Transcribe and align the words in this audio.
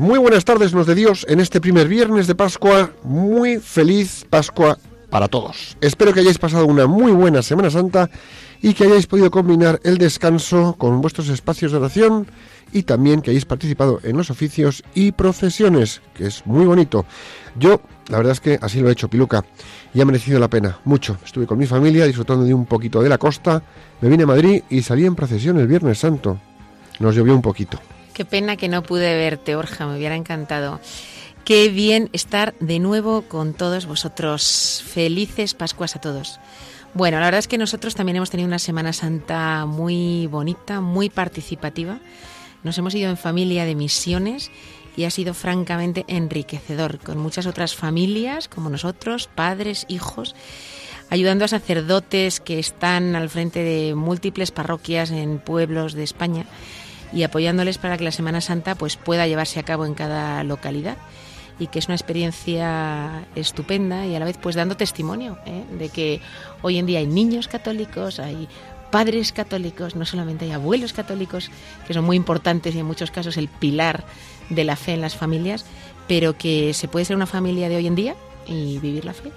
Muy 0.00 0.18
buenas 0.18 0.46
tardes, 0.46 0.72
nos 0.72 0.86
de 0.86 0.94
Dios, 0.94 1.26
en 1.28 1.40
este 1.40 1.60
primer 1.60 1.86
viernes 1.86 2.26
de 2.26 2.34
Pascua. 2.34 2.90
Muy 3.02 3.58
feliz 3.58 4.24
Pascua 4.30 4.78
para 5.10 5.28
todos. 5.28 5.76
Espero 5.82 6.14
que 6.14 6.20
hayáis 6.20 6.38
pasado 6.38 6.64
una 6.64 6.86
muy 6.86 7.12
buena 7.12 7.42
Semana 7.42 7.68
Santa 7.68 8.08
y 8.62 8.72
que 8.72 8.84
hayáis 8.84 9.06
podido 9.06 9.30
combinar 9.30 9.78
el 9.84 9.98
descanso 9.98 10.74
con 10.78 11.02
vuestros 11.02 11.28
espacios 11.28 11.72
de 11.72 11.76
oración 11.76 12.26
y 12.72 12.84
también 12.84 13.20
que 13.20 13.30
hayáis 13.30 13.44
participado 13.44 14.00
en 14.02 14.16
los 14.16 14.30
oficios 14.30 14.82
y 14.94 15.12
procesiones, 15.12 16.00
que 16.14 16.28
es 16.28 16.46
muy 16.46 16.64
bonito. 16.64 17.04
Yo, 17.58 17.82
la 18.08 18.16
verdad 18.16 18.32
es 18.32 18.40
que 18.40 18.58
así 18.62 18.80
lo 18.80 18.88
he 18.88 18.92
hecho, 18.92 19.08
Piluca, 19.08 19.44
y 19.92 20.00
ha 20.00 20.06
merecido 20.06 20.40
la 20.40 20.48
pena, 20.48 20.78
mucho. 20.86 21.18
Estuve 21.22 21.46
con 21.46 21.58
mi 21.58 21.66
familia 21.66 22.06
disfrutando 22.06 22.46
de 22.46 22.54
un 22.54 22.64
poquito 22.64 23.02
de 23.02 23.10
la 23.10 23.18
costa, 23.18 23.62
me 24.00 24.08
vine 24.08 24.22
a 24.22 24.28
Madrid 24.28 24.62
y 24.70 24.80
salí 24.80 25.04
en 25.04 25.14
procesión 25.14 25.58
el 25.58 25.66
Viernes 25.66 25.98
Santo. 25.98 26.40
Nos 27.00 27.14
llovió 27.14 27.34
un 27.34 27.42
poquito. 27.42 27.78
Qué 28.20 28.26
pena 28.26 28.58
que 28.58 28.68
no 28.68 28.82
pude 28.82 29.16
verte, 29.16 29.56
Orja, 29.56 29.86
me 29.86 29.96
hubiera 29.96 30.14
encantado. 30.14 30.78
Qué 31.46 31.70
bien 31.70 32.10
estar 32.12 32.54
de 32.60 32.78
nuevo 32.78 33.22
con 33.22 33.54
todos 33.54 33.86
vosotros. 33.86 34.84
Felices 34.86 35.54
Pascuas 35.54 35.96
a 35.96 36.02
todos. 36.02 36.38
Bueno, 36.92 37.18
la 37.18 37.24
verdad 37.24 37.38
es 37.38 37.48
que 37.48 37.56
nosotros 37.56 37.94
también 37.94 38.16
hemos 38.16 38.28
tenido 38.28 38.46
una 38.46 38.58
Semana 38.58 38.92
Santa 38.92 39.64
muy 39.64 40.26
bonita, 40.26 40.82
muy 40.82 41.08
participativa. 41.08 41.98
Nos 42.62 42.76
hemos 42.76 42.94
ido 42.94 43.08
en 43.08 43.16
familia 43.16 43.64
de 43.64 43.74
misiones 43.74 44.50
y 44.98 45.04
ha 45.04 45.10
sido 45.10 45.32
francamente 45.32 46.04
enriquecedor, 46.06 46.98
con 46.98 47.16
muchas 47.16 47.46
otras 47.46 47.74
familias 47.74 48.48
como 48.48 48.68
nosotros, 48.68 49.30
padres, 49.34 49.86
hijos, 49.88 50.36
ayudando 51.08 51.46
a 51.46 51.48
sacerdotes 51.48 52.38
que 52.38 52.58
están 52.58 53.16
al 53.16 53.30
frente 53.30 53.64
de 53.64 53.94
múltiples 53.94 54.50
parroquias 54.50 55.10
en 55.10 55.38
pueblos 55.38 55.94
de 55.94 56.02
España 56.02 56.44
y 57.12 57.22
apoyándoles 57.22 57.78
para 57.78 57.96
que 57.96 58.04
la 58.04 58.12
Semana 58.12 58.40
Santa 58.40 58.74
pues 58.74 58.96
pueda 58.96 59.26
llevarse 59.26 59.60
a 59.60 59.64
cabo 59.64 59.86
en 59.86 59.94
cada 59.94 60.42
localidad 60.44 60.96
y 61.58 61.66
que 61.66 61.78
es 61.78 61.86
una 61.86 61.94
experiencia 61.94 63.26
estupenda 63.34 64.06
y 64.06 64.14
a 64.14 64.18
la 64.18 64.24
vez 64.24 64.38
pues 64.40 64.56
dando 64.56 64.76
testimonio 64.76 65.38
¿eh? 65.44 65.64
de 65.78 65.90
que 65.90 66.20
hoy 66.62 66.78
en 66.78 66.86
día 66.86 67.00
hay 67.00 67.06
niños 67.06 67.48
católicos, 67.48 68.18
hay 68.18 68.48
padres 68.90 69.32
católicos, 69.32 69.94
no 69.94 70.04
solamente 70.04 70.46
hay 70.46 70.52
abuelos 70.52 70.92
católicos, 70.92 71.50
que 71.86 71.94
son 71.94 72.04
muy 72.04 72.16
importantes 72.16 72.74
y 72.74 72.78
en 72.80 72.86
muchos 72.86 73.10
casos 73.10 73.36
el 73.36 73.48
pilar 73.48 74.04
de 74.48 74.64
la 74.64 74.74
fe 74.74 74.94
en 74.94 75.00
las 75.00 75.16
familias, 75.16 75.64
pero 76.08 76.36
que 76.36 76.74
se 76.74 76.88
puede 76.88 77.04
ser 77.04 77.16
una 77.16 77.26
familia 77.26 77.68
de 77.68 77.76
hoy 77.76 77.86
en 77.86 77.94
día 77.94 78.16
y 78.46 78.78
vivir 78.78 79.04
la 79.04 79.12
fe. 79.12 79.30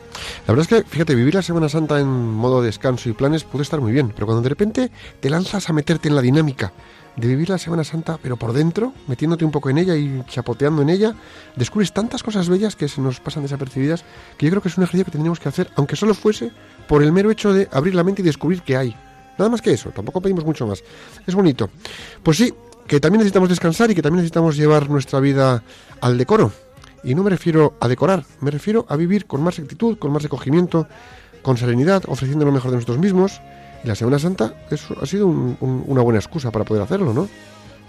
La 0.47 0.53
verdad 0.53 0.61
es 0.61 0.83
que, 0.83 0.89
fíjate, 0.89 1.13
vivir 1.13 1.35
la 1.35 1.43
Semana 1.43 1.69
Santa 1.69 1.99
en 1.99 2.07
modo 2.07 2.61
descanso 2.61 3.09
y 3.09 3.13
planes 3.13 3.43
puede 3.43 3.63
estar 3.63 3.79
muy 3.79 3.91
bien, 3.91 4.11
pero 4.15 4.25
cuando 4.25 4.41
de 4.41 4.49
repente 4.49 4.91
te 5.19 5.29
lanzas 5.29 5.69
a 5.69 5.73
meterte 5.73 6.09
en 6.09 6.15
la 6.15 6.21
dinámica 6.21 6.73
de 7.15 7.27
vivir 7.27 7.49
la 7.49 7.57
Semana 7.57 7.83
Santa, 7.83 8.17
pero 8.21 8.37
por 8.37 8.53
dentro, 8.53 8.93
metiéndote 9.07 9.45
un 9.45 9.51
poco 9.51 9.69
en 9.69 9.77
ella 9.77 9.95
y 9.95 10.23
chapoteando 10.27 10.81
en 10.81 10.89
ella, 10.89 11.15
descubres 11.55 11.93
tantas 11.93 12.23
cosas 12.23 12.49
bellas 12.49 12.75
que 12.75 12.87
se 12.87 13.01
nos 13.01 13.19
pasan 13.19 13.43
desapercibidas, 13.43 14.03
que 14.37 14.45
yo 14.45 14.51
creo 14.51 14.61
que 14.61 14.69
es 14.69 14.77
un 14.77 14.83
ejercicio 14.83 15.05
que 15.05 15.11
tendríamos 15.11 15.39
que 15.39 15.49
hacer, 15.49 15.69
aunque 15.75 15.95
solo 15.95 16.13
fuese 16.13 16.51
por 16.87 17.03
el 17.03 17.11
mero 17.11 17.29
hecho 17.31 17.53
de 17.53 17.69
abrir 17.71 17.95
la 17.95 18.03
mente 18.03 18.21
y 18.21 18.25
descubrir 18.25 18.61
que 18.61 18.77
hay. 18.77 18.95
Nada 19.37 19.49
más 19.49 19.61
que 19.61 19.71
eso, 19.71 19.89
tampoco 19.89 20.21
pedimos 20.21 20.45
mucho 20.45 20.67
más. 20.67 20.83
Es 21.25 21.35
bonito. 21.35 21.69
Pues 22.21 22.37
sí, 22.37 22.53
que 22.87 22.99
también 22.99 23.19
necesitamos 23.19 23.49
descansar 23.49 23.89
y 23.91 23.95
que 23.95 24.01
también 24.01 24.17
necesitamos 24.17 24.55
llevar 24.55 24.89
nuestra 24.89 25.19
vida 25.19 25.63
al 26.01 26.17
decoro. 26.17 26.51
Y 27.03 27.15
no 27.15 27.23
me 27.23 27.29
refiero 27.29 27.75
a 27.79 27.87
decorar, 27.87 28.25
me 28.39 28.51
refiero 28.51 28.85
a 28.89 28.95
vivir 28.95 29.25
con 29.25 29.41
más 29.41 29.59
actitud, 29.59 29.97
con 29.97 30.11
más 30.11 30.23
recogimiento, 30.23 30.87
con 31.41 31.57
serenidad, 31.57 32.03
ofreciendo 32.07 32.45
lo 32.45 32.51
mejor 32.51 32.71
de 32.71 32.77
nosotros 32.77 32.99
mismos. 32.99 33.41
Y 33.83 33.87
la 33.87 33.95
Semana 33.95 34.19
Santa 34.19 34.53
eso 34.71 34.95
ha 35.01 35.05
sido 35.05 35.27
un- 35.27 35.57
un- 35.59 35.83
una 35.87 36.01
buena 36.01 36.19
excusa 36.19 36.51
para 36.51 36.65
poder 36.65 36.83
hacerlo, 36.83 37.13
¿no? 37.13 37.27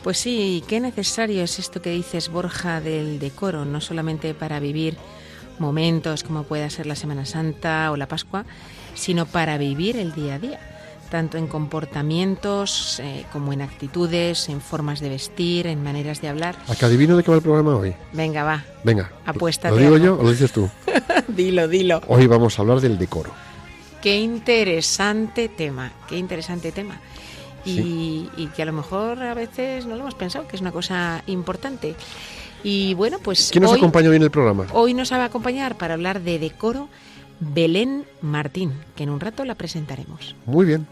Pues 0.02 0.18
sí, 0.18 0.62
qué 0.68 0.80
necesario 0.80 1.42
es 1.42 1.58
esto 1.58 1.80
que 1.80 1.90
dices, 1.90 2.28
Borja, 2.28 2.80
del 2.80 3.18
decoro, 3.18 3.64
no 3.64 3.80
solamente 3.80 4.34
para 4.34 4.60
vivir 4.60 4.96
momentos 5.58 6.24
como 6.24 6.42
pueda 6.42 6.68
ser 6.68 6.86
la 6.86 6.96
Semana 6.96 7.24
Santa 7.24 7.90
o 7.90 7.96
la 7.96 8.06
Pascua, 8.08 8.44
sino 8.94 9.24
para 9.24 9.56
vivir 9.56 9.96
el 9.96 10.12
día 10.12 10.34
a 10.34 10.38
día, 10.38 10.60
tanto 11.10 11.38
en 11.38 11.46
comportamientos 11.46 13.00
eh, 13.00 13.24
como 13.32 13.52
en 13.52 13.62
actitudes, 13.62 14.48
en 14.48 14.60
formas 14.60 15.00
de 15.00 15.08
vestir, 15.08 15.66
en 15.68 15.82
maneras 15.82 16.20
de 16.20 16.28
hablar. 16.28 16.56
¿A 16.68 16.74
que 16.74 16.84
adivino 16.84 17.16
de 17.16 17.22
qué 17.22 17.30
va 17.30 17.36
el 17.36 17.42
programa 17.42 17.76
hoy? 17.76 17.94
Venga, 18.12 18.42
va, 18.44 18.64
Venga, 18.82 19.10
Apuéstate 19.24 19.74
¿lo 19.74 19.80
digo 19.80 19.96
yo 19.96 20.18
o 20.18 20.22
lo 20.22 20.30
dices 20.32 20.52
tú? 20.52 20.68
dilo, 21.28 21.66
dilo. 21.68 22.02
Hoy 22.08 22.26
vamos 22.26 22.58
a 22.58 22.62
hablar 22.62 22.80
del 22.80 22.98
decoro. 22.98 23.30
Qué 24.04 24.18
interesante 24.18 25.48
tema, 25.48 25.90
qué 26.10 26.18
interesante 26.18 26.72
tema. 26.72 27.00
Y, 27.64 28.28
y 28.36 28.48
que 28.48 28.60
a 28.60 28.66
lo 28.66 28.74
mejor 28.74 29.22
a 29.22 29.32
veces 29.32 29.86
no 29.86 29.94
lo 29.94 30.02
hemos 30.02 30.14
pensado, 30.14 30.46
que 30.46 30.56
es 30.56 30.60
una 30.60 30.72
cosa 30.72 31.22
importante. 31.26 31.94
Y 32.62 32.92
bueno, 32.92 33.18
pues 33.18 33.48
¿Quién 33.50 33.62
nos 33.62 33.72
hoy, 33.72 33.78
acompaña 33.78 34.10
hoy 34.10 34.16
en 34.16 34.22
el 34.22 34.30
programa? 34.30 34.66
hoy 34.74 34.92
nos 34.92 35.10
va 35.10 35.16
a 35.16 35.24
acompañar 35.24 35.76
para 35.78 35.94
hablar 35.94 36.20
de 36.20 36.38
decoro 36.38 36.90
Belén 37.40 38.04
Martín, 38.20 38.74
que 38.94 39.04
en 39.04 39.08
un 39.08 39.20
rato 39.20 39.46
la 39.46 39.54
presentaremos. 39.54 40.36
Muy 40.44 40.66
bien. 40.66 40.86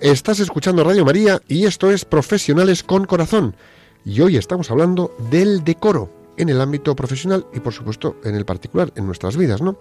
Estás 0.00 0.40
escuchando 0.40 0.82
Radio 0.84 1.06
María 1.06 1.40
y 1.48 1.64
esto 1.64 1.90
es 1.90 2.04
Profesionales 2.04 2.82
con 2.82 3.06
Corazón. 3.06 3.56
Y 4.04 4.20
hoy 4.20 4.36
estamos 4.36 4.70
hablando 4.70 5.16
del 5.30 5.64
decoro 5.64 6.10
en 6.36 6.50
el 6.50 6.60
ámbito 6.60 6.94
profesional 6.94 7.46
y 7.54 7.60
por 7.60 7.72
supuesto 7.72 8.16
en 8.22 8.34
el 8.34 8.44
particular, 8.44 8.92
en 8.94 9.06
nuestras 9.06 9.38
vidas, 9.38 9.62
¿no? 9.62 9.78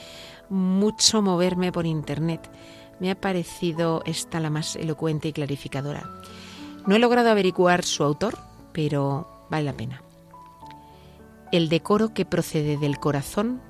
mucho 0.49 1.23
moverme 1.23 1.71
por 1.71 1.87
internet, 1.87 2.47
me 2.99 3.11
ha 3.11 3.19
parecido 3.19 4.01
esta 4.05 4.39
la 4.39 4.49
más 4.49 4.75
elocuente 4.75 5.27
y 5.27 5.33
clarificadora. 5.33 6.09
No 6.85 6.95
he 6.95 6.99
logrado 6.99 7.29
averiguar 7.29 7.83
su 7.83 8.03
autor, 8.03 8.37
pero 8.71 9.47
vale 9.49 9.65
la 9.65 9.73
pena. 9.73 10.01
El 11.51 11.69
decoro 11.69 12.13
que 12.13 12.25
procede 12.25 12.77
del 12.77 12.99
corazón 12.99 13.61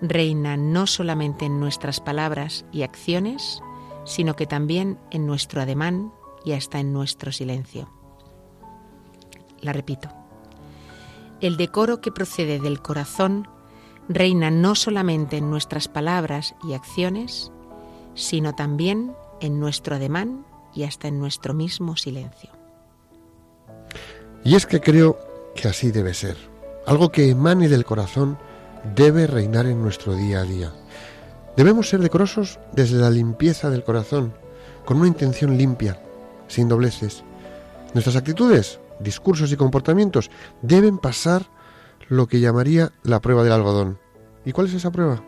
reina 0.00 0.56
no 0.56 0.86
solamente 0.86 1.46
en 1.46 1.60
nuestras 1.60 2.00
palabras 2.00 2.64
y 2.72 2.82
acciones, 2.82 3.60
sino 4.04 4.36
que 4.36 4.46
también 4.46 4.98
en 5.10 5.26
nuestro 5.26 5.60
ademán 5.60 6.12
y 6.44 6.52
hasta 6.52 6.78
en 6.78 6.92
nuestro 6.92 7.32
silencio. 7.32 7.90
La 9.60 9.72
repito. 9.72 10.08
El 11.40 11.56
decoro 11.56 12.00
que 12.00 12.12
procede 12.12 12.60
del 12.60 12.80
corazón 12.80 13.48
reina 14.08 14.50
no 14.50 14.74
solamente 14.74 15.38
en 15.38 15.50
nuestras 15.50 15.88
palabras 15.88 16.54
y 16.62 16.74
acciones, 16.74 17.50
sino 18.16 18.54
también 18.54 19.14
en 19.40 19.60
nuestro 19.60 19.94
ademán 19.94 20.44
y 20.74 20.82
hasta 20.82 21.06
en 21.08 21.20
nuestro 21.20 21.54
mismo 21.54 21.96
silencio. 21.96 22.50
Y 24.44 24.56
es 24.56 24.66
que 24.66 24.80
creo 24.80 25.18
que 25.54 25.68
así 25.68 25.92
debe 25.92 26.14
ser. 26.14 26.36
Algo 26.86 27.10
que 27.10 27.30
emane 27.30 27.68
del 27.68 27.84
corazón 27.84 28.38
debe 28.94 29.26
reinar 29.26 29.66
en 29.66 29.82
nuestro 29.82 30.14
día 30.14 30.40
a 30.40 30.44
día. 30.44 30.72
Debemos 31.56 31.88
ser 31.88 32.00
decorosos 32.00 32.58
desde 32.72 32.98
la 32.98 33.10
limpieza 33.10 33.70
del 33.70 33.84
corazón, 33.84 34.34
con 34.84 34.98
una 34.98 35.08
intención 35.08 35.56
limpia, 35.56 36.00
sin 36.48 36.68
dobleces. 36.68 37.24
Nuestras 37.94 38.16
actitudes, 38.16 38.78
discursos 39.00 39.50
y 39.52 39.56
comportamientos 39.56 40.30
deben 40.62 40.98
pasar 40.98 41.46
lo 42.08 42.26
que 42.26 42.40
llamaría 42.40 42.92
la 43.02 43.20
prueba 43.20 43.42
del 43.42 43.52
algodón. 43.52 43.98
¿Y 44.44 44.52
cuál 44.52 44.68
es 44.68 44.74
esa 44.74 44.92
prueba? 44.92 45.22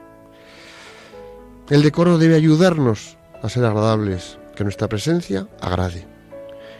El 1.70 1.82
decoro 1.82 2.16
debe 2.16 2.34
ayudarnos 2.34 3.18
a 3.42 3.50
ser 3.50 3.66
agradables, 3.66 4.38
que 4.56 4.64
nuestra 4.64 4.88
presencia 4.88 5.46
agrade, 5.60 6.06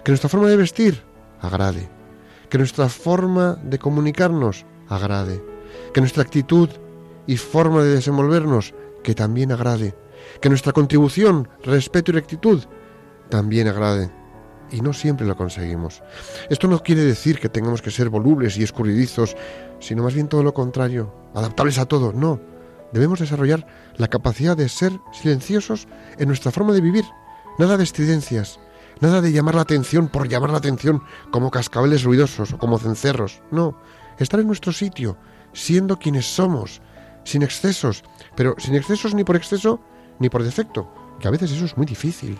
que 0.02 0.12
nuestra 0.12 0.31
forma 0.31 0.49
de 0.49 0.56
vestir 0.56 1.02
agrade, 1.43 1.90
que 2.49 2.56
nuestra 2.56 2.88
forma 2.88 3.58
de 3.62 3.79
comunicarnos 3.79 4.64
agrade, 4.88 5.44
que 5.93 6.00
nuestra 6.00 6.23
actitud 6.23 6.70
y 7.26 7.37
forma 7.37 7.82
de 7.82 7.96
desenvolvernos 7.96 8.73
que 9.05 9.14
también 9.14 9.52
agrade, 9.52 9.94
que 10.40 10.49
nuestra 10.49 10.73
contribución, 10.73 11.50
respeto 11.62 12.11
y 12.11 12.14
rectitud 12.14 12.64
también 13.29 13.69
agrade. 13.69 14.11
Y 14.70 14.81
no 14.81 14.94
siempre 14.94 15.26
lo 15.26 15.37
conseguimos. 15.37 16.02
Esto 16.49 16.67
no 16.67 16.82
quiere 16.82 17.02
decir 17.02 17.40
que 17.40 17.50
tengamos 17.50 17.82
que 17.82 17.90
ser 17.90 18.08
volubles 18.08 18.56
y 18.56 18.62
escurridizos, 18.62 19.37
sino 19.81 20.02
más 20.02 20.14
bien 20.14 20.29
todo 20.29 20.43
lo 20.43 20.55
contrario, 20.55 21.12
adaptables 21.35 21.79
a 21.79 21.85
todo, 21.85 22.14
no. 22.14 22.40
Debemos 22.93 23.20
desarrollar 23.20 23.67
la 23.96 24.08
capacidad 24.08 24.56
de 24.56 24.69
ser 24.69 24.93
silenciosos 25.12 25.88
en 26.19 26.29
nuestra 26.29 26.52
forma 26.52 26.73
de 26.73 26.81
vivir. 26.81 27.05
Nada 27.58 27.76
de 27.76 27.85
estridencias, 27.85 28.61
nada 29.00 29.20
de 29.20 29.32
llamar 29.32 29.55
la 29.55 29.62
atención 29.62 30.08
por 30.08 30.29
llamar 30.29 30.50
la 30.50 30.58
atención 30.58 31.02
como 31.31 31.50
cascabeles 31.50 32.05
ruidosos 32.05 32.52
o 32.52 32.58
como 32.58 32.79
cencerros. 32.79 33.43
No, 33.50 33.76
estar 34.19 34.40
en 34.40 34.46
nuestro 34.46 34.73
sitio, 34.73 35.17
siendo 35.52 35.99
quienes 35.99 36.26
somos, 36.26 36.81
sin 37.25 37.43
excesos, 37.43 38.05
pero 38.37 38.55
sin 38.58 38.75
excesos 38.75 39.14
ni 39.14 39.25
por 39.25 39.37
exceso 39.37 39.81
ni 40.19 40.29
por 40.29 40.43
defecto, 40.43 40.93
que 41.20 41.29
a 41.29 41.31
veces 41.31 41.52
eso 41.52 41.64
es 41.64 41.76
muy 41.76 41.87
difícil. 41.87 42.38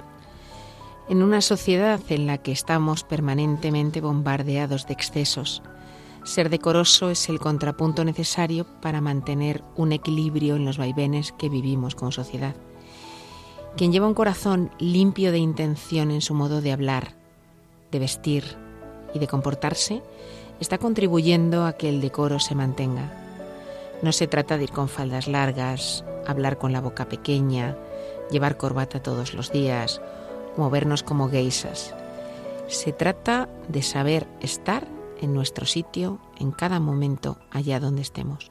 En 1.09 1.23
una 1.23 1.41
sociedad 1.41 2.01
en 2.11 2.27
la 2.27 2.39
que 2.39 2.53
estamos 2.53 3.03
permanentemente 3.03 4.01
bombardeados 4.01 4.87
de 4.87 4.93
excesos, 4.93 5.63
ser 6.29 6.51
decoroso 6.51 7.09
es 7.09 7.31
el 7.31 7.39
contrapunto 7.39 8.05
necesario 8.05 8.67
para 8.83 9.01
mantener 9.01 9.65
un 9.77 9.93
equilibrio 9.93 10.57
en 10.57 10.67
los 10.67 10.77
vaivenes 10.77 11.33
que 11.33 11.49
vivimos 11.49 11.95
como 11.95 12.13
sociedad. 12.13 12.55
Quien 13.79 13.93
lleva 13.93 14.07
un 14.07 14.15
corazón 14.15 14.71
limpio 14.79 15.33
de 15.33 15.39
intención 15.39 16.11
en 16.11 16.21
su 16.21 16.35
modo 16.35 16.61
de 16.61 16.73
hablar, 16.73 17.15
de 17.91 17.99
vestir 17.99 18.45
y 19.15 19.19
de 19.21 19.27
comportarse, 19.27 20.03
está 20.61 20.77
contribuyendo 20.77 21.65
a 21.65 21.73
que 21.73 21.89
el 21.89 22.03
decoro 22.03 22.41
se 22.41 22.55
mantenga. 22.55 23.11
No 24.03 24.13
se 24.13 24.27
trata 24.27 24.59
de 24.59 24.65
ir 24.65 24.71
con 24.71 24.91
faldas 24.91 25.29
largas, 25.29 26.05
hablar 26.27 26.59
con 26.59 26.75
la 26.75 26.83
boca 26.83 27.09
pequeña, 27.09 27.75
llevar 28.31 28.59
corbata 28.59 29.01
todos 29.01 29.33
los 29.33 29.51
días, 29.51 30.03
movernos 30.59 31.03
como 31.03 31.31
geisas. 31.31 31.95
Se 32.67 32.93
trata 32.93 33.49
de 33.69 33.81
saber 33.81 34.27
estar 34.43 34.98
en 35.21 35.35
nuestro 35.35 35.67
sitio 35.67 36.21
en 36.39 36.53
cada 36.53 36.81
momento 36.81 37.39
allá 37.51 37.81
donde 37.81 38.03
estemos. 38.03 38.51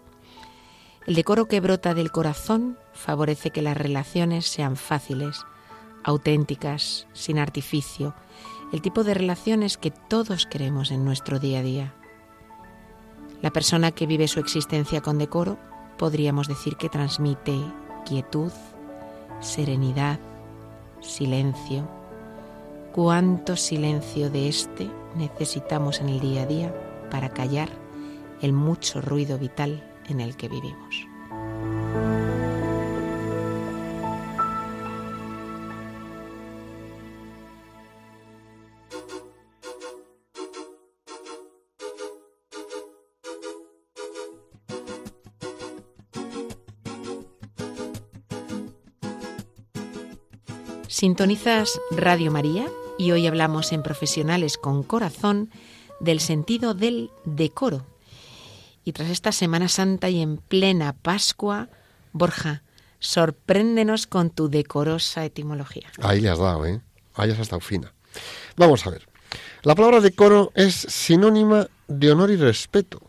El 1.05 1.15
decoro 1.15 1.47
que 1.47 1.61
brota 1.61 1.93
del 1.93 2.11
corazón 2.11 2.77
favorece 2.93 3.51
que 3.51 3.61
las 3.61 3.77
relaciones 3.77 4.45
sean 4.45 4.75
fáciles, 4.75 5.45
auténticas, 6.03 7.07
sin 7.13 7.39
artificio, 7.39 8.13
el 8.73 8.81
tipo 8.81 9.03
de 9.03 9.13
relaciones 9.13 9.77
que 9.77 9.91
todos 9.91 10.45
queremos 10.45 10.91
en 10.91 11.05
nuestro 11.05 11.39
día 11.39 11.59
a 11.59 11.63
día. 11.63 11.93
La 13.41 13.51
persona 13.51 13.91
que 13.91 14.05
vive 14.05 14.27
su 14.27 14.39
existencia 14.39 15.01
con 15.01 15.17
decoro 15.17 15.57
podríamos 15.97 16.47
decir 16.47 16.75
que 16.75 16.89
transmite 16.89 17.57
quietud, 18.05 18.51
serenidad, 19.39 20.19
silencio. 21.01 21.87
¿Cuánto 22.93 23.55
silencio 23.55 24.29
de 24.29 24.49
este 24.49 24.89
necesitamos 25.17 25.99
en 25.99 26.09
el 26.09 26.19
día 26.19 26.43
a 26.43 26.45
día 26.45 26.73
para 27.09 27.29
callar 27.29 27.69
el 28.41 28.53
mucho 28.53 29.01
ruido 29.01 29.37
vital 29.37 29.83
en 30.07 30.21
el 30.21 30.37
que 30.37 30.47
vivimos? 30.47 31.07
Sintonizas 50.87 51.79
Radio 51.91 52.31
María 52.31 52.65
y 52.97 53.11
hoy 53.11 53.27
hablamos 53.27 53.71
en 53.71 53.83
Profesionales 53.83 54.57
con 54.57 54.83
Corazón 54.83 55.49
del 55.99 56.19
sentido 56.19 56.73
del 56.73 57.11
decoro. 57.25 57.85
Y 58.83 58.93
tras 58.93 59.09
esta 59.09 59.31
Semana 59.31 59.67
Santa 59.67 60.09
y 60.09 60.21
en 60.21 60.37
plena 60.37 60.93
Pascua, 60.93 61.69
Borja, 62.13 62.63
sorpréndenos 62.99 64.07
con 64.07 64.29
tu 64.29 64.49
decorosa 64.49 65.25
etimología. 65.25 65.91
Ahí 66.01 66.21
le 66.21 66.29
has 66.29 66.39
dado, 66.39 66.65
¿eh? 66.65 66.81
Ahí 67.13 67.31
has 67.31 67.39
estado 67.39 67.59
fina. 67.59 67.93
Vamos 68.55 68.85
a 68.87 68.91
ver. 68.91 69.07
La 69.63 69.75
palabra 69.75 70.01
decoro 70.01 70.51
es 70.55 70.73
sinónima 70.75 71.67
de 71.87 72.11
honor 72.11 72.31
y 72.31 72.37
respeto 72.37 73.01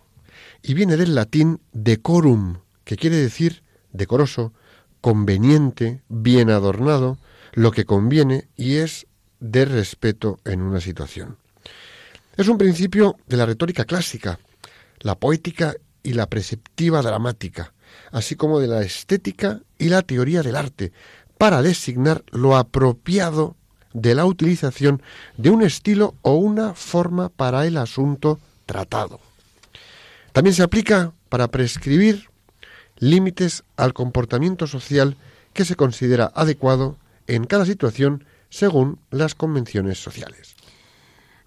y 0.63 0.75
viene 0.75 0.97
del 0.97 1.15
latín 1.15 1.61
decorum, 1.73 2.59
que 2.85 2.97
quiere 2.97 3.17
decir 3.17 3.63
decoroso, 3.93 4.53
conveniente, 5.01 6.03
bien 6.09 6.51
adornado, 6.51 7.19
lo 7.53 7.71
que 7.71 7.85
conviene 7.85 8.49
y 8.57 8.77
es 8.77 9.07
de 9.41 9.65
respeto 9.65 10.39
en 10.45 10.63
una 10.63 10.81
situación. 10.81 11.37
Es 12.37 12.49
un 12.49 12.59
principio 12.59 13.17
de 13.27 13.37
la 13.37 13.47
retórica 13.47 13.85
clásica, 13.85 14.39
la 15.01 15.17
poética 15.17 15.75
y 16.03 16.13
la 16.13 16.29
preceptiva 16.29 17.03
dramática, 17.03 17.73
así 18.13 18.37
como 18.37 18.61
de 18.61 18.69
la 18.69 18.83
estética 18.83 19.61
y 19.79 19.89
la 19.89 20.03
teoría 20.03 20.43
del 20.43 20.57
arte, 20.57 20.93
para 21.37 21.63
designar 21.63 22.25
lo 22.31 22.57
apropiado 22.57 23.57
de 23.93 24.15
la 24.15 24.25
utilización 24.25 25.03
de 25.37 25.51
un 25.51 25.63
estilo 25.63 26.15
o 26.23 26.35
una 26.35 26.75
forma 26.75 27.29
para 27.29 27.67
el 27.67 27.77
asunto 27.77 28.39
tratado. 28.67 29.21
También 30.33 30.55
se 30.55 30.63
aplica 30.63 31.13
para 31.29 31.49
prescribir 31.49 32.29
límites 32.99 33.65
al 33.77 33.95
comportamiento 33.95 34.67
social 34.67 35.17
que 35.53 35.65
se 35.65 35.77
considera 35.77 36.31
adecuado 36.35 36.97
en 37.27 37.45
cada 37.45 37.65
situación 37.65 38.25
según 38.49 39.01
las 39.11 39.35
convenciones 39.35 40.03
sociales. 40.03 40.57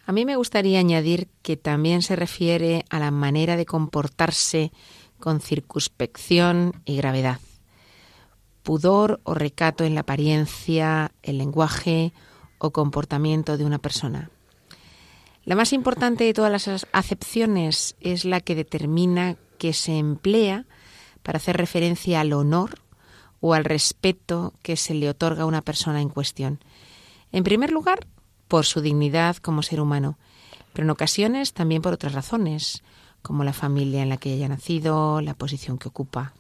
A 0.06 0.12
mí 0.12 0.26
me 0.26 0.36
gustaría 0.36 0.80
añadir 0.80 1.30
que 1.42 1.58
también 1.58 2.02
se 2.02 2.16
refiere 2.16 2.86
a 2.90 3.00
la 3.00 3.12
manera 3.12 3.56
de 3.56 3.66
comportarse 3.66 4.72
con 5.20 5.40
circunspección 5.40 6.82
y 6.86 6.98
gravedad. 6.98 7.40
Pudor 8.64 9.22
o 9.24 9.34
recato 9.34 9.84
en 9.84 9.96
la 9.96 10.02
apariencia, 10.02 11.12
el 11.24 11.38
lenguaje 11.38 12.14
o 12.58 12.72
comportamiento 12.72 13.58
de 13.58 13.66
una 13.66 13.80
persona. 13.80 14.30
La 15.44 15.56
más 15.56 15.74
importante 15.74 16.24
de 16.24 16.34
todas 16.34 16.52
las 16.52 16.86
acepciones 16.92 17.96
es 18.00 18.26
la 18.26 18.42
que 18.42 18.54
determina 18.54 19.38
que 19.58 19.74
se 19.74 19.98
emplea 19.98 20.66
para 21.24 21.38
hacer 21.38 21.58
referencia 21.58 22.22
al 22.22 22.34
honor 22.34 22.80
o 23.40 23.54
al 23.54 23.66
respeto 23.66 24.54
que 24.62 24.76
se 24.76 24.94
le 24.94 25.10
otorga 25.10 25.44
a 25.44 25.48
una 25.48 25.62
persona 25.62 26.02
en 26.02 26.10
cuestión. 26.10 26.60
En 27.32 27.44
primer 27.44 27.72
lugar, 27.72 28.08
por 28.48 28.66
su 28.66 28.82
dignidad 28.82 29.38
como 29.38 29.64
ser 29.64 29.80
humano, 29.80 30.18
pero 30.74 30.86
en 30.86 30.90
ocasiones 30.90 31.54
también 31.54 31.82
por 31.82 31.94
otras 31.94 32.14
razones, 32.14 32.84
como 33.22 33.44
la 33.44 33.54
familia 33.54 34.02
en 34.02 34.10
la 34.10 34.18
que 34.18 34.34
haya 34.34 34.48
nacido, 34.48 35.22
la 35.22 35.34
posición 35.34 35.78
que 35.78 35.88
ocupa. 35.88 36.34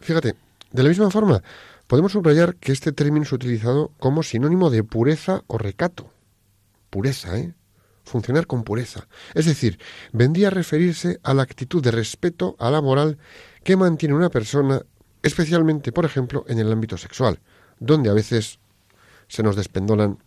Fíjate, 0.00 0.34
de 0.72 0.82
la 0.82 0.88
misma 0.88 1.10
forma, 1.10 1.42
podemos 1.86 2.12
subrayar 2.12 2.56
que 2.56 2.72
este 2.72 2.92
término 2.92 3.24
es 3.24 3.32
utilizado 3.32 3.90
como 3.98 4.22
sinónimo 4.22 4.70
de 4.70 4.84
pureza 4.84 5.42
o 5.46 5.58
recato. 5.58 6.10
Pureza, 6.90 7.38
¿eh? 7.38 7.54
Funcionar 8.04 8.46
con 8.46 8.64
pureza. 8.64 9.06
Es 9.34 9.46
decir, 9.46 9.78
vendría 10.12 10.48
a 10.48 10.50
referirse 10.50 11.20
a 11.22 11.34
la 11.34 11.42
actitud 11.42 11.82
de 11.82 11.90
respeto 11.90 12.56
a 12.58 12.70
la 12.70 12.80
moral 12.80 13.18
que 13.62 13.76
mantiene 13.76 14.14
una 14.14 14.30
persona 14.30 14.82
especialmente, 15.22 15.92
por 15.92 16.04
ejemplo, 16.04 16.44
en 16.48 16.58
el 16.58 16.72
ámbito 16.72 16.96
sexual, 16.96 17.40
donde 17.78 18.10
a 18.10 18.14
veces 18.14 18.58
se 19.30 19.42
nos 19.44 19.56
despendolan 19.56 20.18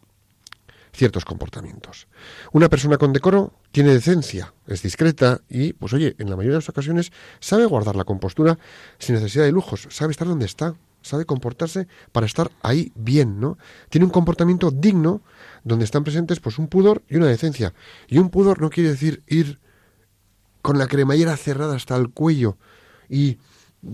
ciertos 0.94 1.26
comportamientos. 1.26 2.08
Una 2.54 2.70
persona 2.70 2.98
con 2.98 3.12
decoro 3.12 3.54
tiene 3.72 3.92
decencia, 3.92 4.54
es 4.66 4.82
discreta 4.82 5.42
y, 5.50 5.74
pues 5.74 5.92
oye, 5.94 6.16
en 6.20 6.30
la 6.30 6.36
mayoría 6.36 6.54
de 6.54 6.60
las 6.60 6.70
ocasiones 6.70 7.12
sabe 7.40 7.66
guardar 7.66 7.96
la 7.96 8.06
compostura 8.06 8.58
sin 9.00 9.16
necesidad 9.16 9.44
de 9.44 9.52
lujos, 9.52 9.88
sabe 9.90 10.12
estar 10.12 10.28
donde 10.28 10.46
está, 10.46 10.76
sabe 11.02 11.26
comportarse 11.26 11.88
para 12.12 12.26
estar 12.26 12.50
ahí 12.62 12.94
bien, 12.96 13.42
¿no? 13.42 13.58
Tiene 13.90 14.06
un 14.06 14.12
comportamiento 14.12 14.72
digno 14.72 15.22
donde 15.66 15.84
están 15.84 16.04
presentes 16.04 16.40
pues 16.40 16.58
un 16.58 16.68
pudor 16.68 17.04
y 17.10 17.18
una 17.18 17.28
decencia. 17.28 17.74
Y 18.08 18.20
un 18.20 18.30
pudor 18.30 18.62
no 18.62 18.70
quiere 18.70 18.92
decir 18.92 19.22
ir 19.28 19.60
con 20.62 20.78
la 20.78 20.88
cremallera 20.88 21.36
cerrada 21.36 21.76
hasta 21.76 21.98
el 21.98 22.10
cuello 22.10 22.58
y 23.10 23.38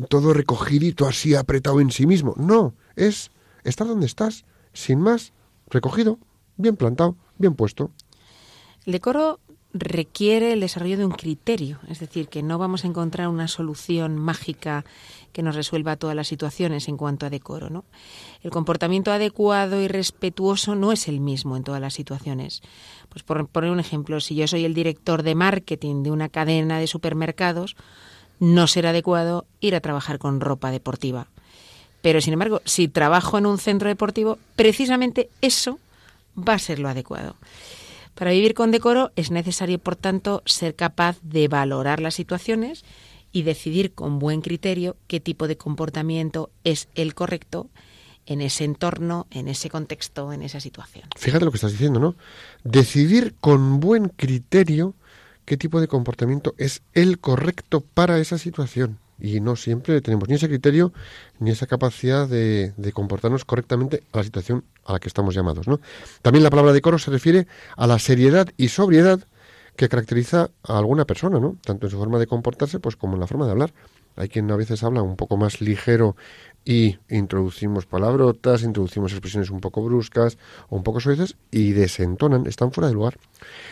todo 0.07 0.33
recogidito 0.33 1.07
así 1.07 1.33
apretado 1.33 1.81
en 1.81 1.89
sí 1.89 2.05
mismo. 2.05 2.35
No, 2.37 2.75
es 2.95 3.31
estar 3.63 3.87
donde 3.87 4.05
estás, 4.05 4.45
sin 4.79 5.01
más, 5.01 5.33
recogido, 5.69 6.19
bien 6.57 6.75
plantado, 6.75 7.15
bien 7.37 7.53
puesto. 7.53 7.91
El 8.85 8.93
decoro 8.93 9.39
requiere 9.73 10.53
el 10.53 10.61
desarrollo 10.61 10.97
de 10.97 11.05
un 11.05 11.11
criterio, 11.11 11.79
es 11.87 11.99
decir, 11.99 12.27
que 12.27 12.41
no 12.41 12.57
vamos 12.57 12.83
a 12.83 12.87
encontrar 12.87 13.27
una 13.27 13.47
solución 13.47 14.17
mágica 14.17 14.83
que 15.31 15.43
nos 15.43 15.55
resuelva 15.55 15.95
todas 15.95 16.15
las 16.15 16.27
situaciones 16.27 16.87
en 16.87 16.97
cuanto 16.97 17.25
a 17.25 17.29
decoro, 17.29 17.69
¿no? 17.69 17.83
El 18.41 18.49
comportamiento 18.49 19.11
adecuado 19.11 19.79
y 19.79 19.87
respetuoso 19.87 20.73
no 20.73 20.91
es 20.91 21.07
el 21.07 21.19
mismo 21.19 21.55
en 21.55 21.63
todas 21.63 21.81
las 21.81 21.93
situaciones. 21.93 22.61
Pues 23.09 23.21
por 23.23 23.47
poner 23.47 23.69
un 23.69 23.79
ejemplo, 23.79 24.19
si 24.21 24.33
yo 24.33 24.47
soy 24.47 24.65
el 24.65 24.73
director 24.73 25.21
de 25.21 25.35
marketing 25.35 26.01
de 26.01 26.11
una 26.11 26.29
cadena 26.29 26.79
de 26.79 26.87
supermercados, 26.87 27.75
no 28.39 28.65
será 28.65 28.89
adecuado 28.89 29.45
ir 29.59 29.75
a 29.75 29.81
trabajar 29.81 30.17
con 30.17 30.39
ropa 30.39 30.71
deportiva. 30.71 31.27
Pero 32.01 32.21
sin 32.21 32.33
embargo, 32.33 32.61
si 32.65 32.87
trabajo 32.87 33.37
en 33.37 33.45
un 33.45 33.57
centro 33.57 33.89
deportivo, 33.89 34.37
precisamente 34.55 35.29
eso 35.41 35.79
va 36.37 36.53
a 36.53 36.59
ser 36.59 36.79
lo 36.79 36.89
adecuado. 36.89 37.35
Para 38.15 38.31
vivir 38.31 38.53
con 38.53 38.71
decoro 38.71 39.11
es 39.15 39.31
necesario, 39.31 39.79
por 39.79 39.95
tanto, 39.95 40.41
ser 40.45 40.75
capaz 40.75 41.17
de 41.21 41.47
valorar 41.47 41.99
las 42.01 42.15
situaciones 42.15 42.83
y 43.31 43.43
decidir 43.43 43.93
con 43.93 44.19
buen 44.19 44.41
criterio 44.41 44.97
qué 45.07 45.19
tipo 45.19 45.47
de 45.47 45.57
comportamiento 45.57 46.49
es 46.63 46.87
el 46.95 47.13
correcto 47.13 47.69
en 48.25 48.41
ese 48.41 48.63
entorno, 48.63 49.27
en 49.31 49.47
ese 49.47 49.69
contexto, 49.69 50.33
en 50.33 50.41
esa 50.41 50.59
situación. 50.59 51.07
Fíjate 51.15 51.45
lo 51.45 51.51
que 51.51 51.57
estás 51.57 51.71
diciendo, 51.71 51.99
¿no? 51.99 52.15
Decidir 52.63 53.35
con 53.39 53.79
buen 53.79 54.09
criterio 54.09 54.93
qué 55.45 55.57
tipo 55.57 55.81
de 55.81 55.87
comportamiento 55.87 56.53
es 56.57 56.81
el 56.93 57.19
correcto 57.19 57.81
para 57.81 58.19
esa 58.19 58.37
situación 58.37 58.99
y 59.19 59.39
no 59.41 59.55
siempre 59.55 60.01
tenemos 60.01 60.29
ni 60.29 60.35
ese 60.35 60.47
criterio 60.47 60.93
ni 61.39 61.51
esa 61.51 61.67
capacidad 61.67 62.27
de, 62.27 62.73
comportarnos 62.93 63.45
correctamente 63.45 64.03
a 64.11 64.17
la 64.17 64.23
situación 64.23 64.63
a 64.85 64.93
la 64.93 64.99
que 64.99 65.07
estamos 65.07 65.35
llamados. 65.35 65.67
¿no? 65.67 65.79
También 66.21 66.43
la 66.43 66.49
palabra 66.49 66.73
decoro 66.73 66.97
se 66.99 67.11
refiere 67.11 67.47
a 67.75 67.87
la 67.87 67.99
seriedad 67.99 68.49
y 68.57 68.69
sobriedad 68.69 69.19
que 69.75 69.87
caracteriza 69.87 70.49
a 70.63 70.77
alguna 70.77 71.05
persona, 71.05 71.39
¿no? 71.39 71.57
tanto 71.63 71.87
en 71.87 71.91
su 71.91 71.97
forma 71.97 72.19
de 72.19 72.27
comportarse 72.27 72.79
pues 72.79 72.95
como 72.95 73.13
en 73.13 73.21
la 73.21 73.27
forma 73.27 73.45
de 73.45 73.51
hablar. 73.51 73.73
Hay 74.15 74.27
quien 74.27 74.51
a 74.51 74.57
veces 74.57 74.83
habla 74.83 75.01
un 75.01 75.15
poco 75.15 75.37
más 75.37 75.61
ligero 75.61 76.17
y 76.65 76.97
introducimos 77.09 77.85
palabrotas, 77.85 78.63
introducimos 78.63 79.13
expresiones 79.13 79.49
un 79.49 79.61
poco 79.61 79.81
bruscas 79.81 80.37
o 80.67 80.75
un 80.75 80.83
poco 80.83 80.99
suaves 80.99 81.37
y 81.51 81.71
desentonan, 81.71 82.45
están 82.45 82.73
fuera 82.73 82.89
de 82.89 82.95
lugar. 82.95 83.17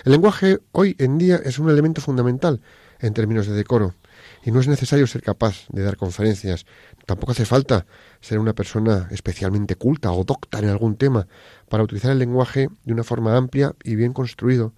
El 0.06 0.14
lenguaje 0.14 0.60
hoy 0.72 0.96
en 1.00 1.18
día 1.18 1.42
es 1.44 1.60
un 1.60 1.70
elemento 1.70 2.00
fundamental 2.00 2.62
en 3.00 3.14
términos 3.14 3.48
de 3.48 3.54
decoro. 3.54 3.94
Y 4.48 4.52
no 4.52 4.62
es 4.62 4.70
necesario 4.70 5.06
ser 5.08 5.22
capaz 5.24 5.66
de 5.74 5.84
dar 5.84 5.98
conferencias, 5.98 6.66
tampoco 7.06 7.34
hace 7.34 7.44
falta 7.44 7.86
ser 8.22 8.40
una 8.40 8.54
persona 8.54 9.10
especialmente 9.12 9.76
culta 9.76 10.14
o 10.14 10.24
docta 10.24 10.60
en 10.60 10.70
algún 10.70 10.96
tema 10.96 11.28
para 11.68 11.84
utilizar 11.84 12.12
el 12.12 12.20
lenguaje 12.20 12.70
de 12.86 12.94
una 12.94 13.04
forma 13.04 13.36
amplia 13.36 13.76
y 13.84 13.96
bien 13.96 14.14
construido, 14.14 14.72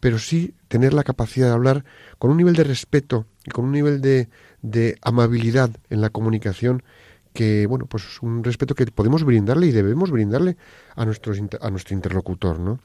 pero 0.00 0.18
sí 0.18 0.56
tener 0.66 0.92
la 0.92 1.04
capacidad 1.04 1.46
de 1.46 1.52
hablar 1.52 1.84
con 2.18 2.32
un 2.32 2.36
nivel 2.36 2.56
de 2.56 2.64
respeto 2.64 3.26
y 3.46 3.52
con 3.52 3.66
un 3.66 3.70
nivel 3.70 4.00
de, 4.00 4.98
amabilidad 5.02 5.70
en 5.88 6.00
la 6.00 6.10
comunicación 6.10 6.82
que, 7.32 7.66
bueno, 7.66 7.86
pues 7.86 8.20
un 8.22 8.42
respeto 8.42 8.74
que 8.74 8.86
podemos 8.86 9.22
brindarle 9.22 9.68
y 9.68 9.70
debemos 9.70 10.10
brindarle 10.10 10.56
a, 10.96 11.02
a 11.02 11.70
nuestro 11.70 11.94
interlocutor, 11.94 12.58
¿no? 12.58 12.80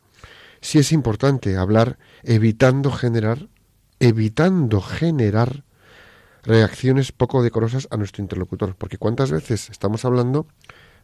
Sí 0.62 0.77
es 0.77 0.91
importante 0.91 1.58
hablar 1.58 1.98
evitando 2.22 2.91
generar, 2.91 3.50
evitando 4.00 4.82
generar 4.82 5.63
reacciones 6.48 7.12
poco 7.12 7.44
decorosas 7.44 7.88
a 7.92 7.98
nuestro 7.98 8.24
interlocutor. 8.24 8.75
Porque 8.75 8.98
cuántas 8.98 9.32
veces 9.32 9.70
estamos 9.70 10.06
hablando 10.06 10.48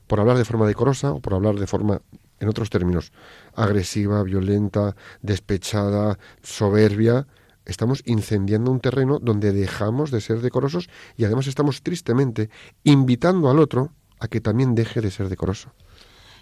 por 0.08 0.20
hablar 0.20 0.38
de 0.38 0.46
forma 0.46 0.66
decorosa 0.66 1.12
o 1.12 1.20
por 1.20 1.34
hablar 1.34 1.56
de 1.56 1.68
forma, 1.68 2.02
en 2.40 2.50
otros 2.50 2.70
términos, 2.70 3.12
agresiva, 3.54 4.24
violenta, 4.24 4.96
despechada, 5.22 6.18
soberbia, 6.42 7.28
estamos 7.66 8.04
incendiando 8.06 8.72
un 8.72 8.80
terreno 8.80 9.20
donde 9.20 9.52
dejamos 9.52 10.12
de 10.12 10.22
ser 10.22 10.40
decorosos 10.40 10.90
y 11.18 11.26
además 11.26 11.48
estamos 11.48 11.84
tristemente 11.84 12.50
invitando 12.84 13.50
al 13.50 13.60
otro 13.60 13.92
a 14.20 14.28
que 14.28 14.42
también 14.42 14.76
deje 14.76 15.02
de 15.02 15.12
ser 15.12 15.30
decoroso. 15.30 15.74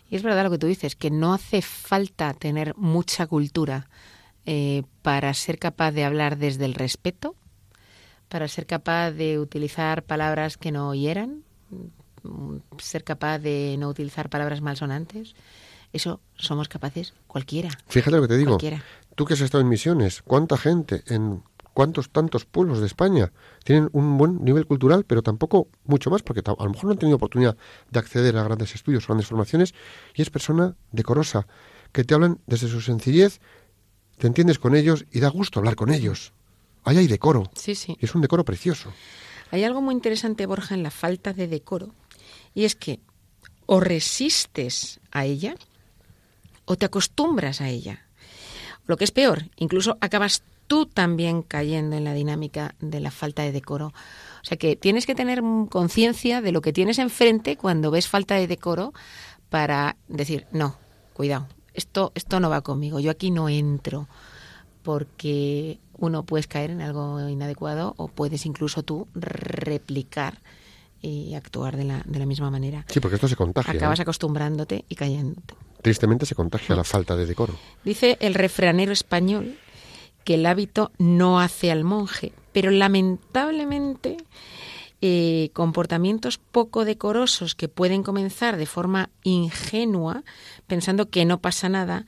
Y 0.10 0.16
es 0.16 0.24
verdad 0.24 0.44
lo 0.44 0.52
que 0.52 0.58
tú 0.58 0.68
dices, 0.68 0.96
que 0.96 1.10
no 1.10 1.34
hace 1.34 1.62
falta 1.62 2.34
tener 2.34 2.76
mucha 2.76 3.28
cultura 3.28 3.90
eh, 4.46 4.84
para 5.02 5.34
ser 5.34 5.58
capaz 5.58 5.92
de 5.92 6.04
hablar 6.04 6.38
desde 6.38 6.66
el 6.66 6.74
respeto 6.74 7.36
para 8.32 8.48
ser 8.48 8.66
capaz 8.66 9.12
de 9.12 9.40
utilizar 9.40 10.04
palabras 10.04 10.56
que 10.56 10.72
no 10.72 10.96
hieran, 10.96 11.44
ser 12.78 13.04
capaz 13.04 13.40
de 13.40 13.76
no 13.78 13.90
utilizar 13.90 14.30
palabras 14.30 14.62
malsonantes. 14.62 15.36
Eso 15.92 16.22
somos 16.36 16.70
capaces 16.70 17.14
cualquiera. 17.28 17.70
Fíjate 17.88 18.16
lo 18.16 18.22
que 18.22 18.30
te 18.30 18.38
digo. 18.38 18.58
Tú 19.16 19.26
que 19.26 19.34
has 19.34 19.42
estado 19.42 19.62
en 19.62 19.68
misiones, 19.68 20.22
¿cuánta 20.22 20.56
gente 20.56 21.04
en 21.08 21.44
cuántos 21.74 22.10
tantos 22.10 22.46
pueblos 22.46 22.80
de 22.80 22.86
España 22.86 23.34
tienen 23.66 23.90
un 23.92 24.18
buen 24.18 24.46
nivel 24.46 24.66
cultural, 24.66 25.04
pero 25.04 25.24
tampoco 25.24 25.68
mucho 25.84 26.10
más, 26.10 26.24
porque 26.24 26.42
a 26.46 26.64
lo 26.64 26.70
mejor 26.70 26.86
no 26.86 26.92
han 26.92 27.00
tenido 27.00 27.18
oportunidad 27.18 27.58
de 27.90 28.00
acceder 28.00 28.38
a 28.38 28.44
grandes 28.44 28.76
estudios, 28.76 29.08
grandes 29.08 29.28
formaciones, 29.28 29.74
y 30.16 30.22
es 30.22 30.30
persona 30.30 30.78
decorosa, 30.94 31.48
que 31.92 32.06
te 32.06 32.14
hablan 32.14 32.40
desde 32.48 32.70
su 32.70 32.80
sencillez, 32.80 33.42
te 34.18 34.28
entiendes 34.28 34.58
con 34.58 34.74
ellos 34.74 35.06
y 35.12 35.20
da 35.20 35.28
gusto 35.28 35.60
hablar 35.60 35.76
con 35.76 35.92
ellos. 35.92 36.32
Ahí 36.84 36.98
hay 36.98 37.08
decoro. 37.08 37.50
Sí, 37.56 37.76
sí. 37.76 37.98
Y 38.00 38.06
es 38.06 38.16
un 38.16 38.22
decoro 38.22 38.44
precioso. 38.44 38.92
Hay 39.52 39.64
algo 39.64 39.82
muy 39.82 39.94
interesante, 39.94 40.46
Borja, 40.46 40.76
en 40.76 40.84
la 40.84 40.92
falta 40.92 41.34
de 41.34 41.48
decoro, 41.48 41.94
y 42.54 42.66
es 42.66 42.76
que 42.76 43.00
o 43.66 43.80
resistes 43.80 45.00
a 45.12 45.26
ella 45.26 45.56
o 46.66 46.76
te 46.76 46.86
acostumbras 46.86 47.62
a 47.62 47.70
ella. 47.70 48.06
Lo 48.86 48.98
que 48.98 49.04
es 49.04 49.12
peor, 49.12 49.50
incluso 49.58 49.98
acabas 50.02 50.44
tú 50.68 50.86
también 50.86 51.42
cayendo 51.42 51.98
en 51.98 52.06
la 52.06 52.14
dinámica 52.14 52.76
de 52.80 53.02
la 53.02 53.12
falta 53.12 53.44
de 53.44 53.52
decoro. 53.52 53.88
O 53.88 54.44
sea 54.46 54.58
que 54.58 54.76
tienes 54.76 55.06
que 55.06 55.16
tener 55.16 55.42
conciencia 55.70 56.42
de 56.42 56.52
lo 56.52 56.62
que 56.62 56.74
tienes 56.74 56.98
enfrente 56.98 57.58
cuando 57.58 57.92
ves 57.92 58.08
falta 58.08 58.36
de 58.36 58.48
decoro 58.48 58.94
para 59.50 59.98
decir, 60.08 60.48
no, 60.52 60.78
cuidado, 61.14 61.48
esto, 61.74 62.12
esto 62.16 62.40
no 62.40 62.50
va 62.50 62.62
conmigo, 62.62 63.00
yo 63.00 63.12
aquí 63.12 63.32
no 63.32 63.50
entro 63.50 64.08
porque 64.82 65.80
uno 66.02 66.24
puedes 66.24 66.48
caer 66.48 66.72
en 66.72 66.82
algo 66.82 67.30
inadecuado 67.30 67.94
o 67.98 68.08
puedes 68.08 68.46
incluso 68.46 68.84
tú 68.84 69.08
replicar 69.14 70.42
y 71.02 71.34
actuar 71.36 71.78
de 71.78 71.84
la, 71.84 72.04
de 72.06 72.20
la 72.20 72.26
misma 72.26 72.52
manera. 72.52 72.86
Sí, 72.88 73.00
porque 73.00 73.16
esto 73.16 73.28
se 73.28 73.36
contagia. 73.36 73.74
Acabas 73.74 74.00
¿eh? 74.00 74.02
acostumbrándote 74.02 74.86
y 74.90 74.96
cayéndote. 74.96 75.56
Tristemente 75.82 76.26
se 76.26 76.36
contagia 76.36 76.76
la 76.76 76.84
falta 76.84 77.16
de 77.16 77.26
decoro. 77.26 77.56
Dice 77.84 78.18
el 78.20 78.34
refranero 78.34 78.92
español 78.92 79.58
que 80.24 80.36
el 80.36 80.46
hábito 80.46 80.92
no 80.98 81.40
hace 81.40 81.72
al 81.72 81.84
monje, 81.84 82.34
pero 82.52 82.70
lamentablemente 82.70 84.18
eh, 85.02 85.50
comportamientos 85.54 86.38
poco 86.38 86.86
decorosos 86.86 87.56
que 87.56 87.68
pueden 87.68 88.04
comenzar 88.04 88.58
de 88.58 88.68
forma 88.68 89.10
ingenua, 89.24 90.24
pensando 90.68 91.10
que 91.10 91.26
no 91.26 91.42
pasa 91.42 91.70
nada, 91.70 92.06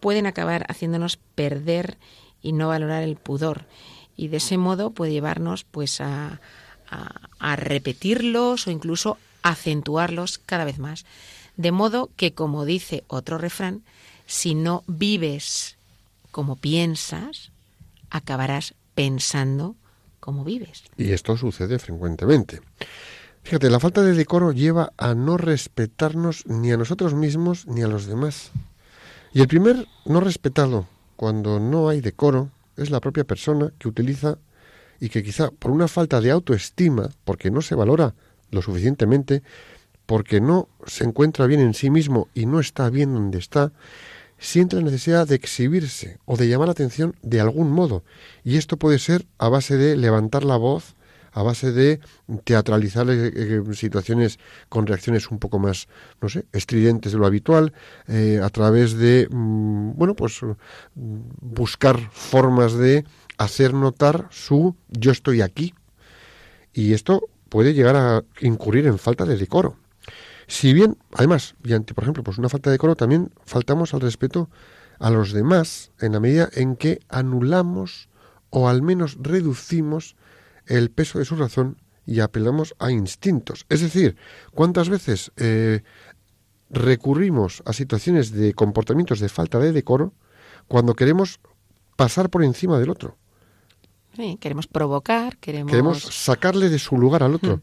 pueden 0.00 0.26
acabar 0.26 0.66
haciéndonos 0.68 1.18
perder 1.36 1.98
y 2.46 2.52
no 2.52 2.68
valorar 2.68 3.02
el 3.02 3.16
pudor. 3.16 3.64
Y 4.16 4.28
de 4.28 4.36
ese 4.36 4.56
modo 4.56 4.90
puede 4.90 5.10
llevarnos 5.10 5.64
pues 5.64 6.00
a, 6.00 6.40
a, 6.88 7.56
repetirlos 7.56 8.68
o 8.68 8.70
incluso 8.70 9.18
acentuarlos 9.42 10.38
cada 10.38 10.64
vez 10.64 10.78
más. 10.78 11.06
De 11.56 11.72
modo 11.72 12.08
que, 12.14 12.34
como 12.34 12.64
dice 12.64 13.02
otro 13.08 13.36
refrán, 13.36 13.82
si 14.26 14.54
no 14.54 14.84
vives 14.86 15.76
como 16.30 16.54
piensas, 16.54 17.50
acabarás 18.10 18.74
pensando 18.94 19.74
como 20.20 20.44
vives. 20.44 20.84
Y 20.96 21.10
esto 21.10 21.36
sucede 21.36 21.80
frecuentemente. 21.80 22.60
Fíjate, 23.42 23.70
la 23.70 23.80
falta 23.80 24.02
de 24.02 24.14
decoro 24.14 24.52
lleva 24.52 24.92
a 24.96 25.14
no 25.14 25.36
respetarnos 25.36 26.46
ni 26.46 26.70
a 26.70 26.76
nosotros 26.76 27.14
mismos 27.14 27.66
ni 27.66 27.82
a 27.82 27.88
los 27.88 28.06
demás. 28.06 28.52
Y 29.32 29.40
el 29.40 29.48
primer 29.48 29.88
no 30.04 30.20
respetado 30.20 30.86
cuando 31.16 31.58
no 31.58 31.88
hay 31.88 32.00
decoro 32.00 32.50
es 32.76 32.90
la 32.90 33.00
propia 33.00 33.24
persona 33.24 33.72
que 33.78 33.88
utiliza 33.88 34.38
y 35.00 35.08
que 35.08 35.22
quizá 35.22 35.50
por 35.50 35.70
una 35.70 35.88
falta 35.88 36.20
de 36.20 36.30
autoestima, 36.30 37.10
porque 37.24 37.50
no 37.50 37.62
se 37.62 37.74
valora 37.74 38.14
lo 38.50 38.62
suficientemente, 38.62 39.42
porque 40.06 40.40
no 40.40 40.68
se 40.86 41.04
encuentra 41.04 41.46
bien 41.46 41.60
en 41.60 41.74
sí 41.74 41.90
mismo 41.90 42.28
y 42.34 42.46
no 42.46 42.60
está 42.60 42.88
bien 42.90 43.12
donde 43.12 43.38
está, 43.38 43.72
siente 44.38 44.76
la 44.76 44.82
necesidad 44.82 45.26
de 45.26 45.34
exhibirse 45.34 46.18
o 46.24 46.36
de 46.36 46.48
llamar 46.48 46.68
la 46.68 46.72
atención 46.72 47.16
de 47.22 47.40
algún 47.40 47.70
modo. 47.70 48.04
Y 48.44 48.56
esto 48.56 48.76
puede 48.76 48.98
ser 48.98 49.26
a 49.38 49.48
base 49.48 49.76
de 49.76 49.96
levantar 49.96 50.44
la 50.44 50.56
voz, 50.56 50.95
a 51.36 51.42
base 51.42 51.70
de 51.70 52.00
teatralizar 52.44 53.08
eh, 53.10 53.30
eh, 53.34 53.62
situaciones 53.74 54.38
con 54.70 54.86
reacciones 54.86 55.30
un 55.30 55.38
poco 55.38 55.58
más, 55.58 55.86
no 56.22 56.30
sé, 56.30 56.46
estridentes 56.52 57.12
de 57.12 57.18
lo 57.18 57.26
habitual, 57.26 57.74
eh, 58.08 58.40
a 58.42 58.48
través 58.48 58.96
de, 58.96 59.28
mm, 59.30 59.92
bueno, 59.96 60.16
pues 60.16 60.40
buscar 60.94 62.00
formas 62.10 62.72
de 62.72 63.04
hacer 63.36 63.74
notar 63.74 64.28
su 64.30 64.76
yo 64.88 65.12
estoy 65.12 65.42
aquí. 65.42 65.74
Y 66.72 66.94
esto 66.94 67.28
puede 67.50 67.74
llegar 67.74 67.96
a 67.96 68.24
incurrir 68.40 68.86
en 68.86 68.98
falta 68.98 69.26
de 69.26 69.36
decoro. 69.36 69.76
Si 70.46 70.72
bien, 70.72 70.96
además, 71.12 71.54
y 71.62 71.74
ante, 71.74 71.92
por 71.92 72.04
ejemplo, 72.04 72.24
pues 72.24 72.38
una 72.38 72.48
falta 72.48 72.70
de 72.70 72.74
decoro, 72.74 72.96
también 72.96 73.30
faltamos 73.44 73.92
al 73.92 74.00
respeto 74.00 74.48
a 74.98 75.10
los 75.10 75.34
demás 75.34 75.90
en 76.00 76.12
la 76.12 76.20
medida 76.20 76.48
en 76.54 76.76
que 76.76 77.00
anulamos 77.10 78.08
o 78.48 78.70
al 78.70 78.80
menos 78.80 79.18
reducimos 79.20 80.16
el 80.66 80.90
peso 80.90 81.18
de 81.18 81.24
su 81.24 81.36
razón 81.36 81.76
y 82.06 82.20
apelamos 82.20 82.74
a 82.78 82.90
instintos. 82.90 83.66
Es 83.68 83.80
decir, 83.80 84.16
¿cuántas 84.54 84.88
veces 84.88 85.32
eh, 85.36 85.82
recurrimos 86.70 87.62
a 87.66 87.72
situaciones 87.72 88.32
de 88.32 88.54
comportamientos 88.54 89.20
de 89.20 89.28
falta 89.28 89.58
de 89.58 89.72
decoro 89.72 90.12
cuando 90.68 90.94
queremos 90.94 91.40
pasar 91.96 92.30
por 92.30 92.44
encima 92.44 92.78
del 92.78 92.90
otro? 92.90 93.16
queremos 94.40 94.66
provocar, 94.66 95.36
queremos... 95.36 95.70
Queremos 95.70 96.02
sacarle 96.02 96.70
de 96.70 96.78
su 96.78 96.96
lugar 96.96 97.22
al 97.22 97.34
otro. 97.34 97.60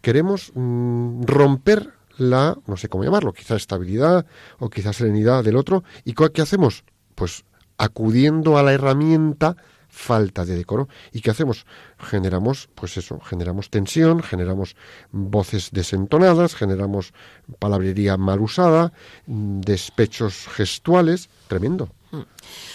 Queremos 0.00 0.52
mm, 0.54 1.24
romper 1.24 1.92
la, 2.16 2.56
no 2.66 2.76
sé 2.76 2.88
cómo 2.88 3.04
llamarlo, 3.04 3.32
quizás 3.32 3.56
estabilidad 3.56 4.26
o 4.58 4.70
quizás 4.70 4.96
serenidad 4.96 5.42
del 5.42 5.56
otro. 5.56 5.82
¿Y 6.04 6.14
qué 6.14 6.42
hacemos? 6.42 6.84
Pues 7.14 7.44
acudiendo 7.78 8.58
a 8.58 8.62
la 8.62 8.72
herramienta 8.72 9.56
falta 9.98 10.44
de 10.44 10.56
decoro. 10.56 10.88
¿Y 11.12 11.20
qué 11.20 11.30
hacemos? 11.30 11.66
Generamos, 11.98 12.68
pues 12.74 12.96
eso, 12.96 13.18
generamos 13.18 13.68
tensión, 13.68 14.22
generamos 14.22 14.76
voces 15.10 15.70
desentonadas, 15.72 16.54
generamos 16.54 17.12
palabrería 17.58 18.16
mal 18.16 18.40
usada, 18.40 18.92
mm, 19.26 19.60
despechos 19.60 20.46
gestuales, 20.48 21.28
tremendo. 21.48 21.88
Mm. 22.12 22.22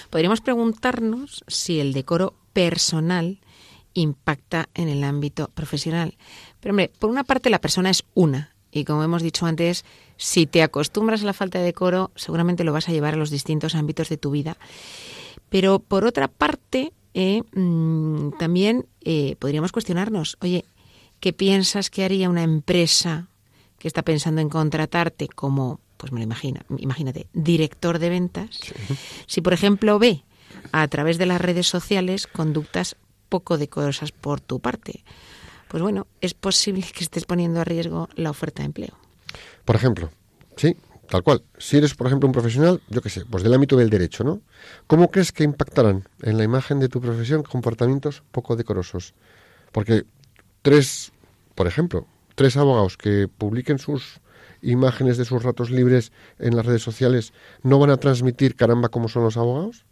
Podríamos 0.10 0.42
preguntarnos 0.42 1.44
si 1.48 1.80
el 1.80 1.94
decoro 1.94 2.36
personal 2.52 3.40
impacta 3.94 4.68
en 4.74 4.90
el 4.90 5.04
ámbito 5.04 5.50
profesional. 5.54 6.18
Pero 6.60 6.74
hombre, 6.74 6.92
por 7.00 7.10
una 7.10 7.24
parte 7.24 7.50
la 7.50 7.62
persona 7.62 7.90
es 7.90 8.04
una, 8.14 8.54
y 8.70 8.84
como 8.84 9.04
hemos 9.04 9.24
dicho 9.24 9.46
antes, 9.46 9.86
si 10.18 10.46
te 10.46 10.62
acostumbras 10.62 11.22
a 11.22 11.26
la 11.26 11.34
falta 11.34 11.60
de 11.60 11.66
decoro, 11.66 12.12
seguramente 12.16 12.66
lo 12.66 12.74
vas 12.74 12.90
a 12.90 12.92
llevar 12.92 13.14
a 13.14 13.18
los 13.18 13.30
distintos 13.30 13.76
ámbitos 13.76 14.10
de 14.10 14.18
tu 14.18 14.32
vida. 14.32 14.58
Pero 15.50 15.80
por 15.80 16.06
otra 16.06 16.28
parte, 16.28 16.92
eh, 17.14 17.44
mm, 17.54 18.38
también 18.40 18.86
eh, 19.02 19.36
podríamos 19.40 19.72
cuestionarnos, 19.72 20.38
oye, 20.42 20.66
¿qué 21.20 21.34
piensas 21.34 21.90
que 21.90 22.04
haría 22.04 22.30
una 22.30 22.44
empresa 22.44 23.28
que 23.78 23.88
está 23.88 24.02
pensando 24.02 24.42
en 24.42 24.50
contratarte 24.50 25.28
como, 25.28 25.80
pues 25.98 26.12
me 26.12 26.20
lo 26.20 26.24
imagina, 26.24 26.66
imagínate, 26.78 27.28
director 27.34 28.00
de 28.00 28.10
ventas? 28.10 28.60
Si, 29.28 29.42
por 29.42 29.54
ejemplo, 29.54 30.00
ve 30.00 30.24
a 30.72 30.88
través 30.88 31.18
de 31.18 31.26
las 31.26 31.42
redes 31.42 31.68
sociales 31.68 32.28
conductas 32.28 32.96
poco 33.30 33.58
decorosas 33.58 34.12
por 34.12 34.42
tu 34.42 34.60
parte. 34.60 35.04
Pues 35.68 35.82
bueno, 35.82 36.06
es 36.22 36.34
posible 36.36 36.86
que 36.94 37.04
estés 37.04 37.26
poniendo 37.26 37.60
a 37.60 37.64
riesgo 37.64 38.08
la 38.16 38.30
oferta 38.30 38.62
de 38.62 38.68
empleo. 38.68 38.96
Por 39.66 39.76
ejemplo, 39.76 40.12
sí, 40.56 40.76
tal 41.08 41.24
cual. 41.24 41.44
Si 41.58 41.78
eres, 41.78 41.96
por 41.96 42.08
ejemplo, 42.08 42.28
un 42.28 42.34
profesional, 42.34 42.82
yo 42.90 43.02
qué 43.02 43.10
sé, 43.10 43.26
pues 43.26 43.44
del 43.44 43.54
ámbito 43.54 43.78
del 43.78 43.90
derecho, 43.90 44.24
¿no? 44.24 44.42
¿Cómo 44.88 45.12
crees 45.12 45.32
que 45.32 45.44
impactarán 45.44 46.08
en 46.22 46.38
la 46.38 46.44
imagen 46.44 46.80
de 46.80 46.90
tu 46.90 47.02
profesión 47.02 47.44
comportamientos 47.44 48.24
poco 48.32 48.56
decorosos? 48.56 49.14
Porque 49.72 50.06
tres, 50.62 51.12
por 51.56 51.68
ejemplo, 51.68 52.08
tres 52.36 52.58
abogados 52.58 52.98
que 52.98 53.28
publiquen 53.28 53.80
sus 53.80 54.22
imágenes 54.62 55.18
de 55.18 55.26
sus 55.26 55.44
ratos 55.44 55.70
libres 55.70 56.12
en 56.40 56.56
las 56.56 56.66
redes 56.66 56.82
sociales 56.82 57.34
no 57.62 57.80
van 57.80 57.90
a 57.90 57.98
transmitir 57.98 58.56
caramba 58.56 58.90
cómo 58.90 59.10
son 59.10 59.24
los 59.24 59.38
abogados, 59.38 59.86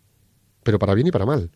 pero 0.64 0.80
para 0.80 0.94
bien 0.94 1.08
y 1.08 1.12
para 1.12 1.26
mal. 1.26 1.52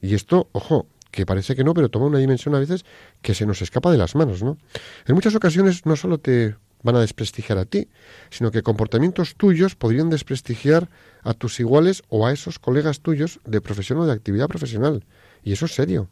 Y 0.00 0.14
esto, 0.14 0.48
ojo, 0.52 0.86
que 1.10 1.26
parece 1.26 1.56
que 1.56 1.64
no, 1.64 1.74
pero 1.74 1.88
toma 1.88 2.06
una 2.06 2.18
dimensión 2.18 2.54
a 2.54 2.60
veces 2.60 2.84
que 3.20 3.34
se 3.34 3.46
nos 3.46 3.62
escapa 3.62 3.90
de 3.90 3.98
las 3.98 4.14
manos, 4.14 4.42
¿no? 4.42 4.58
En 5.06 5.14
muchas 5.14 5.34
ocasiones 5.34 5.86
no 5.86 5.96
solo 5.96 6.18
te 6.18 6.54
van 6.82 6.96
a 6.96 7.00
desprestigiar 7.00 7.58
a 7.58 7.64
ti, 7.64 7.88
sino 8.30 8.50
que 8.50 8.62
comportamientos 8.62 9.34
tuyos 9.34 9.74
podrían 9.74 10.10
desprestigiar 10.10 10.88
a 11.22 11.34
tus 11.34 11.60
iguales 11.60 12.02
o 12.08 12.26
a 12.26 12.32
esos 12.32 12.58
colegas 12.58 13.00
tuyos 13.00 13.40
de 13.44 13.60
profesión 13.60 13.98
o 13.98 14.06
de 14.06 14.12
actividad 14.12 14.48
profesional. 14.48 15.04
Y 15.42 15.52
eso 15.52 15.66
es 15.66 15.74
serio, 15.74 16.08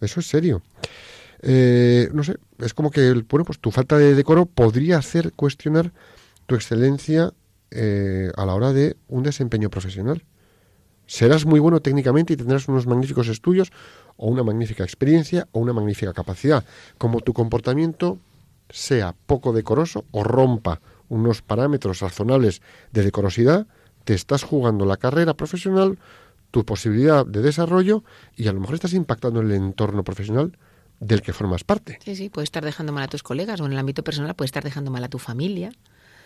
eso 0.00 0.20
es 0.20 0.26
serio. 0.26 0.62
Eh, 1.42 2.08
no 2.12 2.24
sé, 2.24 2.36
es 2.58 2.72
como 2.72 2.90
que 2.90 3.12
bueno, 3.28 3.44
pues 3.44 3.58
tu 3.58 3.70
falta 3.70 3.98
de 3.98 4.14
decoro 4.14 4.46
podría 4.46 4.98
hacer 4.98 5.32
cuestionar 5.32 5.92
tu 6.46 6.54
excelencia 6.54 7.32
eh, 7.70 8.30
a 8.36 8.46
la 8.46 8.54
hora 8.54 8.72
de 8.72 8.96
un 9.08 9.22
desempeño 9.24 9.68
profesional. 9.68 10.24
Serás 11.06 11.44
muy 11.44 11.60
bueno 11.60 11.80
técnicamente 11.80 12.32
y 12.32 12.36
tendrás 12.36 12.66
unos 12.68 12.86
magníficos 12.86 13.28
estudios 13.28 13.72
o 14.16 14.28
una 14.28 14.42
magnífica 14.42 14.84
experiencia 14.84 15.48
o 15.52 15.60
una 15.60 15.74
magnífica 15.74 16.14
capacidad. 16.14 16.64
Como 16.96 17.20
tu 17.20 17.34
comportamiento 17.34 18.18
sea 18.70 19.14
poco 19.26 19.52
decoroso 19.52 20.04
o 20.10 20.24
rompa 20.24 20.80
unos 21.08 21.42
parámetros 21.42 22.00
razonables 22.00 22.62
de 22.92 23.02
decorosidad, 23.02 23.66
te 24.04 24.14
estás 24.14 24.42
jugando 24.42 24.84
la 24.84 24.96
carrera 24.96 25.34
profesional, 25.34 25.98
tu 26.50 26.64
posibilidad 26.64 27.26
de 27.26 27.42
desarrollo 27.42 28.04
y 28.36 28.48
a 28.48 28.52
lo 28.52 28.60
mejor 28.60 28.76
estás 28.76 28.94
impactando 28.94 29.40
en 29.40 29.46
el 29.46 29.52
entorno 29.52 30.04
profesional 30.04 30.56
del 31.00 31.22
que 31.22 31.32
formas 31.32 31.64
parte. 31.64 31.98
Sí, 32.04 32.16
sí, 32.16 32.28
puede 32.28 32.44
estar 32.44 32.64
dejando 32.64 32.92
mal 32.92 33.04
a 33.04 33.08
tus 33.08 33.22
colegas 33.22 33.60
o 33.60 33.66
en 33.66 33.72
el 33.72 33.78
ámbito 33.78 34.04
personal 34.04 34.34
puede 34.34 34.46
estar 34.46 34.64
dejando 34.64 34.90
mal 34.90 35.04
a 35.04 35.08
tu 35.08 35.18
familia. 35.18 35.72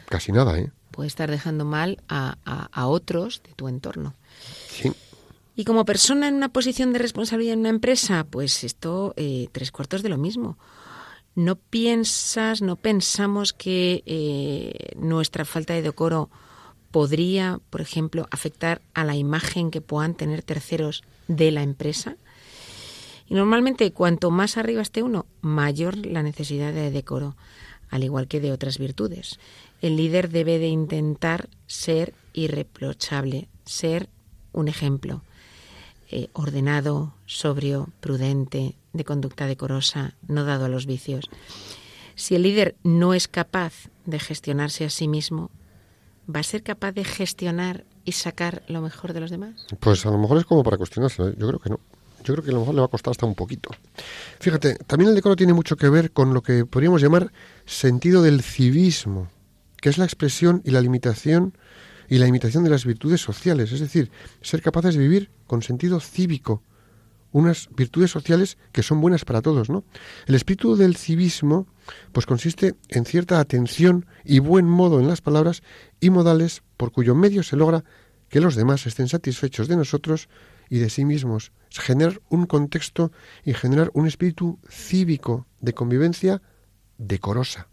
Casi 0.07 0.33
nada, 0.33 0.59
¿eh? 0.59 0.71
Puede 0.91 1.09
estar 1.09 1.31
dejando 1.31 1.65
mal 1.65 2.03
a, 2.09 2.37
a 2.73 2.87
otros 2.87 3.43
de 3.43 3.53
tu 3.55 3.69
entorno. 3.69 4.15
Sí. 4.69 4.93
Y 5.59 5.65
como 5.65 5.85
persona 5.85 6.29
en 6.29 6.35
una 6.35 6.51
posición 6.51 6.93
de 6.93 7.01
responsabilidad 7.01 7.55
en 7.55 7.61
una 7.61 7.69
empresa, 7.71 8.25
pues 8.31 8.63
esto 8.63 9.13
eh, 9.17 9.49
tres 9.51 9.73
cuartos 9.73 10.05
de 10.05 10.09
lo 10.09 10.17
mismo. 10.17 10.57
No 11.39 11.55
piensas, 11.55 12.63
no 12.63 12.75
pensamos 12.75 13.53
que 13.53 14.03
eh, 14.07 14.97
nuestra 14.97 15.45
falta 15.45 15.73
de 15.73 15.83
decoro 15.83 16.31
podría, 16.91 17.61
por 17.71 17.81
ejemplo, 17.81 18.27
afectar 18.33 18.83
a 18.93 19.05
la 19.05 19.15
imagen 19.15 19.71
que 19.71 19.81
puedan 19.81 20.17
tener 20.17 20.43
terceros 20.43 21.05
de 21.29 21.53
la 21.53 21.63
empresa. 21.63 22.17
Y 23.29 23.35
normalmente 23.35 23.93
cuanto 23.93 24.33
más 24.33 24.57
arriba 24.57 24.83
esté 24.83 25.05
uno, 25.05 25.27
mayor 25.41 26.05
la 26.05 26.25
necesidad 26.25 26.73
de 26.73 26.91
decoro, 26.91 27.37
al 27.89 28.03
igual 28.03 28.27
que 28.27 28.41
de 28.41 28.51
otras 28.51 28.79
virtudes. 28.79 29.39
El 29.81 29.97
líder 29.97 30.31
debe 30.31 30.59
de 30.59 30.67
intentar 30.67 31.49
ser 31.69 32.15
irreprochable, 32.33 33.47
ser 33.65 34.09
un 34.53 34.67
ejemplo. 34.67 35.23
Eh, 36.11 36.31
ordenado, 36.33 37.15
sobrio, 37.27 37.91
prudente, 38.01 38.75
de 38.93 39.05
conducta 39.05 39.47
decorosa, 39.47 40.15
no 40.27 40.45
dado 40.45 40.65
a 40.65 40.69
los 40.69 40.87
vicios. 40.87 41.29
Si 42.15 42.35
el 42.35 42.43
líder 42.43 42.77
no 42.83 43.15
es 43.15 43.29
capaz 43.29 43.91
de 44.05 44.19
gestionarse 44.19 44.85
a 44.85 44.91
sí 44.91 45.07
mismo, 45.07 45.51
¿va 46.35 46.41
a 46.41 46.45
ser 46.45 46.63
capaz 46.63 46.93
de 46.93 47.05
gestionar 47.05 47.85
y 48.05 48.13
sacar 48.13 48.63
lo 48.69 48.81
mejor 48.81 49.13
de 49.13 49.21
los 49.21 49.31
demás? 49.31 49.67
Pues 49.81 50.05
a 50.07 50.11
lo 50.11 50.19
mejor 50.19 50.39
es 50.39 50.45
como 50.45 50.63
para 50.63 50.77
cuestionarse, 50.77 51.23
¿eh? 51.23 51.35
yo 51.39 51.49
creo 51.49 51.61
que 51.61 51.71
no. 51.71 51.81
Yo 52.25 52.35
creo 52.35 52.45
que 52.45 52.51
a 52.51 52.55
lo 52.55 52.61
mejor 52.61 52.75
le 52.75 52.81
va 52.81 52.87
a 52.87 52.91
costar 52.91 53.13
hasta 53.13 53.27
un 53.27 53.35
poquito. 53.35 53.71
Fíjate, 54.41 54.75
también 54.87 55.11
el 55.11 55.15
decoro 55.15 55.37
tiene 55.37 55.53
mucho 55.53 55.77
que 55.77 55.89
ver 55.89 56.11
con 56.11 56.35
lo 56.35 56.43
que 56.43 56.67
podríamos 56.67 57.01
llamar 57.01 57.33
sentido 57.65 58.23
del 58.23 58.43
civismo, 58.43 59.29
que 59.81 59.89
es 59.89 59.99
la 59.99 60.05
expresión 60.05 60.61
y 60.65 60.73
la 60.73 60.81
limitación 60.81 61.57
y 62.09 62.19
la 62.19 62.27
imitación 62.27 62.65
de 62.65 62.71
las 62.71 62.85
virtudes 62.85 63.21
sociales, 63.21 63.71
es 63.73 63.81
decir, 63.81 64.11
ser 64.41 64.63
capaces 64.63 64.95
de 64.95 65.01
vivir 65.01 65.31
con 65.47 65.63
sentido 65.63 66.01
cívico, 66.01 66.63
unas 67.33 67.69
virtudes 67.75 68.11
sociales 68.11 68.59
que 68.73 68.83
son 68.83 69.01
buenas 69.01 69.25
para 69.25 69.43
todos, 69.43 69.71
¿no? 69.71 69.85
El 70.27 70.35
espíritu 70.35 70.77
del 70.77 70.97
civismo 70.97 71.67
pues 72.13 72.27
consiste 72.27 72.75
en 72.89 73.05
cierta 73.05 73.41
atención 73.41 74.07
y 74.25 74.39
buen 74.39 74.67
modo 74.67 75.01
en 75.01 75.09
las 75.09 75.21
palabras 75.21 75.63
y 76.01 76.11
modales 76.11 76.63
por 76.77 76.93
cuyo 76.93 77.15
medio 77.15 77.43
se 77.43 77.57
logra 77.57 77.85
que 78.29 78.41
los 78.41 78.55
demás 78.55 78.87
estén 78.87 79.09
satisfechos 79.09 79.69
de 79.69 79.77
nosotros 79.77 80.29
y 80.71 80.79
de 80.79 80.91
sí 80.91 81.05
mismos, 81.05 81.53
generar 81.71 82.21
un 82.29 82.47
contexto 82.47 83.11
y 83.45 83.55
generar 83.55 83.91
un 83.95 84.07
espíritu 84.07 84.59
cívico 84.69 85.47
de 85.61 85.73
convivencia 85.73 86.43
decorosa. 86.99 87.69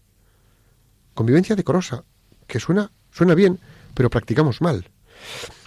Convivencia 1.14 1.56
decorosa, 1.56 2.04
que 2.46 2.58
suena 2.58 2.90
suena 3.10 3.34
bien, 3.34 3.58
pero 3.94 4.10
practicamos 4.10 4.60
mal. 4.60 4.90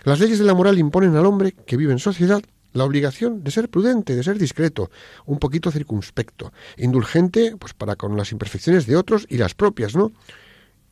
Las 0.04 0.20
leyes 0.20 0.38
de 0.38 0.46
la 0.46 0.54
moral 0.54 0.78
imponen 0.78 1.16
al 1.16 1.26
hombre 1.26 1.52
que 1.52 1.78
vive 1.78 1.92
en 1.92 2.00
sociedad 2.00 2.42
la 2.74 2.84
obligación 2.86 3.44
de 3.44 3.52
ser 3.52 3.70
prudente, 3.70 4.16
de 4.16 4.24
ser 4.24 4.38
discreto, 4.38 4.92
un 5.26 5.40
poquito 5.40 5.72
circunspecto, 5.72 6.54
indulgente 6.78 7.56
pues 7.58 7.74
para 7.74 7.96
con 7.96 8.16
las 8.16 8.32
imperfecciones 8.32 8.86
de 8.86 8.96
otros 8.96 9.26
y 9.30 9.38
las 9.38 9.56
propias, 9.56 9.96
¿no? 9.96 10.12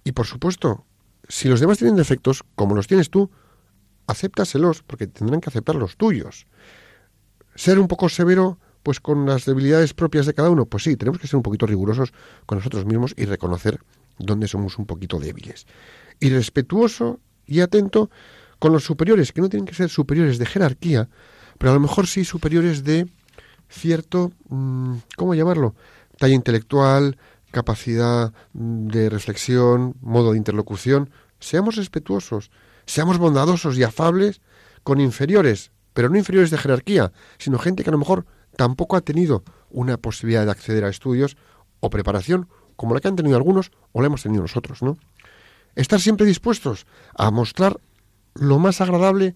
Y 0.04 0.13
por 0.13 0.26
supuesto, 0.26 0.86
si 1.28 1.50
los 1.50 1.60
demás 1.60 1.78
tienen 1.78 1.96
defectos, 1.96 2.44
como 2.56 2.76
los 2.76 2.88
tienes 2.88 3.10
tú, 3.10 3.30
acéptaselos 4.08 4.84
porque 4.84 5.08
tendrán 5.08 5.42
que 5.42 5.50
aceptar 5.50 5.76
los 5.76 5.98
tuyos. 5.98 6.48
Ser 7.56 7.80
un 7.80 7.88
poco 7.88 8.10
severo 8.10 8.60
pues 8.84 9.02
con 9.02 9.26
las 9.26 9.44
debilidades 9.44 9.94
propias 9.94 10.26
de 10.26 10.34
cada 10.34 10.50
uno, 10.50 10.66
pues 10.66 10.84
sí, 10.84 10.96
tenemos 10.96 11.20
que 11.20 11.28
ser 11.28 11.36
un 11.36 11.44
poquito 11.44 11.66
rigurosos 11.66 12.13
con 12.46 12.58
nosotros 12.58 12.86
mismos 12.86 13.13
y 13.18 13.26
reconocer 13.26 13.82
dónde 14.18 14.48
somos 14.48 14.78
un 14.78 14.86
poquito 14.86 15.20
débiles. 15.20 15.68
Y 16.22 16.30
respetuoso 16.30 17.20
y 17.46 17.60
atento 17.60 18.10
con 18.60 18.72
los 18.72 18.86
superiores, 18.86 19.34
que 19.34 19.42
no 19.42 19.50
tienen 19.50 19.66
que 19.66 19.76
ser 19.76 19.90
superiores 19.90 20.38
de 20.38 20.46
jerarquía, 20.46 21.10
pero 21.58 21.72
a 21.72 21.76
lo 21.76 21.80
mejor 21.80 22.08
sí 22.08 22.26
superiores 22.26 22.84
de 22.84 23.08
cierto, 23.70 24.32
mm, 24.50 24.96
¿cómo 25.15 25.36
llamarlo? 25.36 25.76
Talla 26.17 26.36
intelectual, 26.36 27.17
capacidad 27.52 28.34
mm, 28.54 28.88
de 28.88 29.10
reflexión, 29.10 29.96
modo 30.02 30.32
de 30.32 30.38
interlocución. 30.38 31.10
Seamos 31.39 31.76
respetuosos, 31.76 32.50
Seamos 32.88 33.17
bondadosos 33.17 33.78
y 33.78 33.84
afables 33.84 34.41
con 34.84 35.02
inferiores, 35.02 35.72
pero 35.93 36.10
no 36.10 36.17
inferiores 36.17 36.52
de 36.52 36.58
jerarquía, 36.58 37.12
sino 37.38 37.60
gente 37.60 37.84
que 37.84 37.89
a 37.89 37.91
lo 37.91 38.00
mejor 38.00 38.26
tampoco 38.56 38.96
ha 38.96 39.02
tenido 39.02 39.43
una 39.70 39.98
posibilidad 39.98 40.46
de 40.46 40.52
acceder 40.52 40.86
a 40.86 40.89
estudios 40.89 41.36
o 41.82 41.89
preparación 41.89 42.48
como 42.78 42.96
la 42.96 43.02
que 43.02 43.10
han 43.10 43.17
tenido 43.17 43.36
algunos 43.36 43.72
o 43.91 44.00
la 44.02 44.08
hemos 44.08 44.24
tenido 44.24 44.41
nosotros, 44.41 44.82
¿no? 44.82 44.98
Estar 45.76 46.00
siempre 46.00 46.26
dispuestos 46.26 46.88
a 47.13 47.30
mostrar 47.30 47.78
lo 48.36 48.58
más 48.58 48.80
agradable 48.80 49.36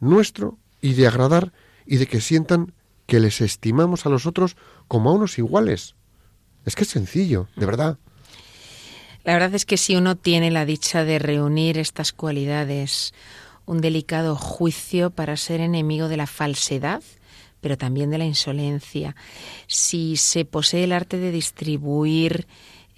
nuestro 0.00 0.58
y 0.80 0.94
de 0.94 1.06
agradar 1.06 1.52
y 1.86 1.96
de 1.96 2.06
que 2.06 2.20
sientan 2.20 2.72
que 3.06 3.20
les 3.20 3.40
estimamos 3.40 4.04
a 4.06 4.10
los 4.10 4.26
otros 4.26 4.56
como 4.86 5.10
a 5.10 5.14
unos 5.14 5.38
iguales. 5.38 5.94
Es 6.64 6.76
que 6.76 6.84
es 6.84 6.90
sencillo, 6.90 7.48
de 7.56 7.66
verdad. 7.66 7.98
La 9.24 9.32
verdad 9.32 9.54
es 9.54 9.64
que 9.64 9.76
si 9.76 9.96
uno 9.96 10.16
tiene 10.16 10.50
la 10.50 10.64
dicha 10.64 11.04
de 11.04 11.18
reunir 11.18 11.78
estas 11.78 12.12
cualidades, 12.12 13.14
un 13.66 13.80
delicado 13.80 14.36
juicio 14.36 15.10
para 15.10 15.36
ser 15.36 15.60
enemigo 15.60 16.08
de 16.08 16.16
la 16.16 16.26
falsedad, 16.26 17.02
pero 17.60 17.76
también 17.76 18.10
de 18.10 18.18
la 18.18 18.24
insolencia, 18.24 19.16
si 19.66 20.16
se 20.16 20.44
posee 20.44 20.84
el 20.84 20.92
arte 20.92 21.18
de 21.18 21.32
distribuir 21.32 22.46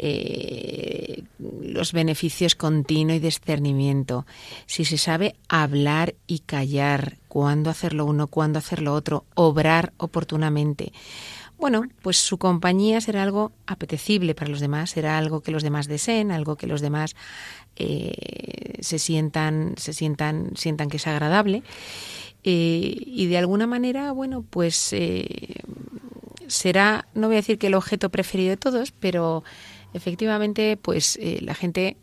eh, 0.02 1.24
los 1.38 1.92
beneficios 1.92 2.54
continuo 2.54 3.14
y 3.14 3.18
discernimiento, 3.18 4.24
si 4.64 4.86
se 4.86 4.96
sabe 4.96 5.34
hablar 5.46 6.14
y 6.26 6.38
callar, 6.38 7.18
cuándo 7.28 7.68
hacerlo 7.68 8.06
uno, 8.06 8.26
cuándo 8.26 8.58
hacerlo 8.58 8.94
otro, 8.94 9.26
obrar 9.34 9.92
oportunamente. 9.98 10.94
Bueno, 11.58 11.82
pues 12.00 12.16
su 12.16 12.38
compañía 12.38 13.02
será 13.02 13.22
algo 13.22 13.52
apetecible 13.66 14.34
para 14.34 14.50
los 14.50 14.60
demás, 14.60 14.88
será 14.88 15.18
algo 15.18 15.42
que 15.42 15.50
los 15.50 15.62
demás 15.62 15.86
deseen, 15.86 16.32
algo 16.32 16.56
que 16.56 16.66
los 16.66 16.80
demás 16.80 17.14
eh, 17.76 18.78
se 18.80 18.98
sientan, 18.98 19.74
se 19.76 19.92
sientan, 19.92 20.52
sientan 20.56 20.88
que 20.88 20.96
es 20.96 21.06
agradable. 21.06 21.62
Eh, 22.42 23.02
y 23.04 23.26
de 23.26 23.36
alguna 23.36 23.66
manera, 23.66 24.12
bueno, 24.12 24.46
pues 24.48 24.94
será, 26.46 27.06
no 27.14 27.26
voy 27.26 27.36
a 27.36 27.40
decir 27.44 27.58
que 27.58 27.66
el 27.66 27.74
objeto 27.74 28.08
preferido 28.08 28.48
de 28.48 28.56
todos, 28.56 28.92
pero 28.92 29.44
efectivamente, 29.94 30.76
pues 30.76 31.18
eh, 31.20 31.38
la 31.40 31.54
gente 31.54 31.96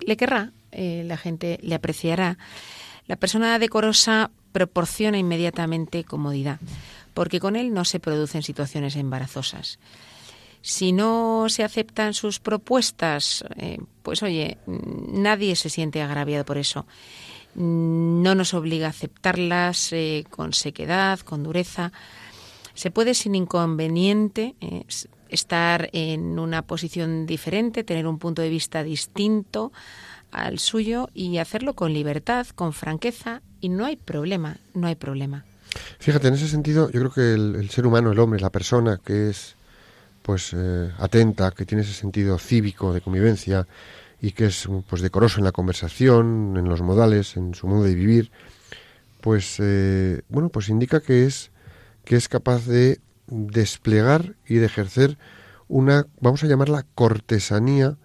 le 0.00 0.16
querrá, 0.16 0.52
eh, 0.72 1.02
la 1.04 1.16
gente 1.16 1.58
le 1.62 1.74
apreciará. 1.74 2.38
La 3.06 3.16
persona 3.16 3.58
decorosa 3.58 4.30
proporciona 4.52 5.18
inmediatamente 5.18 6.04
comodidad, 6.04 6.58
porque 7.14 7.40
con 7.40 7.56
él 7.56 7.72
no 7.72 7.84
se 7.84 8.00
producen 8.00 8.42
situaciones 8.42 8.96
embarazosas. 8.96 9.78
Si 10.62 10.90
no 10.92 11.46
se 11.48 11.62
aceptan 11.62 12.14
sus 12.14 12.40
propuestas, 12.40 13.44
eh, 13.56 13.78
pues 14.02 14.22
oye, 14.22 14.58
nadie 14.66 15.54
se 15.54 15.70
siente 15.70 16.02
agraviado 16.02 16.44
por 16.44 16.58
eso. 16.58 16.86
No 17.54 18.34
nos 18.34 18.52
obliga 18.52 18.88
a 18.88 18.90
aceptarlas 18.90 19.94
con 20.28 20.52
sequedad, 20.52 21.20
con 21.20 21.42
dureza. 21.42 21.92
Se 22.74 22.90
puede 22.90 23.14
sin 23.14 23.34
inconveniente 23.34 24.56
estar 25.28 25.88
en 25.92 26.38
una 26.38 26.62
posición 26.62 27.26
diferente, 27.26 27.84
tener 27.84 28.06
un 28.06 28.18
punto 28.18 28.42
de 28.42 28.48
vista 28.48 28.82
distinto 28.82 29.72
al 30.30 30.58
suyo 30.58 31.08
y 31.14 31.38
hacerlo 31.38 31.74
con 31.74 31.92
libertad, 31.92 32.46
con 32.54 32.72
franqueza 32.72 33.42
y 33.60 33.68
no 33.68 33.84
hay 33.86 33.96
problema, 33.96 34.58
no 34.74 34.86
hay 34.86 34.94
problema. 34.94 35.44
Fíjate, 35.98 36.28
en 36.28 36.34
ese 36.34 36.48
sentido, 36.48 36.90
yo 36.90 37.00
creo 37.00 37.12
que 37.12 37.34
el, 37.34 37.70
ser 37.70 37.86
humano, 37.86 38.12
el 38.12 38.18
hombre, 38.18 38.40
la 38.40 38.50
persona 38.50 39.00
que 39.04 39.30
es 39.30 39.54
pues 40.22 40.52
eh, 40.54 40.90
atenta, 40.98 41.52
que 41.52 41.64
tiene 41.64 41.82
ese 41.82 41.92
sentido 41.92 42.38
cívico 42.38 42.92
de 42.92 43.00
convivencia 43.00 43.66
y 44.20 44.32
que 44.32 44.46
es 44.46 44.68
pues 44.88 45.02
decoroso 45.02 45.38
en 45.38 45.44
la 45.44 45.52
conversación, 45.52 46.56
en 46.56 46.68
los 46.68 46.82
modales, 46.82 47.36
en 47.36 47.54
su 47.54 47.68
modo 47.68 47.84
de 47.84 47.94
vivir, 47.94 48.30
pues 49.20 49.56
eh, 49.60 50.22
bueno, 50.28 50.48
pues 50.48 50.68
indica 50.68 51.00
que 51.00 51.26
es 51.26 51.50
que 52.04 52.16
es 52.16 52.28
capaz 52.28 52.66
de 52.66 53.00
desplegar 53.26 54.36
y 54.46 54.56
de 54.56 54.66
ejercer 54.66 55.18
una, 55.68 56.06
vamos 56.20 56.42
a 56.44 56.46
llamarla 56.46 56.86
cortesanía, 56.94 57.98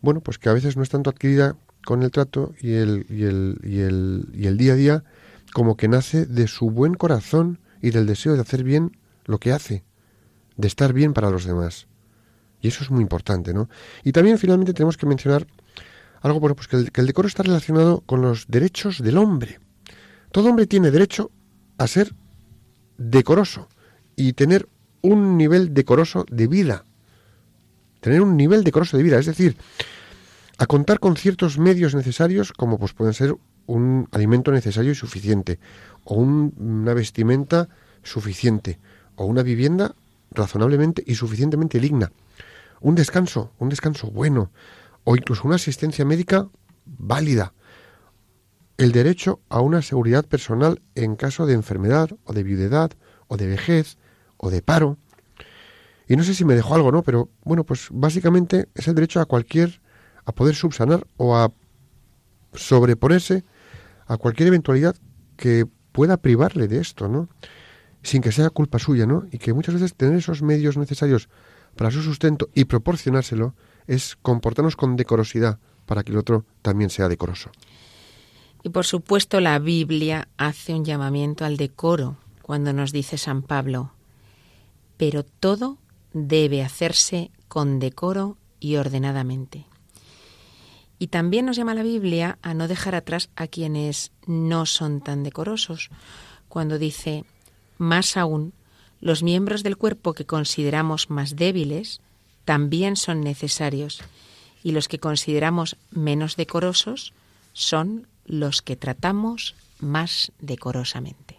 bueno, 0.00 0.20
pues 0.20 0.38
que 0.38 0.48
a 0.48 0.52
veces 0.52 0.76
no 0.76 0.82
es 0.82 0.88
tanto 0.88 1.10
adquirida 1.10 1.56
con 1.84 2.02
el 2.02 2.10
trato 2.10 2.54
y 2.60 2.74
el, 2.74 3.06
y 3.08 3.24
el, 3.24 3.58
y 3.62 3.80
el, 3.80 4.28
y 4.32 4.46
el 4.46 4.56
día 4.56 4.72
a 4.72 4.76
día, 4.76 5.04
como 5.52 5.76
que 5.76 5.88
nace 5.88 6.26
de 6.26 6.46
su 6.48 6.70
buen 6.70 6.94
corazón 6.94 7.60
y 7.80 7.90
del 7.90 8.06
deseo 8.06 8.34
de 8.34 8.40
hacer 8.40 8.64
bien 8.64 8.96
lo 9.24 9.38
que 9.38 9.52
hace, 9.52 9.84
de 10.56 10.68
estar 10.68 10.92
bien 10.92 11.14
para 11.14 11.30
los 11.30 11.44
demás. 11.44 11.86
Y 12.60 12.68
eso 12.68 12.82
es 12.82 12.90
muy 12.90 13.02
importante, 13.02 13.54
¿no? 13.54 13.68
Y 14.02 14.12
también 14.12 14.38
finalmente 14.38 14.74
tenemos 14.74 14.96
que 14.96 15.06
mencionar 15.06 15.46
algo, 16.20 16.40
bueno, 16.40 16.56
pues 16.56 16.66
que 16.66 16.76
el, 16.76 16.92
que 16.92 17.00
el 17.00 17.06
decoro 17.06 17.28
está 17.28 17.42
relacionado 17.42 18.00
con 18.00 18.22
los 18.22 18.46
derechos 18.48 19.02
del 19.02 19.18
hombre. 19.18 19.60
Todo 20.32 20.50
hombre 20.50 20.66
tiene 20.66 20.90
derecho 20.90 21.30
a 21.78 21.86
ser 21.86 22.14
decoroso 22.96 23.68
y 24.18 24.32
tener 24.32 24.68
un 25.00 25.36
nivel 25.36 25.72
decoroso 25.72 26.26
de 26.28 26.48
vida. 26.48 26.84
Tener 28.00 28.20
un 28.20 28.36
nivel 28.36 28.64
decoroso 28.64 28.96
de 28.96 29.04
vida, 29.04 29.16
es 29.16 29.26
decir, 29.26 29.56
a 30.58 30.66
contar 30.66 30.98
con 30.98 31.16
ciertos 31.16 31.56
medios 31.56 31.94
necesarios 31.94 32.52
como 32.52 32.80
pues 32.80 32.94
pueden 32.94 33.14
ser 33.14 33.36
un 33.66 34.08
alimento 34.10 34.50
necesario 34.50 34.90
y 34.90 34.96
suficiente, 34.96 35.60
o 36.02 36.16
una 36.16 36.94
vestimenta 36.94 37.68
suficiente, 38.02 38.80
o 39.14 39.24
una 39.24 39.44
vivienda 39.44 39.94
razonablemente 40.32 41.04
y 41.06 41.14
suficientemente 41.14 41.78
digna, 41.78 42.10
un 42.80 42.96
descanso, 42.96 43.52
un 43.60 43.68
descanso 43.68 44.10
bueno, 44.10 44.50
o 45.04 45.14
incluso 45.14 45.46
una 45.46 45.56
asistencia 45.56 46.04
médica 46.04 46.48
válida, 46.86 47.52
el 48.78 48.90
derecho 48.90 49.40
a 49.48 49.60
una 49.60 49.80
seguridad 49.80 50.24
personal 50.24 50.82
en 50.96 51.14
caso 51.14 51.46
de 51.46 51.54
enfermedad 51.54 52.10
o 52.24 52.32
de 52.32 52.42
viudedad 52.42 52.90
o 53.28 53.36
de 53.36 53.46
vejez, 53.46 53.96
o 54.38 54.50
de 54.50 54.62
paro. 54.62 54.96
Y 56.08 56.16
no 56.16 56.24
sé 56.24 56.34
si 56.34 56.44
me 56.44 56.54
dejó 56.54 56.74
algo, 56.74 56.90
¿no? 56.90 57.02
Pero 57.02 57.28
bueno, 57.44 57.64
pues 57.64 57.88
básicamente 57.90 58.68
es 58.74 58.88
el 58.88 58.94
derecho 58.94 59.20
a 59.20 59.26
cualquier, 59.26 59.80
a 60.24 60.32
poder 60.32 60.54
subsanar 60.54 61.06
o 61.18 61.36
a 61.36 61.52
sobreponerse 62.54 63.44
a 64.06 64.16
cualquier 64.16 64.48
eventualidad 64.48 64.96
que 65.36 65.66
pueda 65.92 66.16
privarle 66.16 66.66
de 66.66 66.80
esto, 66.80 67.08
¿no? 67.08 67.28
Sin 68.02 68.22
que 68.22 68.32
sea 68.32 68.48
culpa 68.50 68.78
suya, 68.78 69.06
¿no? 69.06 69.26
Y 69.30 69.38
que 69.38 69.52
muchas 69.52 69.74
veces 69.74 69.94
tener 69.94 70.16
esos 70.16 70.42
medios 70.42 70.78
necesarios 70.78 71.28
para 71.76 71.90
su 71.90 72.02
sustento 72.02 72.48
y 72.54 72.64
proporcionárselo 72.64 73.54
es 73.86 74.16
comportarnos 74.22 74.76
con 74.76 74.96
decorosidad 74.96 75.58
para 75.86 76.02
que 76.02 76.12
el 76.12 76.18
otro 76.18 76.44
también 76.62 76.90
sea 76.90 77.08
decoroso. 77.08 77.50
Y 78.62 78.70
por 78.70 78.84
supuesto 78.84 79.40
la 79.40 79.58
Biblia 79.58 80.28
hace 80.36 80.74
un 80.74 80.84
llamamiento 80.84 81.44
al 81.44 81.56
decoro 81.56 82.16
cuando 82.42 82.72
nos 82.72 82.92
dice 82.92 83.18
San 83.18 83.42
Pablo, 83.42 83.92
pero 84.98 85.22
todo 85.24 85.78
debe 86.12 86.62
hacerse 86.62 87.30
con 87.48 87.78
decoro 87.78 88.36
y 88.60 88.76
ordenadamente. 88.76 89.64
Y 90.98 91.06
también 91.06 91.46
nos 91.46 91.56
llama 91.56 91.74
la 91.74 91.84
Biblia 91.84 92.38
a 92.42 92.54
no 92.54 92.68
dejar 92.68 92.94
atrás 92.94 93.30
a 93.36 93.46
quienes 93.46 94.10
no 94.26 94.66
son 94.66 95.00
tan 95.00 95.22
decorosos, 95.22 95.90
cuando 96.48 96.78
dice, 96.78 97.24
más 97.78 98.16
aún, 98.16 98.52
los 99.00 99.22
miembros 99.22 99.62
del 99.62 99.76
cuerpo 99.76 100.12
que 100.12 100.26
consideramos 100.26 101.08
más 101.08 101.36
débiles 101.36 102.00
también 102.44 102.96
son 102.96 103.20
necesarios, 103.20 104.00
y 104.64 104.72
los 104.72 104.88
que 104.88 104.98
consideramos 104.98 105.76
menos 105.90 106.34
decorosos 106.36 107.12
son 107.52 108.08
los 108.26 108.60
que 108.60 108.74
tratamos 108.74 109.54
más 109.78 110.32
decorosamente. 110.40 111.38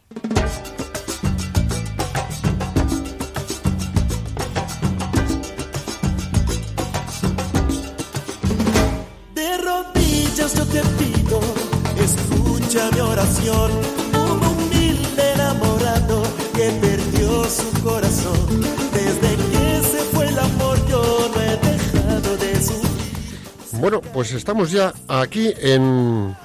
Bueno, 23.79 24.01
pues 24.01 24.33
estamos 24.33 24.69
ya 24.69 24.93
aquí 25.07 25.51
en, 25.57 26.35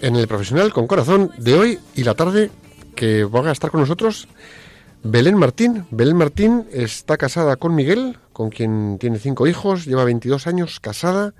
en 0.00 0.16
el 0.16 0.26
profesional 0.26 0.72
con 0.72 0.86
corazón 0.86 1.30
de 1.36 1.54
hoy 1.56 1.78
y 1.94 2.04
la 2.04 2.14
tarde 2.14 2.50
que 2.94 3.24
van 3.24 3.48
a 3.48 3.52
estar 3.52 3.70
con 3.70 3.80
nosotros. 3.80 4.28
Belén 5.02 5.36
Martín. 5.36 5.84
Belén 5.90 6.16
Martín 6.16 6.66
está 6.72 7.18
casada 7.18 7.56
con 7.56 7.74
Miguel, 7.74 8.18
con 8.32 8.48
quien 8.48 8.96
tiene 8.98 9.18
cinco 9.18 9.46
hijos, 9.46 9.84
lleva 9.84 10.04
22 10.04 10.46
años 10.46 10.80
casada 10.80 11.34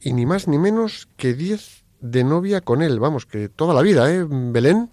y 0.00 0.12
ni 0.12 0.26
más 0.26 0.48
ni 0.48 0.58
menos 0.58 1.06
que 1.16 1.34
10 1.34 1.75
de 2.00 2.24
novia 2.24 2.60
con 2.60 2.82
él. 2.82 3.00
Vamos, 3.00 3.26
que 3.26 3.48
toda 3.48 3.74
la 3.74 3.82
vida, 3.82 4.12
¿eh, 4.12 4.24
Belén? 4.28 4.90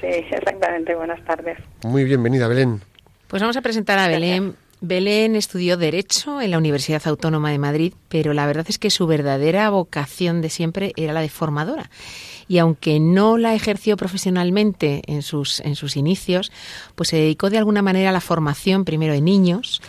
Sí, 0.00 0.06
exactamente. 0.06 0.94
Buenas 0.94 1.24
tardes. 1.24 1.58
Muy 1.84 2.04
bienvenida, 2.04 2.48
Belén. 2.48 2.80
Pues 3.28 3.40
vamos 3.42 3.56
a 3.56 3.62
presentar 3.62 3.98
a 3.98 4.08
Belén 4.08 4.54
Belén 4.82 5.36
estudió 5.36 5.76
Derecho 5.76 6.40
en 6.40 6.52
la 6.52 6.58
Universidad 6.58 7.06
Autónoma 7.06 7.50
de 7.50 7.58
Madrid, 7.58 7.92
pero 8.08 8.32
la 8.32 8.46
verdad 8.46 8.64
es 8.66 8.78
que 8.78 8.88
su 8.88 9.06
verdadera 9.06 9.68
vocación 9.68 10.40
de 10.40 10.48
siempre 10.48 10.94
era 10.96 11.12
la 11.12 11.20
de 11.20 11.28
formadora. 11.28 11.90
Y 12.48 12.56
aunque 12.58 12.98
no 12.98 13.36
la 13.36 13.54
ejerció 13.54 13.98
profesionalmente 13.98 15.02
en 15.06 15.20
sus, 15.20 15.60
en 15.60 15.76
sus 15.76 15.98
inicios, 15.98 16.50
pues 16.94 17.10
se 17.10 17.18
dedicó 17.18 17.50
de 17.50 17.58
alguna 17.58 17.82
manera 17.82 18.08
a 18.08 18.14
la 18.14 18.22
formación 18.22 18.86
primero 18.86 19.12
de 19.12 19.20
niños, 19.20 19.82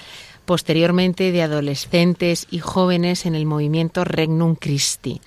posteriormente 0.43 1.31
de 1.31 1.41
adolescentes 1.41 2.45
y 2.51 2.59
jóvenes 2.59 3.25
en 3.25 3.35
el 3.35 3.45
movimiento 3.45 4.03
Regnum 4.03 4.55
Christi. 4.55 5.21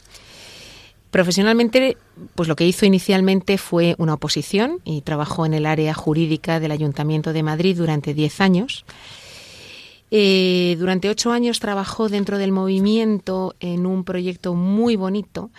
Profesionalmente, 1.15 1.97
pues 2.35 2.49
lo 2.49 2.57
que 2.57 2.67
hizo 2.67 2.87
inicialmente 2.87 3.57
fue 3.57 3.95
una 3.99 4.15
oposición 4.15 4.81
y 4.83 5.03
trabajó 5.03 5.47
en 5.47 5.55
el 5.55 5.65
área 5.65 5.95
jurídica 5.95 6.59
del 6.59 6.73
Ayuntamiento 6.73 7.33
de 7.33 7.45
Madrid 7.45 7.77
durante 7.77 8.15
diez 8.15 8.41
años. 8.41 8.85
Eh, 10.11 10.75
durante 10.77 11.09
ocho 11.09 11.31
años 11.31 11.61
trabajó 11.61 12.09
dentro 12.09 12.37
del 12.37 12.51
movimiento 12.51 13.55
en 13.61 13.87
un 13.87 14.03
proyecto 14.03 14.55
muy 14.55 14.97
bonito 14.97 15.53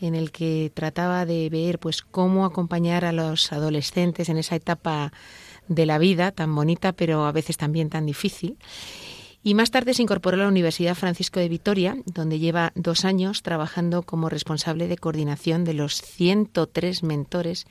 en 0.00 0.14
el 0.14 0.30
que 0.30 0.70
trataba 0.72 1.26
de 1.26 1.50
ver 1.50 1.80
pues 1.80 2.02
cómo 2.02 2.44
acompañar 2.44 3.04
a 3.04 3.10
los 3.10 3.50
adolescentes 3.50 4.28
en 4.28 4.36
esa 4.36 4.54
etapa 4.54 5.12
de 5.66 5.84
la 5.84 5.98
vida 5.98 6.30
tan 6.30 6.54
bonita 6.54 6.92
pero 6.92 7.26
a 7.26 7.32
veces 7.32 7.56
también 7.56 7.90
tan 7.90 8.06
difícil. 8.06 8.56
Y 9.44 9.54
más 9.54 9.70
tarde 9.70 9.94
se 9.94 10.02
incorporó 10.02 10.36
a 10.36 10.44
la 10.44 10.48
Universidad 10.48 10.94
Francisco 10.94 11.40
de 11.40 11.48
Vitoria, 11.48 11.96
donde 12.06 12.38
lleva 12.38 12.72
dos 12.76 13.04
años 13.04 13.42
trabajando 13.42 14.02
como 14.02 14.28
responsable 14.28 14.86
de 14.86 14.96
coordinación 14.96 15.64
de 15.64 15.74
los 15.74 16.00
103 16.00 17.02
mentores 17.02 17.66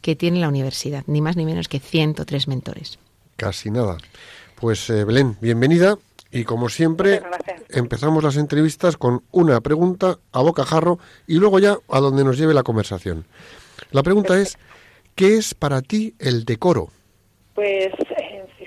que 0.00 0.16
tiene 0.16 0.40
la 0.40 0.48
universidad, 0.48 1.04
ni 1.06 1.20
más 1.20 1.36
ni 1.36 1.44
menos 1.44 1.68
que 1.68 1.78
103 1.78 2.48
mentores. 2.48 2.98
Casi 3.36 3.70
nada. 3.70 3.98
Pues 4.56 4.90
eh, 4.90 5.04
Belén, 5.04 5.36
bienvenida. 5.40 5.98
Y 6.32 6.42
como 6.42 6.68
siempre, 6.68 7.22
empezamos 7.68 8.24
las 8.24 8.36
entrevistas 8.36 8.96
con 8.96 9.22
una 9.30 9.60
pregunta 9.60 10.18
a 10.32 10.42
bocajarro 10.42 10.98
y 11.28 11.36
luego 11.36 11.60
ya 11.60 11.78
a 11.88 12.00
donde 12.00 12.24
nos 12.24 12.36
lleve 12.36 12.54
la 12.54 12.64
conversación. 12.64 13.24
La 13.92 14.02
pregunta 14.02 14.40
es, 14.40 14.58
¿qué 15.14 15.36
es 15.36 15.54
para 15.54 15.80
ti 15.80 16.16
el 16.18 16.44
decoro? 16.44 16.90
Pues 17.54 17.92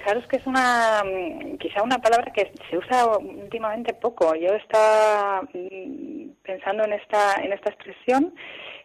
fijaros 0.07 0.27
que 0.27 0.37
es 0.37 0.47
una, 0.47 1.03
mm, 1.03 1.57
quizá 1.57 1.83
una 1.83 1.99
palabra 1.99 2.31
que 2.31 2.51
se 2.69 2.77
usa 2.77 3.17
últimamente 3.17 3.93
poco. 3.93 4.33
Yo 4.35 4.53
estaba 4.53 5.41
mm, 5.53 6.29
pensando 6.43 6.85
en 6.85 6.93
esta, 6.93 7.35
en 7.43 7.51
esta 7.51 7.71
expresión 7.71 8.33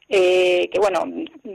eh, 0.09 0.69
que 0.71 0.81
bueno, 0.81 1.05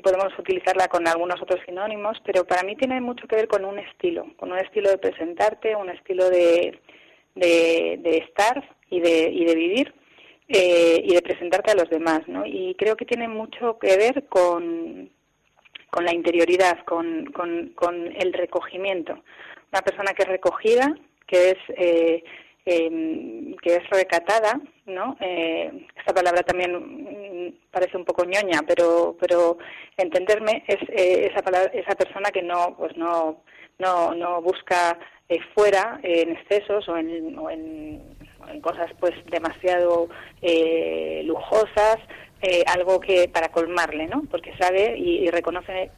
podemos 0.02 0.32
utilizarla 0.40 0.88
con 0.88 1.06
algunos 1.08 1.42
otros 1.42 1.60
sinónimos, 1.66 2.18
pero 2.26 2.46
para 2.46 2.64
mí 2.64 2.76
tiene 2.76 3.02
mucho 3.02 3.28
que 3.28 3.36
ver 3.36 3.48
con 3.48 3.66
un 3.66 3.78
estilo, 3.78 4.26
con 4.38 4.52
un 4.52 4.58
estilo 4.58 4.90
de 4.90 4.98
presentarte, 4.98 5.76
un 5.76 5.90
estilo 5.90 6.30
de, 6.30 6.80
de, 7.36 8.18
estar 8.26 8.64
y 8.90 9.02
de, 9.02 9.30
y 9.30 9.46
de 9.46 9.56
vivir 9.56 9.94
eh, 10.48 11.02
y 11.04 11.14
de 11.14 11.22
presentarte 11.22 11.72
a 11.72 11.76
los 11.76 11.90
demás, 11.90 12.22
¿no? 12.28 12.46
Y 12.46 12.74
creo 12.80 12.96
que 12.96 13.06
tiene 13.06 13.28
mucho 13.28 13.78
que 13.80 13.98
ver 13.98 14.28
con, 14.28 15.12
con 15.92 16.06
la 16.06 16.14
interioridad, 16.14 16.84
con, 16.86 17.26
con, 17.34 17.74
con 17.76 18.08
el 18.16 18.34
recogimiento. 18.34 19.22
Una 19.72 19.82
persona 19.82 20.14
que 20.14 20.24
es 20.24 20.30
recogida, 20.30 20.96
que 21.28 21.50
es 21.52 21.58
eh, 21.70 22.24
Em, 22.70 23.56
que 23.62 23.76
es 23.78 23.90
recatada, 23.90 24.60
¿no? 24.88 25.16
Eh, 25.22 25.72
esta 25.98 26.14
palabra 26.14 26.44
también 26.44 26.74
mm, 26.76 27.54
parece 27.72 27.96
un 27.96 28.04
poco 28.04 28.26
ñoña, 28.26 28.60
pero, 28.68 29.16
pero 29.22 29.58
entenderme 29.96 30.66
es 30.68 30.82
eh, 30.90 31.30
esa 31.32 31.42
palabra, 31.42 31.72
esa 31.74 31.96
persona 31.96 32.30
que 32.30 32.42
no, 32.42 32.76
pues 32.78 32.98
no, 32.98 33.42
no, 33.80 34.14
no 34.14 34.42
busca 34.42 35.00
eh, 35.30 35.40
fuera 35.56 35.98
en 36.04 36.32
excesos 36.32 36.90
o 36.90 36.98
en, 36.98 37.40
o 37.40 37.50
en, 37.50 38.02
cosas 38.62 38.92
pues 39.00 39.14
demasiado 39.28 40.10
lujosas, 41.24 41.98
algo 42.66 43.00
que 43.00 43.30
para 43.30 43.50
colmarle, 43.50 44.08
¿no? 44.08 44.24
Porque 44.30 44.54
sabe 44.58 44.98
y 44.98 45.30
reconoce 45.30 45.92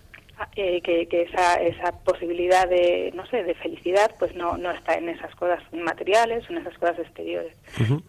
eh, 0.56 0.82
que, 0.82 1.08
esa, 1.12 1.56
esa 1.56 1.92
posibilidad 2.04 2.68
de, 2.68 3.12
no 3.16 3.26
sé, 3.28 3.44
de 3.44 3.56
felicidad, 3.56 4.12
pues 4.20 4.36
no, 4.36 4.58
no 4.58 4.72
está 4.72 4.96
en 4.96 5.10
esas 5.10 5.34
cosas 5.36 5.62
materiales 5.72 6.48
o 6.50 6.54
en 6.54 6.60
esas 6.60 6.78
cosas 6.78 7.00
exteriores. 7.00 7.54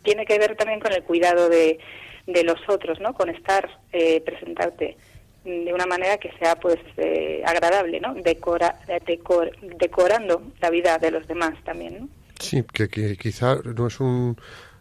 Tiene 0.02 0.24
que 0.24 0.38
ver 0.38 0.56
también 0.56 0.80
con 0.80 0.92
el 0.92 1.02
cuidado 1.02 1.48
de, 1.48 1.78
de 2.26 2.44
los 2.44 2.60
otros, 2.68 3.00
¿no? 3.00 3.14
Con 3.14 3.28
estar, 3.30 3.68
eh, 3.92 4.20
presentarte 4.20 4.96
de 5.44 5.72
una 5.72 5.86
manera 5.86 6.18
que 6.18 6.30
sea 6.38 6.56
pues 6.56 6.78
eh, 6.98 7.42
agradable, 7.46 7.98
¿no? 8.00 8.14
Decora, 8.14 8.78
decorando 9.78 10.42
la 10.60 10.70
vida 10.70 10.98
de 10.98 11.10
los 11.10 11.26
demás 11.26 11.54
también, 11.64 12.00
¿no? 12.00 12.08
Sí, 12.38 12.62
que, 12.72 12.88
que 12.88 13.16
quizá 13.16 13.56
no 13.64 13.86
es 13.86 14.00
un 14.00 14.36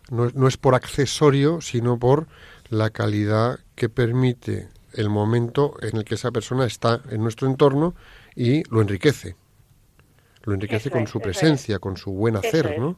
no 0.09 0.29
no 0.33 0.47
es 0.47 0.57
por 0.57 0.75
accesorio, 0.75 1.62
sino 1.62 1.99
por 1.99 2.27
la 2.69 2.89
calidad 2.89 3.59
que 3.75 3.89
permite 3.89 4.67
el 4.93 5.10
momento 5.10 5.75
en 5.82 5.97
el 5.97 6.06
que 6.06 6.15
esa 6.15 6.32
persona 6.32 6.65
está 6.65 7.02
en 7.10 7.21
nuestro 7.21 7.47
entorno 7.47 7.95
y 8.36 8.63
lo 8.69 8.82
enriquece. 8.82 9.36
Lo 10.43 10.54
enriquece 10.54 10.89
con 10.89 11.08
su 11.08 11.19
presencia, 11.19 11.80
con 11.80 11.97
su 11.97 12.12
buen 12.12 12.36
hacer, 12.36 12.80
¿no? 12.80 12.97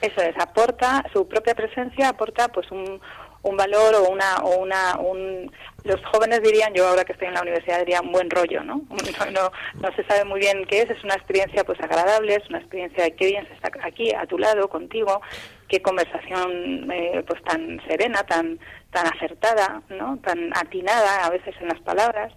Eso 0.00 0.22
es, 0.22 0.34
aporta, 0.38 1.04
su 1.12 1.28
propia 1.28 1.54
presencia 1.54 2.08
aporta 2.08 2.48
pues 2.48 2.70
un, 2.70 3.00
un 3.42 3.56
valor 3.56 3.94
o 3.94 4.08
una, 4.08 4.36
o 4.42 4.58
una, 4.58 4.98
un, 4.98 5.50
los 5.84 6.00
jóvenes 6.06 6.42
dirían, 6.42 6.72
yo 6.74 6.86
ahora 6.88 7.04
que 7.04 7.12
estoy 7.12 7.28
en 7.28 7.34
la 7.34 7.42
universidad 7.42 7.80
diría 7.80 8.00
un 8.00 8.12
buen 8.12 8.30
rollo, 8.30 8.62
¿no? 8.62 8.82
No, 9.30 9.50
no, 9.80 9.94
se 9.94 10.04
sabe 10.04 10.24
muy 10.24 10.40
bien 10.40 10.64
qué 10.66 10.82
es, 10.82 10.90
es 10.90 11.04
una 11.04 11.14
experiencia 11.14 11.64
pues 11.64 11.78
agradable, 11.80 12.34
es 12.34 12.48
una 12.48 12.58
experiencia 12.58 13.04
de 13.04 13.14
qué 13.14 13.26
bien 13.26 13.46
se 13.46 13.54
está 13.54 13.70
aquí, 13.82 14.12
a 14.12 14.26
tu 14.26 14.38
lado, 14.38 14.68
contigo, 14.68 15.20
qué 15.68 15.80
conversación 15.80 16.90
eh, 16.90 17.22
pues 17.26 17.42
tan 17.44 17.80
serena, 17.86 18.22
tan 18.24 18.58
tan 18.90 19.06
acertada, 19.06 19.82
¿no? 19.88 20.18
tan 20.18 20.50
atinada 20.56 21.26
a 21.26 21.30
veces 21.30 21.54
en 21.60 21.68
las 21.68 21.80
palabras. 21.80 22.32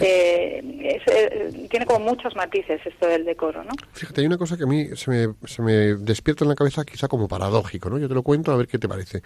Eh, 0.00 0.60
eh, 1.06 1.68
tiene 1.70 1.86
como 1.86 2.00
muchos 2.00 2.36
matices 2.36 2.80
esto 2.84 3.06
del 3.06 3.24
decoro. 3.24 3.64
¿no? 3.64 3.70
Fíjate, 3.92 4.20
hay 4.20 4.26
una 4.26 4.36
cosa 4.36 4.56
que 4.56 4.64
a 4.64 4.66
mí 4.66 4.88
se 4.96 5.10
me, 5.10 5.34
se 5.46 5.62
me 5.62 5.94
despierta 5.94 6.44
en 6.44 6.50
la 6.50 6.54
cabeza 6.54 6.84
quizá 6.84 7.08
como 7.08 7.26
paradójico. 7.26 7.88
¿no? 7.88 7.98
Yo 7.98 8.08
te 8.08 8.14
lo 8.14 8.22
cuento 8.22 8.52
a 8.52 8.56
ver 8.56 8.66
qué 8.66 8.78
te 8.78 8.88
parece. 8.88 9.22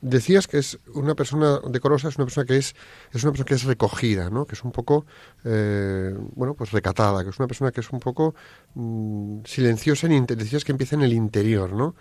Decías 0.00 0.46
que 0.46 0.58
es 0.58 0.78
una 0.94 1.14
persona 1.14 1.60
decorosa, 1.68 2.08
es 2.08 2.16
una 2.16 2.26
persona 2.26 2.46
que 2.46 2.56
es, 2.56 2.74
es 3.12 3.22
una 3.22 3.32
persona 3.32 3.46
que 3.46 3.54
es 3.54 3.64
recogida, 3.64 4.30
¿no? 4.30 4.46
que 4.46 4.54
es 4.54 4.64
un 4.64 4.72
poco, 4.72 5.04
bueno, 5.42 6.54
pues 6.54 6.72
recatada, 6.72 7.22
que 7.22 7.30
es 7.30 7.38
una 7.38 7.48
persona 7.48 7.70
que 7.70 7.80
es 7.80 7.90
un 7.90 8.00
poco 8.00 8.34
mm, 8.74 9.44
silenciosa, 9.44 10.06
en 10.06 10.26
decías 10.26 10.64
que 10.64 10.72
empieza 10.72 10.96
en 10.96 11.02
el 11.02 11.12
interior, 11.12 11.72
¿no? 11.72 11.94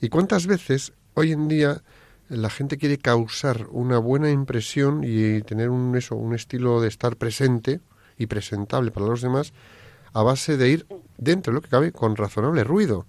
¿Y 0.00 0.08
cuántas 0.08 0.46
veces 0.46 0.92
hoy 1.14 1.32
en 1.32 1.48
día 1.48 1.82
la 2.30 2.48
gente 2.48 2.78
quiere 2.78 2.96
causar 2.96 3.66
una 3.70 3.98
buena 3.98 4.30
impresión 4.30 5.02
y 5.04 5.42
tener 5.42 5.68
un 5.68 5.96
eso, 5.96 6.14
un 6.14 6.32
estilo 6.32 6.80
de 6.80 6.86
estar 6.86 7.16
presente 7.16 7.80
y 8.16 8.26
presentable 8.26 8.92
para 8.92 9.06
los 9.06 9.20
demás 9.20 9.52
a 10.12 10.22
base 10.22 10.56
de 10.56 10.68
ir 10.68 10.86
dentro 11.18 11.52
de 11.52 11.56
lo 11.56 11.60
que 11.60 11.68
cabe 11.68 11.90
con 11.90 12.14
razonable 12.14 12.62
ruido. 12.62 13.06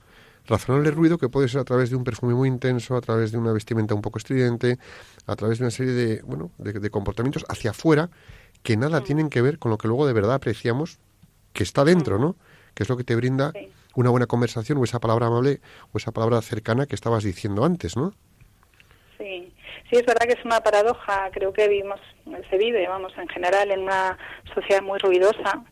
Razonable 0.48 0.90
ruido 0.90 1.20
que 1.20 1.30
puede 1.30 1.50
ser 1.50 1.62
a 1.62 1.64
través 1.64 1.92
de 1.92 1.98
un 1.98 2.04
perfume 2.04 2.34
muy 2.34 2.48
intenso, 2.48 2.96
a 2.96 3.02
través 3.02 3.32
de 3.32 3.38
una 3.38 3.52
vestimenta 3.52 3.94
un 3.94 4.02
poco 4.02 4.18
estridente, 4.18 4.80
a 5.28 5.36
través 5.36 5.60
de 5.60 5.66
una 5.66 5.72
serie 5.72 5.94
de, 5.94 6.22
bueno, 6.24 6.50
de, 6.58 6.90
comportamientos 6.90 7.46
hacia 7.48 7.72
afuera 7.72 8.10
que 8.64 8.76
nada 8.76 9.02
tienen 9.02 9.30
que 9.30 9.44
ver 9.44 9.60
con 9.60 9.70
lo 9.70 9.78
que 9.78 9.88
luego 9.88 10.08
de 10.08 10.14
verdad 10.14 10.34
apreciamos 10.34 10.98
que 11.54 11.64
está 11.64 11.86
dentro, 11.86 12.18
¿no? 12.18 12.36
Que 12.74 12.84
es 12.84 12.90
lo 12.90 12.98
que 12.98 13.04
te 13.04 13.16
brinda 13.16 13.54
una 13.94 14.10
buena 14.10 14.26
conversación 14.26 14.80
o 14.80 14.84
esa 14.84 15.00
palabra 15.00 15.28
amable 15.28 15.62
o 15.92 16.00
esa 16.00 16.12
palabra 16.12 16.42
cercana 16.42 16.88
que 16.88 16.96
estabas 16.96 17.24
diciendo 17.24 17.66
antes, 17.66 17.96
¿no? 17.96 18.16
Sí, 19.22 19.54
sí, 19.88 19.98
es 19.98 20.06
verdad 20.06 20.26
que 20.26 20.34
es 20.34 20.46
una 20.46 20.62
paradoja. 20.62 21.30
Creo 21.32 21.54
que 21.54 21.68
vivimos, 21.68 22.00
se 22.50 22.58
vive, 22.58 22.88
vamos, 22.88 23.14
en 23.18 23.28
general 23.28 23.70
en 23.70 23.82
una 23.82 24.18
sociedad 24.56 24.82
muy 24.82 24.98
ruidosa, 24.98 25.64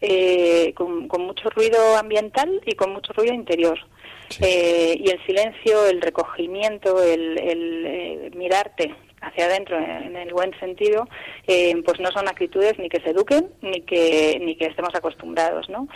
eh, 0.00 0.72
con, 0.74 1.08
mucho 1.08 1.50
ruido 1.50 1.96
ambiental 1.96 2.60
y 2.64 2.76
con 2.76 2.92
mucho 2.92 3.12
ruido 3.14 3.34
interior. 3.34 3.78
Eh, 4.40 4.96
y 4.96 5.10
el 5.10 5.26
silencio, 5.26 5.86
el 5.86 6.00
recogimiento, 6.00 7.02
el, 7.02 7.36
eh, 7.38 8.30
mirarte 8.36 8.94
hacia 9.20 9.46
adentro 9.46 9.76
en 9.76 10.16
el 10.16 10.32
buen 10.32 10.56
sentido, 10.60 11.08
pues 11.46 11.98
no 11.98 12.12
son 12.12 12.28
actitudes 12.28 12.78
ni 12.78 12.88
que 12.88 13.00
se 13.00 13.10
eduquen 13.10 13.48
ni 13.62 13.80
que 13.80 14.38
ni 14.40 14.54
que 14.54 14.66
estemos 14.66 14.94
acostumbrados, 14.94 15.68
¿no? 15.70 15.88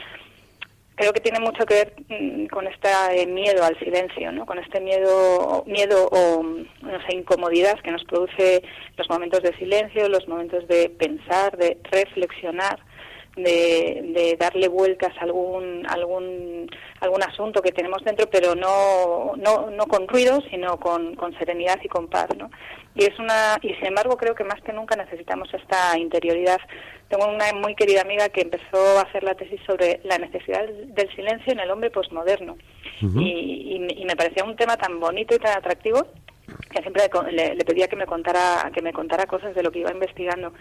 Creo 0.99 1.13
que 1.13 1.21
tiene 1.21 1.39
mucho 1.39 1.65
que 1.65 1.75
ver 1.75 1.95
mm, 2.09 2.47
con 2.47 2.67
este 2.67 2.89
miedo 3.27 3.65
al 3.65 3.79
silencio, 3.79 4.33
¿no? 4.33 4.45
Con 4.45 4.59
este 4.59 4.81
miedo, 4.81 5.65
miedo 5.67 6.09
o 6.11 6.43
no 6.43 7.07
sé, 7.07 7.15
incomodidad 7.15 7.79
que 7.81 7.93
nos 7.93 8.05
produce 8.05 8.63
los 8.97 9.09
momentos 9.09 9.43
de 9.43 9.57
silencio, 9.57 10.09
los 10.09 10.27
momentos 10.27 10.67
de 10.67 10.91
pensar, 10.91 11.57
de 11.57 11.79
reflexionar, 11.91 12.81
de, 13.43 14.37
darle 14.39 14.69
vueltas 14.69 15.17
a 15.19 15.25
algún, 15.25 15.87
algún, 15.89 16.71
algún 17.01 17.23
asunto 17.23 17.63
que 17.63 17.73
tenemos 17.73 18.03
dentro, 18.05 18.29
pero 18.31 18.55
no, 18.55 19.35
no, 19.37 19.71
no 19.71 19.87
con 19.87 20.07
ruido, 20.09 20.41
sino 20.51 20.79
con, 20.79 21.15
con 21.17 21.37
serenidad 21.39 21.79
y 21.83 21.89
con 21.89 22.09
paz. 22.09 22.29
¿no? 22.37 22.51
Y, 22.95 23.05
es 23.05 23.19
una, 23.19 23.59
y 23.63 23.75
sin 23.75 23.87
embargo 23.87 24.17
creo 24.17 24.35
que 24.35 24.45
más 24.45 24.61
que 24.63 24.73
nunca 24.73 24.97
necesitamos 24.97 25.53
esta 25.55 25.99
interioridad. 25.99 26.61
Tengo 27.09 27.27
una 27.27 27.53
muy 27.55 27.75
querida 27.75 28.03
amiga 28.03 28.29
que 28.29 28.43
empezó 28.43 28.99
a 28.99 29.03
hacer 29.03 29.23
la 29.23 29.35
tesis 29.35 29.61
sobre 29.67 30.01
la 30.05 30.19
necesidad 30.19 30.69
del 30.69 31.15
silencio 31.15 31.53
en 31.53 31.61
el 31.61 31.71
hombre 31.71 31.91
posmoderno. 31.91 32.57
y, 33.01 33.77
y, 33.97 34.05
me 34.05 34.17
parecía 34.17 34.45
un 34.45 34.57
tema 34.57 34.77
tan 34.77 34.99
bonito 35.01 35.35
y 35.35 35.39
tan 35.39 35.57
atractivo 35.57 36.07
que 36.71 36.83
siempre 36.83 37.03
le, 37.31 37.55
le, 37.55 37.65
pedía 37.65 37.89
que 37.89 37.97
me 37.97 38.07
contara 38.07 38.71
que 38.75 38.81
me 38.81 38.93
contara 38.93 39.27
cosas 39.27 39.55
de 39.55 39.63
lo 39.63 39.71
que 39.71 39.81
iba 39.81 39.93
investigando 39.93 40.53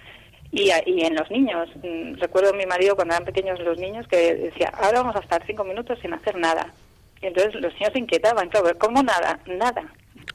y, 0.52 0.72
y 0.86 1.06
en 1.06 1.16
los 1.16 1.30
niños, 1.30 1.70
mm, 1.84 2.16
recuerdo 2.16 2.52
a 2.52 2.58
mi 2.58 2.66
marido 2.66 2.96
cuando 2.96 3.14
eran 3.14 3.26
pequeños 3.26 3.60
los 3.60 3.78
niños 3.78 4.08
que 4.08 4.36
decía, 4.36 4.72
ahora 4.74 5.02
vamos 5.02 5.16
a 5.16 5.20
estar 5.20 5.46
cinco 5.46 5.64
minutos 5.64 6.00
sin 6.02 6.14
hacer 6.14 6.38
nada. 6.38 6.74
Y 7.22 7.28
entonces 7.28 7.56
los 7.56 7.74
niños 7.74 7.94
se 7.94 8.00
inquietaban, 8.00 8.50
claro, 8.50 8.70
¿cómo 8.80 9.04
nada? 9.04 9.40
Nada. 9.46 9.84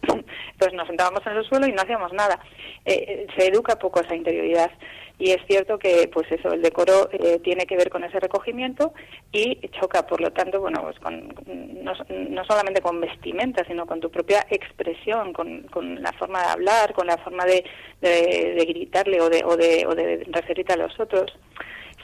Entonces 0.03 0.75
nos 0.75 0.87
sentábamos 0.87 1.27
en 1.27 1.37
el 1.37 1.45
suelo 1.45 1.67
y 1.67 1.73
no 1.73 1.83
hacíamos 1.83 2.13
nada. 2.13 2.39
Eh, 2.85 3.05
eh, 3.09 3.27
se 3.37 3.49
educa 3.49 3.79
poco 3.79 4.01
esa 4.01 4.15
interioridad 4.15 4.71
y 5.19 5.31
es 5.31 5.39
cierto 5.47 5.79
que 5.79 6.11
pues 6.13 6.31
eso 6.33 6.53
el 6.53 6.63
decoro 6.63 7.09
eh, 7.13 7.39
tiene 7.45 7.67
que 7.67 7.77
ver 7.77 7.91
con 7.91 8.03
ese 8.03 8.19
recogimiento 8.19 8.93
y 9.31 9.57
choca 9.81 10.07
por 10.07 10.21
lo 10.21 10.33
tanto 10.33 10.61
bueno 10.61 10.83
pues 10.83 10.99
con, 10.99 11.33
no, 11.47 12.45
solamente 12.45 12.81
con 12.81 13.01
vestimenta 13.01 13.65
sino 13.65 13.87
con 13.87 14.01
tu 14.01 14.11
propia 14.11 14.45
expresión 14.51 15.33
con, 15.33 15.63
con 15.65 16.03
la 16.03 16.13
forma 16.15 16.41
de 16.41 16.49
hablar 16.49 16.93
con 16.93 17.07
la 17.07 17.19
forma 17.19 17.45
de, 17.45 17.65
de, 18.01 18.65
gritarle 18.67 19.21
o 19.21 19.29
de, 19.29 19.45
o 19.45 19.57
de, 19.57 19.87
o 19.87 19.95
de 19.95 20.27
referirte 20.33 20.73
a 20.73 20.77
los 20.77 20.99
otros 20.99 21.33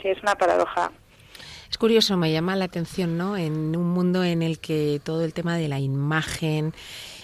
sí 0.01 0.09
es 0.09 0.23
una 0.23 0.37
paradoja 0.37 0.93
es 1.71 1.77
curioso, 1.77 2.17
me 2.17 2.33
llama 2.33 2.57
la 2.57 2.65
atención, 2.65 3.19
¿no? 3.19 3.37
En 3.37 3.77
un 3.77 3.91
mundo 3.91 4.25
en 4.25 4.41
el 4.41 4.59
que 4.59 5.03
todo 5.05 5.23
el 5.23 5.35
tema 5.35 5.59
de 5.59 5.69
la 5.69 5.79
imagen, 5.79 6.73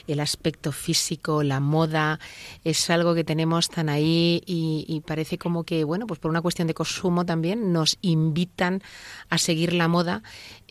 el 0.07 0.21
aspecto 0.21 0.73
físico, 0.73 1.43
la 1.43 1.61
moda, 1.61 2.19
es 2.65 2.91
algo 2.91 3.15
que 3.15 3.25
tenemos 3.25 3.69
tan 3.69 3.89
ahí 3.89 4.43
y, 4.47 5.03
parece 5.07 5.39
como 5.39 5.65
que, 5.65 5.85
bueno, 5.85 6.07
pues 6.07 6.21
por 6.21 6.31
una 6.31 6.43
cuestión 6.43 6.69
de 6.69 6.75
consumo 6.75 7.27
también 7.27 7.73
nos 7.73 7.99
invitan 8.01 8.83
a 9.29 9.39
seguir 9.39 9.73
la 9.73 9.89
moda. 9.89 10.23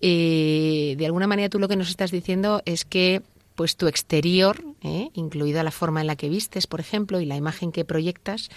Eh, 0.02 0.96
de 0.98 1.06
alguna 1.06 1.28
manera 1.28 1.50
tú 1.50 1.60
lo 1.60 1.68
que 1.68 1.76
nos 1.76 1.90
estás 1.90 2.12
diciendo 2.12 2.62
es 2.66 2.86
que 2.86 3.22
pues 3.56 3.78
tu 3.78 3.88
exterior, 3.88 4.64
eh, 4.82 5.10
incluida 5.14 5.64
la 5.64 5.72
forma 5.72 6.02
en 6.02 6.08
la 6.08 6.16
que 6.16 6.30
vistes, 6.30 6.66
por 6.66 6.80
ejemplo, 6.80 7.20
y 7.20 7.26
la 7.26 7.36
imagen 7.36 7.72
que 7.72 7.86
proyectas, 7.86 8.50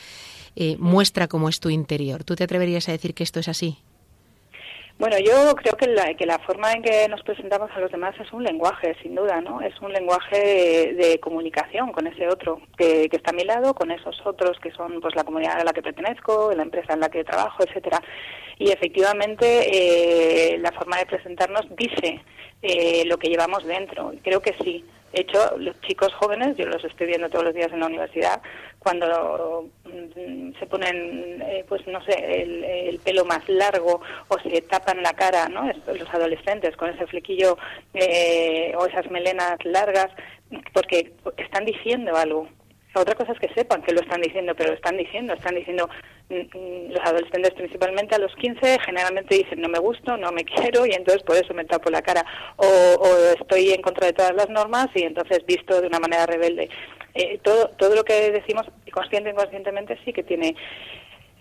eh, 0.54 0.76
muestra 0.78 1.28
cómo 1.28 1.48
es 1.48 1.60
tu 1.60 1.68
interior. 1.68 2.24
¿Tú 2.24 2.34
te 2.34 2.44
atreverías 2.44 2.88
a 2.88 2.92
decir 2.92 3.12
que 3.12 3.22
esto 3.22 3.40
es 3.40 3.48
así? 3.48 3.78
Bueno, 4.98 5.18
yo 5.18 5.54
creo 5.56 5.76
que 5.76 5.88
la, 5.88 6.14
que 6.14 6.24
la 6.24 6.38
forma 6.38 6.72
en 6.72 6.82
que 6.82 7.06
nos 7.08 7.22
presentamos 7.22 7.70
a 7.70 7.80
los 7.80 7.92
demás 7.92 8.14
es 8.18 8.32
un 8.32 8.42
lenguaje, 8.42 8.96
sin 9.02 9.14
duda, 9.14 9.42
¿no? 9.42 9.60
Es 9.60 9.78
un 9.82 9.92
lenguaje 9.92 10.94
de, 10.94 11.20
comunicación 11.20 11.92
con 11.92 12.06
ese 12.06 12.26
otro 12.28 12.62
que, 12.78 13.08
que, 13.10 13.16
está 13.18 13.30
a 13.30 13.34
mi 13.34 13.44
lado, 13.44 13.74
con 13.74 13.90
esos 13.90 14.18
otros 14.24 14.58
que 14.58 14.70
son 14.70 15.00
pues 15.02 15.14
la 15.14 15.24
comunidad 15.24 15.60
a 15.60 15.64
la 15.64 15.74
que 15.74 15.82
pertenezco, 15.82 16.50
la 16.56 16.62
empresa 16.62 16.94
en 16.94 17.00
la 17.00 17.10
que 17.10 17.24
trabajo, 17.24 17.62
etcétera. 17.62 18.00
Y 18.58 18.70
efectivamente 18.70 20.54
eh, 20.54 20.58
la 20.58 20.72
forma 20.72 20.96
de 20.96 21.04
presentarnos 21.04 21.66
dice 21.76 22.22
eh, 22.62 23.04
lo 23.04 23.18
que 23.18 23.28
llevamos 23.28 23.64
dentro. 23.64 24.14
Creo 24.22 24.40
que 24.40 24.54
sí. 24.64 24.82
Hecho, 25.18 25.56
los 25.56 25.80
chicos 25.80 26.12
jóvenes, 26.12 26.58
yo 26.58 26.66
los 26.66 26.84
estoy 26.84 27.06
viendo 27.06 27.30
todos 27.30 27.46
los 27.46 27.54
días 27.54 27.72
en 27.72 27.80
la 27.80 27.86
universidad, 27.86 28.42
cuando 28.78 29.70
mm, 29.86 30.58
se 30.58 30.66
ponen, 30.66 31.40
eh, 31.40 31.64
pues 31.66 31.86
no 31.86 32.04
sé, 32.04 32.42
el, 32.42 32.98
pelo 32.98 33.24
más 33.24 33.48
largo 33.48 34.02
o 34.28 34.38
se 34.40 34.60
tapan 34.60 35.02
la 35.02 35.14
cara, 35.14 35.48
¿no? 35.48 35.72
Los 35.86 36.12
adolescentes 36.12 36.76
con 36.76 36.90
ese 36.90 37.06
flequillo 37.06 37.56
eh, 37.94 38.74
o 38.76 38.84
esas 38.84 39.10
melenas 39.10 39.56
largas, 39.64 40.08
porque 40.74 41.14
están 41.38 41.64
diciendo 41.64 42.14
algo. 42.14 42.46
Otra 42.96 43.14
cosa 43.14 43.32
es 43.32 43.38
que 43.38 43.52
sepan 43.52 43.82
que 43.82 43.92
lo 43.92 44.00
están 44.00 44.22
diciendo, 44.22 44.54
pero 44.54 44.70
lo 44.70 44.76
están 44.76 44.96
diciendo, 44.96 45.34
están 45.34 45.54
diciendo 45.54 45.88
mm, 46.30 46.34
mm, 46.34 46.92
los 46.92 47.00
adolescentes 47.00 47.52
principalmente 47.52 48.14
a 48.14 48.18
los 48.18 48.34
15 48.36 48.78
generalmente 48.80 49.36
dicen 49.36 49.60
no 49.60 49.68
me 49.68 49.78
gusto, 49.78 50.16
no 50.16 50.32
me 50.32 50.44
quiero 50.46 50.86
y 50.86 50.92
entonces 50.92 51.22
por 51.22 51.36
eso 51.36 51.52
me 51.52 51.66
tapo 51.66 51.90
la 51.90 52.00
cara 52.00 52.24
o, 52.56 52.64
estoy 53.38 53.70
en 53.70 53.82
contra 53.82 54.06
de 54.06 54.14
todas 54.14 54.34
las 54.34 54.48
normas 54.48 54.88
y 54.94 55.02
entonces 55.02 55.44
visto 55.46 55.80
de 55.80 55.88
una 55.88 56.00
manera 56.00 56.24
rebelde. 56.24 56.70
Eh, 57.14 57.38
todo, 57.42 57.68
todo 57.78 57.94
lo 57.94 58.04
que 58.04 58.30
decimos 58.30 58.66
consciente 58.92 59.28
e 59.28 59.32
inconscientemente 59.32 59.98
sí 60.04 60.12
que 60.12 60.22
tiene 60.22 60.54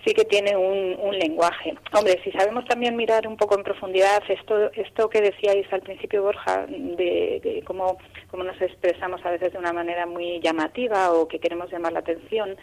sí 0.06 0.14
que 0.14 0.26
tiene 0.26 0.56
un, 0.56 0.98
un, 1.00 1.18
lenguaje. 1.18 1.74
Hombre, 1.94 2.20
si 2.24 2.32
sabemos 2.32 2.66
también 2.66 2.96
mirar 2.96 3.28
un 3.28 3.38
poco 3.38 3.58
en 3.58 3.64
profundidad 3.64 4.22
esto, 4.30 4.72
esto 4.74 5.10
que 5.10 5.22
decíais 5.22 5.66
al 5.74 5.82
principio, 5.82 6.24
Borja, 6.24 6.66
de, 6.68 7.64
cómo, 7.66 7.98
cómo 8.30 8.44
nos 8.44 8.62
expresamos 8.62 9.26
a 9.26 9.32
veces 9.32 9.54
de 9.54 9.60
una 9.60 9.74
manera 9.74 10.06
muy 10.06 10.40
llamativa 10.40 11.12
o 11.12 11.28
que 11.28 11.40
queremos 11.40 11.72
llamar 11.72 11.94
la 11.94 12.00
atención, 12.00 12.56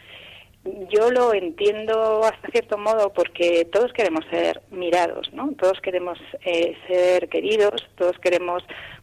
yo 0.64 1.10
lo 1.10 1.34
entiendo 1.34 2.22
hasta 2.22 2.48
cierto 2.52 2.78
modo 2.78 3.12
porque 3.12 3.64
todos 3.72 3.92
queremos 3.92 4.24
ser 4.30 4.62
mirados, 4.70 5.32
¿no? 5.32 5.52
Todos 5.58 5.80
queremos 5.80 6.18
eh, 6.44 6.76
ser 6.86 7.28
queridos, 7.28 7.84
todos 7.96 8.16
queremos, 8.20 8.62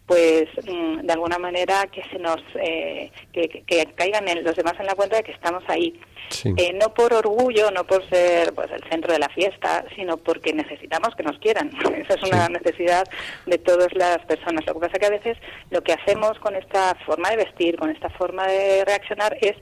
pues, 0.10 0.50
mm, 0.65 1.02
de 1.02 1.13
alguna 1.13 1.38
manera 1.38 1.86
que 1.86 2.02
se 2.10 2.17
nos, 2.17 2.41
eh, 2.56 3.12
que, 3.32 3.48
que, 3.48 3.86
caigan 3.93 4.28
en 4.28 4.43
los 4.43 4.56
demás 4.56 4.74
en 4.80 4.88
la 4.88 4.95
cuenta 4.95 5.17
de 5.17 5.24
que 5.24 5.32
estamos 5.32 5.63
ahí. 5.67 6.02
Eh, 6.43 6.74
no 6.74 6.95
por 6.95 7.13
orgullo, 7.13 7.69
no 7.69 7.84
por 7.84 8.08
ser 8.10 8.52
pues 8.56 8.72
el 8.72 8.84
centro 8.89 9.13
de 9.13 9.19
la 9.19 9.30
fiesta, 9.30 9.86
sino 9.95 10.17
porque 10.17 10.52
necesitamos 10.52 11.15
que 11.15 11.22
nos 11.22 11.38
quieran. 11.38 11.69
Esa 11.95 12.15
es 12.15 12.24
una 12.24 12.50
necesidad 12.50 13.06
de 13.45 13.60
todas 13.60 13.93
las 13.93 14.17
personas. 14.26 14.65
Lo 14.65 14.74
que 14.74 14.80
pasa 14.80 14.93
es 14.93 15.00
que 15.00 15.06
a 15.06 15.10
veces 15.12 15.38
lo 15.69 15.84
que 15.84 15.93
hacemos 15.93 16.39
con 16.39 16.56
esta 16.56 16.95
forma 17.06 17.30
de 17.30 17.38
vestir, 17.38 17.78
con 17.78 17.91
esta 17.91 18.10
forma 18.10 18.48
de 18.48 18.86
reaccionar 18.86 19.38
es 19.41 19.58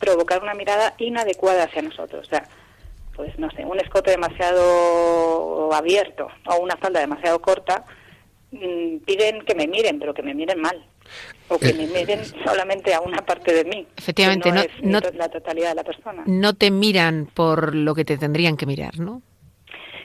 provocar 0.00 0.42
una 0.42 0.54
mirada 0.54 0.94
inadecuada 0.98 1.64
hacia 1.64 1.82
nosotros. 1.82 2.26
O 2.26 2.30
sea, 2.30 2.42
pues 3.14 3.38
no 3.38 3.48
sé, 3.52 3.64
un 3.64 3.78
escote 3.78 4.10
demasiado 4.10 5.72
abierto 5.72 6.26
o 6.46 6.56
una 6.56 6.76
falda 6.76 6.98
demasiado 6.98 7.40
corta, 7.40 7.84
mm, 8.50 8.98
piden 9.04 9.44
que 9.44 9.54
me 9.54 9.66
miren, 9.66 9.98
pero 9.98 10.14
que 10.14 10.22
me 10.22 10.34
miren 10.34 10.60
mal. 10.60 10.84
O 11.48 11.58
que 11.58 11.72
me 11.72 11.84
eh, 11.84 11.90
miren 11.94 12.24
solamente 12.44 12.92
a 12.92 13.00
una 13.00 13.24
parte 13.24 13.52
de 13.52 13.64
mí. 13.64 13.86
Efectivamente, 13.96 14.52
no, 14.52 14.62
no, 14.82 14.98
es 14.98 15.14
la 15.14 15.28
totalidad 15.28 15.70
de 15.70 15.74
la 15.76 15.84
persona. 15.84 16.22
No 16.26 16.54
te 16.54 16.70
miran 16.70 17.26
por 17.32 17.74
lo 17.74 17.94
que 17.94 18.04
te 18.04 18.18
tendrían 18.18 18.56
que 18.56 18.66
mirar, 18.66 18.98
¿no? 18.98 19.22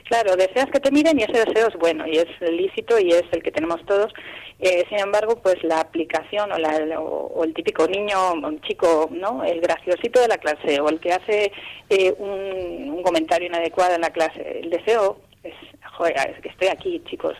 Claro, 0.04 0.36
deseas 0.36 0.70
que 0.70 0.80
te 0.80 0.90
miren 0.90 1.18
y 1.18 1.22
ese 1.22 1.44
deseo 1.44 1.68
es 1.68 1.76
bueno 1.76 2.06
y 2.06 2.18
es 2.18 2.26
lícito 2.40 2.98
y 2.98 3.10
es 3.10 3.24
el 3.32 3.42
que 3.42 3.50
tenemos 3.50 3.84
todos. 3.86 4.12
Eh, 4.60 4.84
sin 4.88 4.98
embargo, 4.98 5.40
pues 5.42 5.56
la 5.62 5.80
aplicación 5.80 6.52
o, 6.52 6.58
la, 6.58 7.00
o, 7.00 7.42
el 7.42 7.54
típico 7.54 7.86
niño, 7.88 8.34
un 8.34 8.60
chico, 8.60 9.08
¿no? 9.10 9.42
El 9.44 9.60
graciosito 9.60 10.20
de 10.20 10.28
la 10.28 10.38
clase 10.38 10.78
o 10.80 10.88
el 10.90 11.00
que 11.00 11.12
hace 11.12 11.52
eh, 11.88 12.14
un, 12.18 13.02
comentario 13.02 13.48
inadecuado 13.48 13.94
en 13.94 14.02
la 14.02 14.10
clase. 14.10 14.60
El 14.60 14.70
deseo 14.70 15.18
es, 15.42 15.54
joder, 15.92 16.14
es 16.16 16.40
que 16.40 16.48
estoy 16.48 16.68
aquí, 16.68 17.02
chicos. 17.06 17.36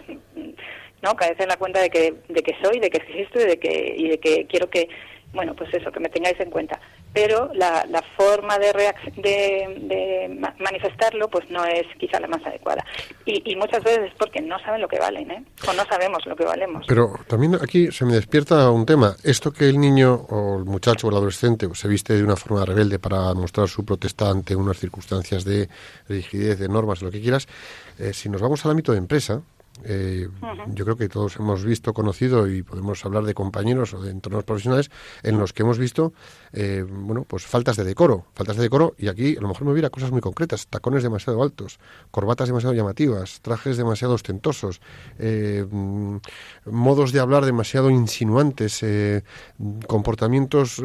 ¿No? 1.05 1.15
Caerse 1.15 1.43
en 1.43 1.51
la 1.51 1.59
cuenta 1.59 1.81
de 1.81 1.91
que, 1.91 2.15
de 2.29 2.43
que 2.43 2.57
soy, 2.63 2.81
de 2.81 2.91
que 2.91 2.97
existo 2.97 3.41
y 3.41 3.45
de 3.45 3.59
que, 3.59 3.95
y 3.97 4.09
de 4.09 4.19
que 4.19 4.47
quiero 4.47 4.71
que, 4.71 4.89
bueno, 5.35 5.55
pues 5.55 5.73
eso, 5.75 5.93
que 5.93 6.01
me 6.01 6.09
tengáis 6.09 6.41
en 6.41 6.51
cuenta. 6.51 6.81
Pero 7.13 7.51
la, 7.55 7.85
la 7.91 8.03
forma 8.17 8.59
de, 8.59 8.73
de, 9.17 10.29
manifestarlo 10.59 11.29
pues 11.29 11.49
no 11.51 11.65
es 11.65 11.85
quizá 11.99 12.19
la 12.19 12.27
más 12.27 12.45
adecuada. 12.45 12.85
Y, 13.25 13.53
y, 13.53 13.55
muchas 13.55 13.85
veces 13.85 14.11
es 14.11 14.15
porque 14.19 14.41
no 14.41 14.59
saben 14.61 14.81
lo 14.81 14.89
que 14.89 14.99
valen, 14.99 15.31
¿eh? 15.31 15.45
O 15.69 15.73
no 15.75 15.85
sabemos 15.85 16.25
lo 16.27 16.35
que 16.35 16.45
valemos. 16.45 16.87
Pero 16.89 17.15
también 17.29 17.57
aquí 17.57 17.93
se 17.93 18.05
me 18.05 18.15
despierta 18.15 18.71
un 18.71 18.87
tema. 18.87 19.15
Esto 19.23 19.53
que 19.53 19.69
el 19.69 19.79
niño 19.79 20.27
o 20.29 20.59
el 20.59 20.65
muchacho 20.65 21.07
o 21.07 21.11
el 21.11 21.17
adolescente 21.17 21.69
se 21.75 21.87
viste 21.87 22.15
de 22.15 22.25
una 22.25 22.37
forma 22.37 22.65
rebelde 22.65 22.99
para 22.99 23.33
mostrar 23.35 23.69
su 23.69 23.85
protesta 23.85 24.31
ante 24.31 24.57
unas 24.57 24.79
circunstancias 24.79 25.45
de 25.45 25.69
rigidez, 26.09 26.59
de 26.59 26.69
normas, 26.69 27.03
lo 27.03 27.11
que 27.11 27.21
quieras, 27.21 27.47
eh, 27.99 28.13
si 28.13 28.29
nos 28.29 28.41
vamos 28.41 28.65
al 28.65 28.73
ámbito 28.73 28.91
de 28.93 28.99
empresa, 28.99 29.43
eh, 29.83 30.29
yo 30.69 30.85
creo 30.85 30.97
que 30.97 31.09
todos 31.09 31.37
hemos 31.37 31.65
visto, 31.65 31.93
conocido 31.93 32.49
y 32.49 32.63
podemos 32.63 33.05
hablar 33.05 33.25
de 33.25 33.35
compañeros 33.35 33.93
o 33.95 34.01
de 34.01 34.13
entornos 34.13 34.45
profesionales 34.45 34.91
en 35.23 35.39
los 35.39 35.53
que 35.53 35.63
hemos 35.63 35.79
visto, 35.79 36.13
eh, 36.53 36.87
bueno, 36.89 37.25
pues 37.25 37.45
faltas 37.45 37.77
de 37.77 37.85
decoro, 37.85 38.27
faltas 38.35 38.57
de 38.57 38.63
decoro 38.63 38.95
y 38.99 39.09
aquí 39.09 39.37
a 39.37 39.41
lo 39.41 39.49
mejor 39.49 39.65
me 39.65 39.73
hubiera 39.73 39.91
cosas 39.91 40.13
muy 40.13 40.21
concretas, 40.21 40.69
tacones 40.69 41.03
demasiado 41.03 41.43
altos, 41.43 41.81
corbatas 42.13 42.49
demasiado 42.49 42.75
llamativas, 42.75 43.41
trajes 43.41 43.77
demasiado 43.77 44.15
ostentosos, 44.15 44.81
eh, 45.19 45.67
mm, 45.69 46.17
modos 46.67 47.13
de 47.13 47.21
hablar 47.21 47.45
demasiado 47.45 47.91
insinuantes, 47.91 48.85
comportamientos, 49.87 50.83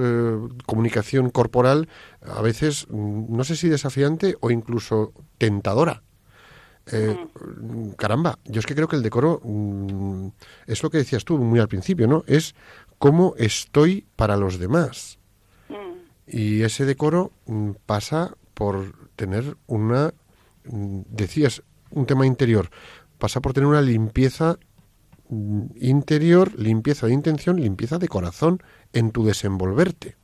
comunicación 0.65 1.29
corporal 1.29 1.87
a 2.21 2.41
veces 2.41 2.87
mm, 2.89 3.35
no 3.35 3.43
sé 3.43 3.55
si 3.55 3.69
desafiante 3.69 4.35
o 4.41 4.51
incluso 4.51 5.13
tentadora. 5.37 6.03
Eh, 6.91 7.27
caramba, 7.97 8.39
yo 8.45 8.59
es 8.59 8.65
que 8.65 8.75
creo 8.75 8.87
que 8.87 8.95
el 8.95 9.03
decoro 9.03 9.41
mm, 9.43 10.27
es 10.67 10.81
lo 10.81 10.89
que 10.89 10.97
decías 10.97 11.23
tú 11.23 11.37
muy 11.37 11.59
al 11.59 11.67
principio, 11.67 12.07
¿no? 12.07 12.23
Es 12.27 12.55
cómo 12.97 13.35
estoy 13.37 14.05
para 14.15 14.37
los 14.37 14.59
demás. 14.59 15.19
Mm. 15.69 15.75
Y 16.27 16.61
ese 16.61 16.85
decoro 16.85 17.31
mm, 17.45 17.71
pasa 17.85 18.35
por 18.53 18.93
tener 19.15 19.57
una, 19.67 20.13
decías, 20.63 21.63
un 21.91 22.05
tema 22.05 22.25
interior, 22.25 22.69
pasa 23.17 23.41
por 23.41 23.53
tener 23.53 23.67
una 23.67 23.81
limpieza 23.81 24.57
mm, 25.29 25.61
interior, 25.79 26.57
limpieza 26.59 27.07
de 27.07 27.13
intención, 27.13 27.61
limpieza 27.61 27.97
de 27.97 28.07
corazón 28.07 28.61
en 28.93 29.11
tu 29.11 29.25
desenvolverte. 29.25 30.18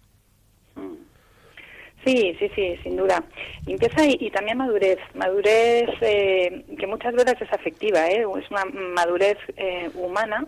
Sí, 2.06 2.36
sí, 2.38 2.52
sí, 2.56 2.78
sin 2.84 2.98
duda. 2.98 3.24
Limpieza 3.66 4.06
y, 4.06 4.18
y 4.20 4.30
también 4.30 4.60
madurez. 4.60 5.00
Madurez 5.16 5.90
eh, 6.02 6.64
que 6.78 6.86
muchas 6.86 7.14
veces 7.16 7.36
es 7.42 7.52
afectiva, 7.52 8.08
¿eh? 8.08 8.26
es 8.40 8.52
una 8.52 8.66
madurez 8.66 9.38
eh, 9.58 9.90
humana 9.96 10.46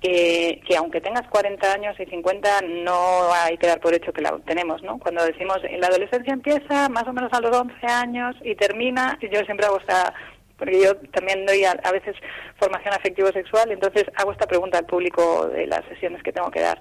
que, 0.00 0.60
que, 0.66 0.76
aunque 0.76 1.00
tengas 1.00 1.26
40 1.28 1.72
años 1.72 1.98
y 1.98 2.06
50 2.06 2.60
no 2.84 3.32
hay 3.32 3.56
que 3.58 3.66
dar 3.66 3.80
por 3.80 3.94
hecho 3.94 4.12
que 4.12 4.22
la 4.22 4.38
tenemos, 4.46 4.82
¿no? 4.82 4.98
Cuando 4.98 5.24
decimos 5.24 5.58
la 5.78 5.88
adolescencia 5.88 6.32
empieza 6.32 6.88
más 6.88 7.06
o 7.08 7.12
menos 7.12 7.32
a 7.32 7.40
los 7.40 7.56
11 7.56 7.86
años 7.86 8.36
y 8.44 8.54
termina, 8.54 9.18
yo 9.20 9.40
siempre 9.44 9.66
hago 9.66 9.78
esta 9.78 10.14
porque 10.56 10.80
yo 10.80 10.94
también 11.12 11.44
doy 11.44 11.64
a, 11.64 11.72
a 11.72 11.90
veces 11.90 12.14
formación 12.60 12.94
afectivo-sexual, 12.94 13.72
entonces 13.72 14.04
hago 14.14 14.30
esta 14.30 14.46
pregunta 14.46 14.78
al 14.78 14.86
público 14.86 15.48
de 15.48 15.66
las 15.66 15.84
sesiones 15.86 16.22
que 16.22 16.32
tengo 16.32 16.52
que 16.52 16.60
dar. 16.60 16.80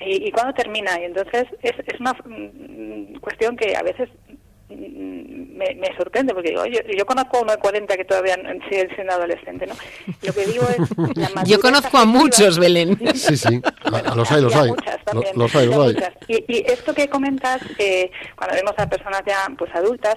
¿Y, 0.00 0.28
y 0.28 0.30
cuándo 0.32 0.52
termina? 0.54 1.00
Y 1.00 1.04
entonces 1.04 1.46
es, 1.62 1.72
es 1.86 2.00
una 2.00 2.12
mm, 2.12 3.18
cuestión 3.20 3.56
que 3.56 3.76
a 3.76 3.82
veces 3.82 4.08
mm, 4.68 5.56
me, 5.56 5.74
me, 5.76 5.96
sorprende 5.96 6.34
porque 6.34 6.50
digo, 6.50 6.64
yo, 6.66 6.80
yo 6.96 7.06
conozco 7.06 7.38
a 7.38 7.42
uno 7.42 7.52
de 7.52 7.58
40 7.58 7.96
que 7.96 8.04
todavía 8.04 8.36
sigue 8.68 8.88
siendo 8.94 9.12
adolescente, 9.14 9.66
¿no? 9.66 9.74
Lo 10.22 10.32
que 10.32 10.46
digo 10.46 10.66
es 10.68 11.16
la 11.16 11.42
Yo 11.46 11.60
conozco 11.60 11.96
a 11.98 12.04
muchos, 12.04 12.58
Belén. 12.58 12.98
Sí, 13.14 13.36
sí, 13.36 13.62
a, 13.84 14.14
los 14.14 14.30
hay, 14.30 14.42
los 14.42 14.54
hay. 14.54 14.70
Los, 15.12 15.36
los, 15.36 15.54
hay, 15.54 15.66
los 15.66 15.86
hay. 15.86 15.96
Y, 16.28 16.44
y, 16.48 16.64
esto 16.66 16.92
que 16.92 17.08
comentas, 17.08 17.62
eh, 17.78 18.10
cuando 18.36 18.56
vemos 18.56 18.74
a 18.76 18.88
personas 18.88 19.22
ya 19.26 19.46
pues 19.56 19.74
adultas, 19.74 20.16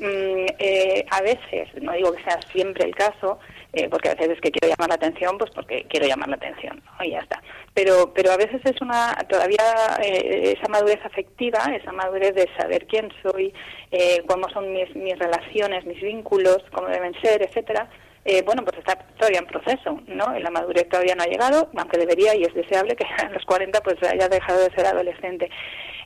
eh, 0.00 1.04
a 1.10 1.20
veces, 1.20 1.68
no 1.82 1.92
digo 1.92 2.12
que 2.12 2.22
sea 2.22 2.40
siempre 2.52 2.86
el 2.86 2.94
caso, 2.94 3.38
eh, 3.72 3.88
porque 3.88 4.08
a 4.08 4.14
veces 4.14 4.30
es 4.30 4.40
que 4.40 4.50
quiero 4.50 4.74
llamar 4.74 4.88
la 4.88 4.96
atención, 4.96 5.38
pues 5.38 5.50
porque 5.52 5.86
quiero 5.88 6.06
llamar 6.06 6.28
la 6.28 6.36
atención, 6.36 6.82
y 7.00 7.10
ya 7.10 7.18
está. 7.18 7.42
Pero, 7.74 8.12
pero 8.14 8.32
a 8.32 8.36
veces 8.36 8.60
es 8.64 8.80
una, 8.80 9.14
todavía 9.28 9.62
eh, 10.02 10.56
esa 10.58 10.68
madurez 10.68 10.98
afectiva, 11.04 11.58
esa 11.74 11.92
madurez 11.92 12.34
de 12.34 12.48
saber 12.58 12.86
quién 12.86 13.08
soy, 13.22 13.52
eh, 13.90 14.22
cómo 14.26 14.48
son 14.50 14.72
mis, 14.72 14.94
mis 14.96 15.18
relaciones, 15.18 15.84
mis 15.84 16.00
vínculos, 16.00 16.58
cómo 16.72 16.88
deben 16.88 17.14
ser, 17.22 17.42
etcétera, 17.42 17.88
eh, 18.24 18.42
bueno, 18.44 18.62
pues 18.64 18.76
está 18.78 18.96
todavía 19.16 19.38
en 19.38 19.46
proceso, 19.46 19.98
¿no? 20.06 20.38
La 20.38 20.50
madurez 20.50 20.88
todavía 20.88 21.14
no 21.14 21.22
ha 21.22 21.26
llegado, 21.26 21.70
aunque 21.74 21.98
debería 21.98 22.34
y 22.36 22.42
es 22.42 22.52
deseable 22.52 22.94
que 22.94 23.04
a 23.04 23.30
los 23.30 23.44
40 23.46 23.80
pues 23.80 23.96
haya 24.02 24.28
dejado 24.28 24.60
de 24.60 24.74
ser 24.74 24.86
adolescente. 24.86 25.48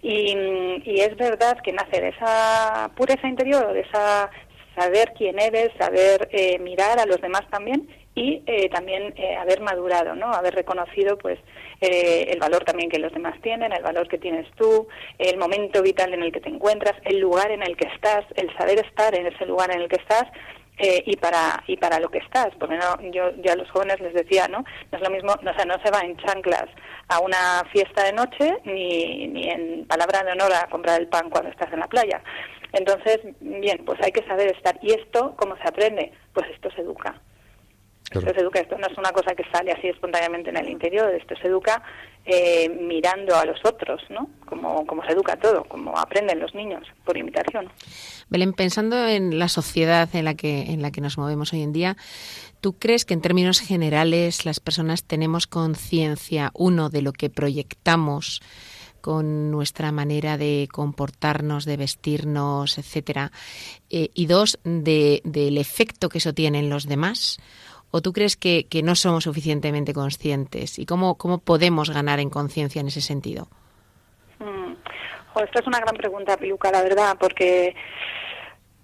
Y, 0.01 0.37
y 0.85 1.01
es 1.01 1.17
verdad 1.17 1.59
que 1.65 1.73
nace 1.73 2.01
de 2.01 2.09
esa 2.11 2.91
pureza 2.95 3.27
interior, 3.27 3.73
de 3.73 3.81
esa 3.81 4.31
saber 4.77 5.13
quién 5.17 5.41
eres, 5.41 5.71
saber 5.79 6.29
eh, 6.33 6.59
mirar 6.59 6.99
a 6.99 7.07
los 7.07 7.21
demás 7.21 7.43
también 7.51 7.89
y 8.15 8.43
eh, 8.47 8.69
también 8.69 9.13
eh, 9.17 9.37
haber 9.37 9.61
madurado, 9.61 10.15
¿no? 10.15 10.33
Haber 10.33 10.55
reconocido, 10.55 11.19
pues, 11.19 11.39
eh, 11.81 12.29
el 12.31 12.39
valor 12.39 12.65
también 12.65 12.89
que 12.89 12.99
los 12.99 13.13
demás 13.13 13.41
tienen, 13.43 13.73
el 13.73 13.83
valor 13.83 14.09
que 14.09 14.19
tienes 14.19 14.47
tú, 14.57 14.87
el 15.19 15.37
momento 15.37 15.83
vital 15.83 16.15
en 16.15 16.23
el 16.23 16.33
que 16.33 16.41
te 16.41 16.49
encuentras, 16.49 16.95
el 17.05 17.19
lugar 17.19 17.51
en 17.51 17.63
el 17.63 17.77
que 17.77 17.89
estás, 17.89 18.25
el 18.37 18.57
saber 18.57 18.79
estar 18.85 19.15
en 19.15 19.27
ese 19.27 19.47
lugar 19.47 19.73
en 19.73 19.83
el 19.83 19.89
que 19.89 19.97
estás 19.97 20.25
eh, 20.79 21.03
y 21.07 21.17
para 21.17 21.63
y 21.67 21.77
para 21.77 21.99
lo 21.99 22.09
que 22.09 22.19
estás. 22.19 22.49
Porque 22.59 22.77
no 22.77 23.01
yo 23.13 23.31
ya 23.43 23.53
a 23.53 23.57
los 23.57 23.71
jóvenes 23.71 24.01
les 24.01 24.15
decía 24.15 24.49
no 24.49 24.65
no 24.91 24.99
es 24.99 25.01
lo 25.01 25.11
mismo 25.11 25.33
o 25.33 25.55
sea, 25.55 25.65
no 25.65 25.77
se 25.85 25.91
va 25.91 26.01
en 26.01 26.17
chanclas 26.17 26.67
a 27.09 27.21
una 27.21 27.65
fiesta 27.73 28.05
de 28.05 28.13
noche 28.13 28.57
ni 28.65 29.29
ni 29.29 29.49
en 29.49 29.87
palabra 29.87 30.23
de 30.23 30.33
honor 30.33 30.53
a 30.53 30.69
comprar 30.69 31.01
el 31.01 31.09
pan 31.09 31.31
cuando 31.31 31.51
estás 31.51 31.73
en 31.73 31.81
la 31.81 31.87
playa 31.87 32.21
entonces, 32.75 33.21
bien, 33.41 33.83
pues 33.85 34.01
hay 34.03 34.13
que 34.13 34.25
saber 34.27 34.55
estar. 34.55 34.79
¿Y 34.83 34.93
esto 34.93 35.35
cómo 35.37 35.57
se 35.57 35.69
aprende? 35.69 36.13
Pues 36.33 36.47
esto 36.51 36.71
se 36.73 36.83
educa. 36.83 37.21
Claro. 38.11 38.27
Esto 38.27 38.39
se 38.39 38.45
educa, 38.45 38.61
esto 38.61 38.77
no 38.77 38.87
es 38.87 38.99
una 38.99 39.13
cosa 39.13 39.35
que 39.35 39.45
sale 39.51 39.73
así 39.73 39.89
espontáneamente 39.89 40.51
en 40.51 40.59
el 40.59 40.69
interior, 40.69 41.13
esto 41.15 41.35
se 41.37 41.49
educa 41.49 41.83
eh, 42.27 42.69
mirando 42.69 43.35
a 43.35 43.47
los 43.47 43.59
otros, 43.65 44.03
¿no? 44.11 44.29
Como, 44.47 44.87
como 44.87 45.03
se 45.05 45.13
educa 45.13 45.37
todo, 45.37 45.65
como 45.65 45.99
aprenden 45.99 46.39
los 46.39 46.55
niños 46.55 46.87
por 47.05 47.17
imitación. 47.17 47.71
Belén, 48.29 48.53
pensando 48.53 49.09
en 49.09 49.39
la 49.39 49.49
sociedad 49.49 50.09
en 50.15 50.27
la 50.27 50.35
que 50.35 50.73
en 50.73 50.83
la 50.83 50.91
que 50.91 51.01
nos 51.01 51.17
movemos 51.17 51.53
hoy 51.55 51.63
en 51.63 51.73
día, 51.73 51.97
¿tú 52.61 52.79
crees 52.79 53.07
que 53.07 53.15
en 53.15 53.23
términos 53.23 53.61
generales 53.61 54.45
las 54.45 54.61
personas 54.61 55.05
tenemos 55.05 55.47
conciencia 55.47 56.51
uno 56.55 56.91
de 56.91 57.01
lo 57.03 57.13
que 57.13 57.31
proyectamos 57.31 58.43
con 59.05 59.51
nuestra 59.51 59.93
manera 59.93 60.39
de 60.39 60.67
comportarnos, 60.73 61.67
de 61.67 61.77
vestirnos, 61.77 62.79
etcétera, 62.79 63.33
eh, 63.91 64.09
y 64.15 64.25
dos, 64.25 64.59
de, 64.65 65.21
del 65.25 65.59
efecto 65.59 66.09
que 66.09 66.17
eso 66.17 66.33
tiene 66.33 66.61
en 66.61 66.71
los 66.71 66.89
demás? 66.89 67.39
¿O 67.91 68.01
tú 68.01 68.15
crees 68.15 68.35
que, 68.39 68.67
que 68.67 68.83
no 68.83 68.95
somos 68.95 69.25
suficientemente 69.25 69.93
conscientes? 69.93 70.79
¿Y 70.79 70.87
cómo, 70.87 71.17
cómo 71.17 71.37
podemos 71.37 71.91
ganar 71.91 72.19
en 72.19 72.31
conciencia 72.31 72.81
en 72.81 72.87
ese 72.87 73.03
sentido? 73.03 73.47
Mm. 74.39 74.73
Esta 75.37 75.61
es 75.61 75.67
una 75.67 75.81
gran 75.81 75.97
pregunta, 75.97 76.39
Piluca, 76.39 76.71
la 76.71 76.83
verdad, 76.83 77.19
porque 77.21 77.77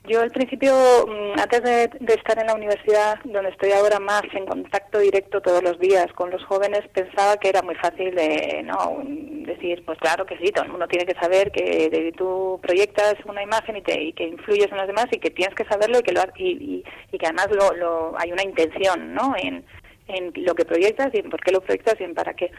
yo 0.08 0.20
al 0.22 0.30
principio, 0.30 0.72
mm, 1.06 1.40
antes 1.40 1.62
de, 1.62 1.90
de, 2.00 2.14
estar 2.14 2.38
en 2.38 2.46
la 2.46 2.54
universidad, 2.54 3.18
donde 3.24 3.50
estoy 3.50 3.72
ahora 3.72 4.00
más 4.00 4.22
en 4.32 4.46
contacto 4.46 4.98
directo 4.98 5.40
todos 5.40 5.62
los 5.62 5.78
días 5.78 6.06
con 6.14 6.30
los 6.30 6.42
jóvenes, 6.44 6.80
pensaba 6.92 7.36
que 7.36 7.50
era 7.50 7.62
muy 7.62 7.74
fácil 7.76 8.14
de 8.14 8.62
no 8.64 9.02
decir, 9.04 9.84
pues 9.84 9.98
claro 9.98 10.24
que 10.26 10.38
sí, 10.38 10.50
todo 10.52 10.64
el 10.64 10.70
mundo 10.70 10.88
tiene 10.88 11.06
que 11.06 11.20
saber 11.20 11.50
que 11.52 11.90
de, 11.90 12.12
tú 12.16 12.58
proyectas 12.62 13.14
una 13.26 13.42
imagen 13.42 13.76
y, 13.76 13.82
te, 13.82 14.00
y, 14.02 14.12
que 14.12 14.24
influyes 14.24 14.70
en 14.70 14.78
los 14.78 14.86
demás 14.86 15.06
y 15.10 15.18
que 15.18 15.30
tienes 15.30 15.54
que 15.54 15.64
saberlo 15.64 15.98
y 15.98 16.02
que 16.02 16.12
lo 16.12 16.22
y, 16.36 16.50
y, 16.50 16.84
y 17.12 17.18
que 17.18 17.26
además 17.26 17.48
lo, 17.50 17.76
lo, 17.76 18.18
hay 18.18 18.32
una 18.32 18.42
intención, 18.42 19.14
¿no? 19.14 19.34
En, 19.36 19.64
en 20.08 20.32
lo 20.44 20.54
que 20.54 20.64
proyectas 20.64 21.10
y 21.12 21.18
en 21.18 21.30
por 21.30 21.40
qué 21.40 21.52
lo 21.52 21.60
proyectas 21.60 22.00
y 22.00 22.04
en 22.04 22.14
para 22.14 22.34
qué. 22.34 22.50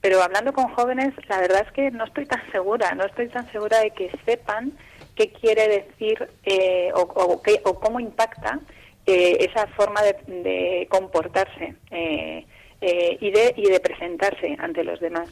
Pero 0.00 0.22
hablando 0.22 0.52
con 0.52 0.68
jóvenes, 0.74 1.12
la 1.28 1.40
verdad 1.40 1.64
es 1.66 1.72
que 1.72 1.90
no 1.90 2.04
estoy 2.04 2.26
tan 2.26 2.40
segura, 2.52 2.92
no 2.94 3.04
estoy 3.04 3.28
tan 3.28 3.50
segura 3.52 3.80
de 3.80 3.90
que 3.90 4.10
sepan 4.26 4.72
qué 5.16 5.30
quiere 5.32 5.68
decir 5.68 6.28
eh, 6.44 6.90
o, 6.94 7.40
qué, 7.42 7.60
o, 7.64 7.78
cómo 7.78 8.00
impacta 8.00 8.60
eh, 9.06 9.36
esa 9.40 9.66
forma 9.68 10.02
de, 10.02 10.16
de 10.26 10.88
comportarse 10.90 11.74
eh, 11.90 12.46
eh, 12.80 13.16
y, 13.18 13.30
de, 13.30 13.54
y 13.56 13.70
de 13.70 13.80
presentarse 13.80 14.56
ante 14.58 14.84
los 14.84 15.00
demás. 15.00 15.28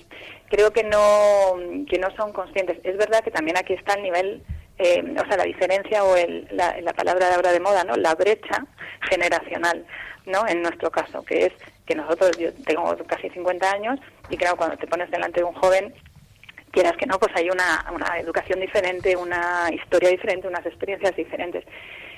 Creo 0.48 0.72
que 0.72 0.84
no, 0.84 1.56
que 1.86 1.98
no 1.98 2.08
son 2.16 2.32
conscientes. 2.32 2.78
Es 2.82 2.96
verdad 2.96 3.22
que 3.22 3.30
también 3.30 3.58
aquí 3.58 3.74
está 3.74 3.94
el 3.94 4.02
nivel, 4.02 4.42
eh, 4.78 5.02
o 5.20 5.26
sea, 5.26 5.36
la 5.36 5.44
diferencia 5.44 6.02
o 6.04 6.16
el, 6.16 6.48
la, 6.52 6.80
la 6.80 6.94
palabra 6.94 7.28
de 7.28 7.34
ahora 7.34 7.52
de 7.52 7.60
moda, 7.60 7.84
¿no? 7.84 7.96
La 7.96 8.14
brecha 8.14 8.64
generacional, 9.10 9.84
¿no? 10.24 10.46
En 10.48 10.62
nuestro 10.62 10.90
caso, 10.90 11.22
que 11.24 11.46
es 11.46 11.52
que 11.84 11.94
nosotros, 11.94 12.30
yo 12.38 12.54
tengo 12.64 12.96
casi 13.06 13.28
50 13.28 13.70
años 13.70 14.00
y 14.30 14.36
claro, 14.38 14.56
cuando 14.56 14.78
te 14.78 14.86
pones 14.86 15.10
delante 15.10 15.40
de 15.40 15.44
un 15.44 15.54
joven 15.54 15.92
quieras 16.72 16.96
que 16.96 17.06
no, 17.06 17.18
pues 17.18 17.30
hay 17.36 17.48
una, 17.50 17.84
una 17.94 18.18
educación 18.18 18.58
diferente, 18.58 19.16
una 19.16 19.70
historia 19.72 20.08
diferente, 20.08 20.48
unas 20.48 20.66
experiencias 20.66 21.14
diferentes. 21.14 21.64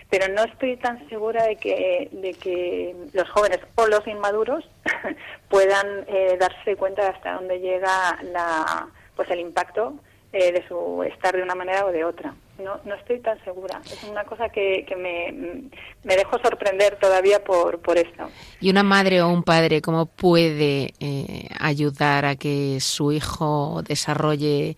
Pero 0.09 0.33
no 0.33 0.45
estoy 0.45 0.77
tan 0.77 1.07
segura 1.09 1.45
de 1.45 1.57
que, 1.57 2.09
de 2.13 2.35
que 2.35 2.95
los 3.13 3.29
jóvenes 3.31 3.61
o 3.75 3.87
los 3.87 4.07
inmaduros 4.07 4.69
puedan 5.51 6.05
eh, 6.07 6.37
darse 6.39 6.77
cuenta 6.77 7.03
de 7.03 7.09
hasta 7.09 7.33
dónde 7.35 7.59
llega 7.59 8.19
la, 8.23 8.89
pues 9.17 9.31
el 9.31 9.41
impacto 9.41 9.95
eh, 10.33 10.53
de 10.53 10.67
su 10.69 11.03
estar 11.03 11.35
de 11.35 11.43
una 11.43 11.55
manera 11.55 11.85
o 11.85 11.93
de 11.93 12.05
otra. 12.05 12.35
No, 12.59 12.79
no 12.85 12.95
estoy 12.95 13.19
tan 13.21 13.43
segura. 13.45 13.81
Es 13.85 14.05
una 14.05 14.25
cosa 14.25 14.49
que, 14.49 14.87
me, 14.97 15.33
me 16.05 16.17
dejo 16.17 16.39
sorprender 16.39 16.97
todavía 16.99 17.43
por, 17.43 17.81
por 17.81 17.99
esto. 17.99 18.29
¿Y 18.61 18.71
una 18.71 18.83
madre 18.83 19.23
o 19.23 19.29
un 19.29 19.43
padre 19.43 19.83
cómo 19.83 20.07
puede 20.07 20.95
eh, 21.01 21.49
ayudar 21.59 22.25
a 22.25 22.37
que 22.37 22.79
su 22.81 23.13
hijo 23.13 23.83
desarrolle 23.83 24.77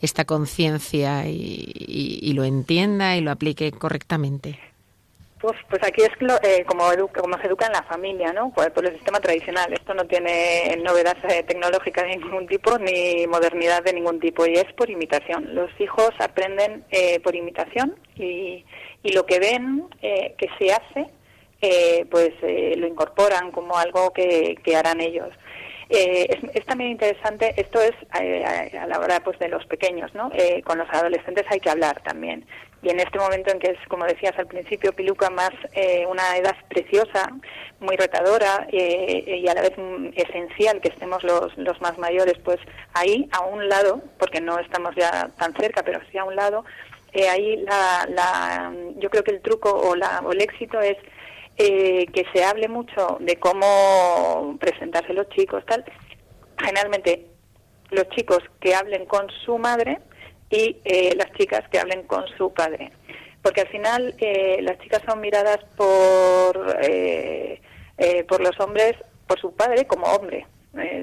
esta 0.00 0.24
conciencia 0.24 1.28
y 1.28 2.32
lo 2.34 2.42
entienda 2.42 3.16
y 3.16 3.20
lo 3.20 3.30
aplique 3.30 3.70
correctamente? 3.70 4.58
Pues, 5.42 5.56
pues 5.68 5.82
aquí 5.82 6.02
es 6.02 6.10
eh, 6.44 6.64
como, 6.64 6.92
educa, 6.92 7.20
como 7.20 7.36
se 7.38 7.48
educa 7.48 7.66
en 7.66 7.72
la 7.72 7.82
familia, 7.82 8.32
¿no? 8.32 8.52
Por, 8.52 8.86
el 8.86 8.94
sistema 8.94 9.18
tradicional. 9.18 9.72
Esto 9.72 9.92
no 9.92 10.06
tiene 10.06 10.78
novedad 10.84 11.16
eh, 11.28 11.42
tecnológica 11.42 12.04
de 12.04 12.16
ningún 12.16 12.46
tipo 12.46 12.78
ni 12.78 13.26
modernidad 13.26 13.82
de 13.82 13.92
ningún 13.92 14.20
tipo 14.20 14.46
y 14.46 14.54
es 14.54 14.72
por 14.74 14.88
imitación. 14.88 15.52
Los 15.52 15.68
hijos 15.80 16.10
aprenden 16.20 16.84
eh, 16.92 17.18
por 17.18 17.34
imitación 17.34 17.96
y, 18.14 18.64
y, 19.02 19.12
lo 19.12 19.26
que 19.26 19.40
ven 19.40 19.88
eh, 20.00 20.36
que 20.38 20.48
se 20.60 20.72
hace, 20.72 21.10
eh, 21.60 22.06
pues 22.08 22.30
eh, 22.42 22.74
lo 22.76 22.86
incorporan 22.86 23.50
como 23.50 23.76
algo 23.76 24.12
que, 24.12 24.56
que 24.62 24.76
harán 24.76 25.00
ellos. 25.00 25.30
Eh, 25.94 26.40
es, 26.54 26.64
también 26.64 26.92
interesante, 26.92 27.52
esto 27.58 27.78
es 27.82 27.92
eh, 28.18 28.44
a, 28.78 28.86
la 28.86 28.98
hora 28.98 29.20
pues, 29.20 29.38
de 29.38 29.48
los 29.48 29.66
pequeños, 29.66 30.14
¿no? 30.14 30.30
Eh, 30.34 30.62
con 30.62 30.78
los 30.78 30.88
adolescentes 30.88 31.44
hay 31.50 31.60
que 31.60 31.68
hablar 31.68 32.00
también. 32.02 32.46
Y 32.82 32.90
en 32.90 32.98
este 32.98 33.18
momento 33.18 33.52
en 33.52 33.60
que 33.60 33.70
es, 33.70 33.78
como 33.88 34.04
decías 34.06 34.36
al 34.38 34.48
principio, 34.48 34.92
Piluca, 34.92 35.30
más 35.30 35.52
eh, 35.72 36.04
una 36.06 36.36
edad 36.36 36.56
preciosa, 36.68 37.30
muy 37.78 37.96
retadora 37.96 38.66
eh, 38.72 39.40
y 39.40 39.48
a 39.48 39.54
la 39.54 39.62
vez 39.62 39.72
esencial 40.16 40.80
que 40.80 40.88
estemos 40.88 41.22
los, 41.22 41.56
los 41.56 41.80
más 41.80 41.96
mayores, 41.98 42.34
pues 42.44 42.58
ahí, 42.94 43.28
a 43.32 43.44
un 43.44 43.68
lado, 43.68 44.02
porque 44.18 44.40
no 44.40 44.58
estamos 44.58 44.94
ya 44.96 45.30
tan 45.38 45.54
cerca, 45.54 45.82
pero 45.84 46.00
sí 46.10 46.18
a 46.18 46.24
un 46.24 46.34
lado, 46.34 46.64
eh, 47.12 47.28
ahí 47.28 47.56
la, 47.58 48.06
la, 48.08 48.72
yo 48.96 49.10
creo 49.10 49.22
que 49.22 49.32
el 49.32 49.42
truco 49.42 49.70
o, 49.70 49.94
la, 49.94 50.20
o 50.24 50.32
el 50.32 50.40
éxito 50.40 50.80
es 50.80 50.96
eh, 51.58 52.06
que 52.06 52.24
se 52.32 52.42
hable 52.42 52.68
mucho 52.68 53.18
de 53.20 53.36
cómo 53.36 54.56
presentarse 54.58 55.12
los 55.12 55.28
chicos, 55.28 55.62
tal, 55.66 55.84
generalmente 56.58 57.26
los 57.90 58.08
chicos 58.10 58.38
que 58.60 58.74
hablen 58.74 59.04
con 59.04 59.28
su 59.44 59.58
madre 59.58 59.98
y 60.52 60.76
eh, 60.84 61.14
las 61.16 61.32
chicas 61.32 61.62
que 61.70 61.80
hablen 61.80 62.02
con 62.02 62.24
su 62.36 62.52
padre. 62.52 62.92
Porque 63.40 63.62
al 63.62 63.68
final 63.68 64.14
eh, 64.18 64.58
las 64.60 64.78
chicas 64.78 65.02
son 65.04 65.20
miradas 65.20 65.58
por, 65.76 66.76
eh, 66.82 67.60
por 68.28 68.40
los 68.40 68.60
hombres, 68.60 68.94
por 69.26 69.40
su 69.40 69.52
padre 69.56 69.86
como 69.86 70.06
hombre. 70.06 70.46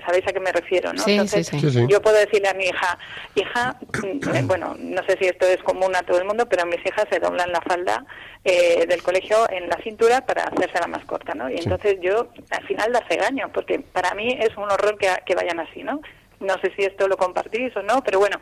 ¿Sabéis 0.06 0.28
a 0.28 0.34
qué 0.34 0.39
me 0.39 0.52
refiero? 0.52 0.91
¿no? 0.93 1.04
Entonces, 1.06 1.52
yo 1.88 2.02
puedo 2.02 2.18
decirle 2.18 2.47
a 2.47 2.56
mi 2.56 2.64
hija, 2.64 2.97
hija, 3.36 3.78
mm, 4.02 4.47
bueno, 4.47 4.76
no 4.80 5.04
sé 5.04 5.16
si 5.20 5.28
esto 5.28 5.45
es 5.45 5.62
común 5.62 5.95
a 5.95 6.02
todo 6.02 6.18
el 6.18 6.26
mundo, 6.26 6.47
pero 6.47 6.66
mis 6.66 6.84
hijas 6.84 7.06
se 7.12 7.20
doblan 7.20 7.52
la 7.52 7.62
falda 7.62 8.04
del 8.43 9.04
colegio 9.04 9.47
en 9.52 9.70
la 9.70 9.78
cintura 9.84 10.26
para 10.26 10.43
hacérsela 10.45 10.88
más 10.88 11.06
corta, 11.06 11.36
¿no? 11.36 11.52
Y 11.52 11.58
entonces 11.58 11.97
yo 12.02 12.30
al 12.50 12.66
final 12.66 12.91
las 12.91 13.08
regaño, 13.10 13.52
porque 13.54 13.80
para 13.80 14.16
mí 14.16 14.39
es 14.39 14.56
un 14.58 14.64
horror 14.64 14.97
que, 14.97 15.08
que 15.26 15.36
vayan 15.36 15.60
así, 15.60 15.84
¿no? 15.84 16.02
No 16.39 16.56
sé 16.62 16.72
si 16.76 16.84
esto 16.84 17.08
lo 17.08 17.18
compartís 17.18 17.76
o 17.76 17.84
no, 17.84 18.02
pero 18.04 18.18
bueno, 18.18 18.39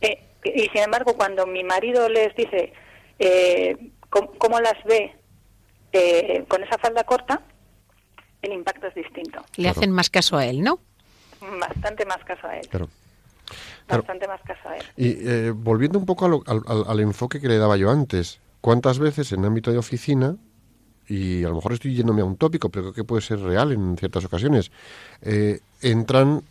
eh, 0.00 0.18
y 0.44 0.68
sin 0.68 0.82
embargo, 0.82 1.14
cuando 1.14 1.46
mi 1.46 1.64
marido 1.64 2.08
les 2.08 2.34
dice 2.34 2.72
eh, 3.18 3.76
cómo, 4.08 4.60
las 4.60 4.82
ve 4.84 5.14
eh, 5.92 6.44
con 6.48 6.62
esa 6.62 6.78
falda 6.78 7.04
corta, 7.04 7.42
el 8.42 8.52
impacto 8.52 8.86
es 8.86 8.94
distinto. 8.94 9.44
Le 9.56 9.68
hacen 9.68 9.90
más 9.90 10.08
caso 10.08 10.36
a 10.36 10.46
él, 10.46 10.62
¿no? 10.62 10.80
Bastante 11.40 12.06
más 12.06 12.24
caso 12.24 12.46
a 12.46 12.58
él. 12.58 12.68
Bastante 13.88 14.26
más 14.26 14.40
caso 14.42 14.68
a 14.68 14.76
él. 14.76 14.84
Y 14.96 15.50
volviendo 15.50 15.98
un 15.98 16.06
poco 16.06 16.42
al, 16.46 17.00
enfoque 17.00 17.40
que 17.40 17.48
le 17.48 17.58
daba 17.58 17.76
yo 17.76 17.90
antes, 17.90 18.40
¿cuántas 18.60 18.98
veces 18.98 19.32
en 19.32 19.44
ámbito 19.44 19.70
de 19.70 19.78
oficina 19.78 20.36
y 21.06 21.42
a 21.44 21.48
lo 21.48 21.56
mejor 21.56 21.72
estoy 21.72 21.94
yéndome 21.94 22.22
a 22.22 22.24
un 22.24 22.36
tópico, 22.36 22.68
pero 22.68 22.84
creo 22.84 22.94
que 22.94 23.04
puede 23.04 23.20
ser 23.20 23.40
real 23.40 23.72
en 23.72 23.98
ciertas 23.98 24.24
ocasiones, 24.24 24.70
entran 25.82 26.42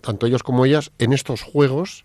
tanto 0.00 0.26
ellos 0.26 0.42
como 0.42 0.64
ellas 0.64 0.90
en 0.98 1.12
estos 1.12 1.42
juegos 1.42 2.04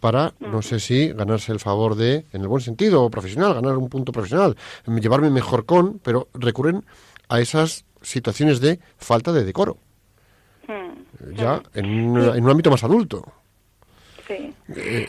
para, 0.00 0.34
no 0.40 0.62
sé 0.62 0.80
si, 0.80 1.08
ganarse 1.08 1.52
el 1.52 1.60
favor 1.60 1.94
de, 1.94 2.24
en 2.32 2.42
el 2.42 2.48
buen 2.48 2.62
sentido, 2.62 3.08
profesional, 3.10 3.54
ganar 3.54 3.76
un 3.76 3.88
punto 3.88 4.12
profesional, 4.12 4.56
llevarme 4.86 5.30
mejor 5.30 5.66
con, 5.66 5.98
pero 5.98 6.28
recurren 6.34 6.84
a 7.28 7.40
esas 7.40 7.84
situaciones 8.02 8.60
de 8.60 8.78
falta 8.96 9.32
de 9.32 9.44
decoro. 9.44 9.78
Hmm. 10.66 11.34
Ya 11.34 11.62
en, 11.74 12.16
en 12.16 12.44
un 12.44 12.50
ámbito 12.50 12.70
más 12.70 12.84
adulto. 12.84 13.24
Sí. 14.28 14.54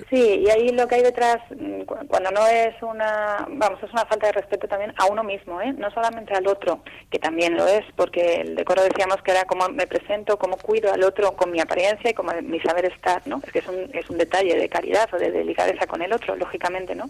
sí, 0.09 0.43
y 0.45 0.49
ahí 0.49 0.69
lo 0.69 0.87
que 0.87 0.95
hay 0.95 1.03
detrás, 1.03 1.39
mm, 1.49 1.81
cuando 2.07 2.31
no 2.31 2.47
es 2.47 2.73
una, 2.81 3.45
vamos, 3.49 3.83
es 3.83 3.91
una 3.91 4.05
falta 4.05 4.27
de 4.27 4.33
respeto 4.33 4.65
también 4.67 4.93
a 4.97 5.07
uno 5.07 5.23
mismo, 5.23 5.61
¿eh? 5.61 5.73
no 5.73 5.91
solamente 5.91 6.33
al 6.33 6.47
otro, 6.47 6.81
que 7.11 7.19
también 7.19 7.57
lo 7.57 7.67
es, 7.67 7.83
porque 7.97 8.35
el 8.35 8.55
decoro 8.55 8.81
decíamos 8.81 9.21
que 9.21 9.31
era 9.31 9.43
cómo 9.43 9.67
me 9.67 9.87
presento, 9.87 10.37
cómo 10.37 10.55
cuido 10.55 10.93
al 10.93 11.03
otro 11.03 11.35
con 11.35 11.51
mi 11.51 11.59
apariencia 11.59 12.11
y 12.11 12.13
con 12.13 12.27
mi 12.49 12.61
saber 12.61 12.85
estar, 12.85 13.21
¿no? 13.27 13.41
Es 13.45 13.51
que 13.51 13.59
es 13.59 13.67
un, 13.67 13.89
es 13.93 14.09
un 14.09 14.17
detalle 14.17 14.55
de 14.55 14.69
caridad 14.69 15.09
o 15.13 15.17
de 15.17 15.31
delicadeza 15.31 15.85
con 15.85 16.01
el 16.01 16.13
otro, 16.13 16.37
lógicamente, 16.37 16.95
¿no? 16.95 17.09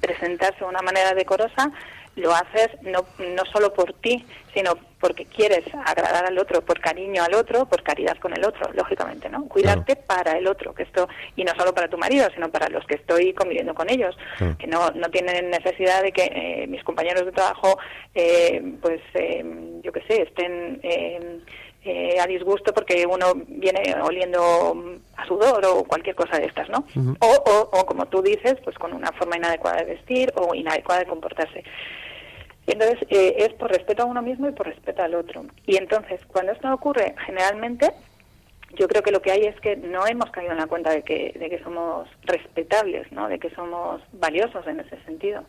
Presentarse 0.00 0.60
de 0.60 0.66
una 0.66 0.82
manera 0.82 1.14
decorosa 1.14 1.72
lo 2.16 2.32
haces 2.32 2.68
no, 2.82 3.04
no 3.18 3.44
solo 3.52 3.72
por 3.74 3.92
ti, 3.94 4.24
sino 4.52 4.74
porque 5.00 5.26
quieres 5.26 5.64
agradar 5.84 6.24
al 6.26 6.38
otro, 6.38 6.62
por 6.62 6.80
cariño 6.80 7.22
al 7.22 7.34
otro, 7.34 7.66
por 7.66 7.82
caridad 7.82 8.16
con 8.18 8.32
el 8.36 8.44
otro, 8.44 8.72
lógicamente, 8.72 9.28
¿no? 9.28 9.46
Cuidarte 9.48 9.96
para 9.96 10.38
el 10.38 10.46
otro, 10.46 10.74
que 10.74 10.84
esto, 10.84 11.08
y 11.36 11.44
no 11.44 11.52
solo 11.56 11.74
para 11.74 11.88
tu 11.88 11.98
marido, 11.98 12.28
sino 12.34 12.50
para 12.50 12.68
los 12.68 12.86
que 12.86 12.94
estoy 12.94 13.34
conviviendo 13.34 13.74
con 13.74 13.90
ellos, 13.90 14.16
que 14.58 14.66
no, 14.66 14.90
no 14.92 15.10
tienen 15.10 15.50
necesidad 15.50 16.02
de 16.02 16.12
que 16.12 16.24
eh, 16.24 16.66
mis 16.68 16.82
compañeros 16.84 17.26
de 17.26 17.32
trabajo, 17.32 17.78
eh, 18.14 18.62
pues, 18.80 19.00
eh, 19.14 19.44
yo 19.82 19.92
qué 19.92 20.02
sé, 20.08 20.22
estén 20.22 20.80
eh, 21.84 22.18
a 22.20 22.26
disgusto 22.26 22.72
porque 22.72 23.06
uno 23.06 23.34
viene 23.46 23.94
oliendo 24.02 24.98
a 25.16 25.26
sudor 25.26 25.64
o 25.66 25.84
cualquier 25.84 26.14
cosa 26.14 26.38
de 26.38 26.46
estas, 26.46 26.68
¿no? 26.70 26.86
o, 27.20 27.68
o, 27.72 27.86
como 27.86 28.06
tú 28.06 28.22
dices, 28.22 28.56
pues 28.64 28.76
con 28.78 28.92
una 28.92 29.12
forma 29.12 29.36
inadecuada 29.36 29.78
de 29.78 29.94
vestir 29.94 30.32
o 30.36 30.54
inadecuada 30.54 31.00
de 31.00 31.06
comportarse. 31.06 31.62
Entonces, 32.66 32.98
eh, 33.10 33.34
es 33.38 33.52
por 33.54 33.70
respeto 33.70 34.02
a 34.02 34.06
uno 34.06 34.22
mismo 34.22 34.48
y 34.48 34.52
por 34.52 34.66
respeto 34.66 35.02
al 35.02 35.14
otro. 35.14 35.44
Y 35.66 35.76
entonces, 35.76 36.20
cuando 36.28 36.52
esto 36.52 36.72
ocurre, 36.72 37.14
generalmente, 37.26 37.90
yo 38.78 38.88
creo 38.88 39.02
que 39.02 39.12
lo 39.12 39.20
que 39.20 39.32
hay 39.32 39.42
es 39.42 39.60
que 39.60 39.76
no 39.76 40.06
hemos 40.06 40.30
caído 40.30 40.52
en 40.52 40.58
la 40.58 40.66
cuenta 40.66 40.90
de 40.90 41.02
que, 41.02 41.36
de 41.38 41.50
que 41.50 41.62
somos 41.62 42.08
respetables, 42.22 43.10
¿no? 43.12 43.28
De 43.28 43.38
que 43.38 43.50
somos 43.50 44.00
valiosos 44.12 44.66
en 44.66 44.80
ese 44.80 44.98
sentido. 45.04 45.44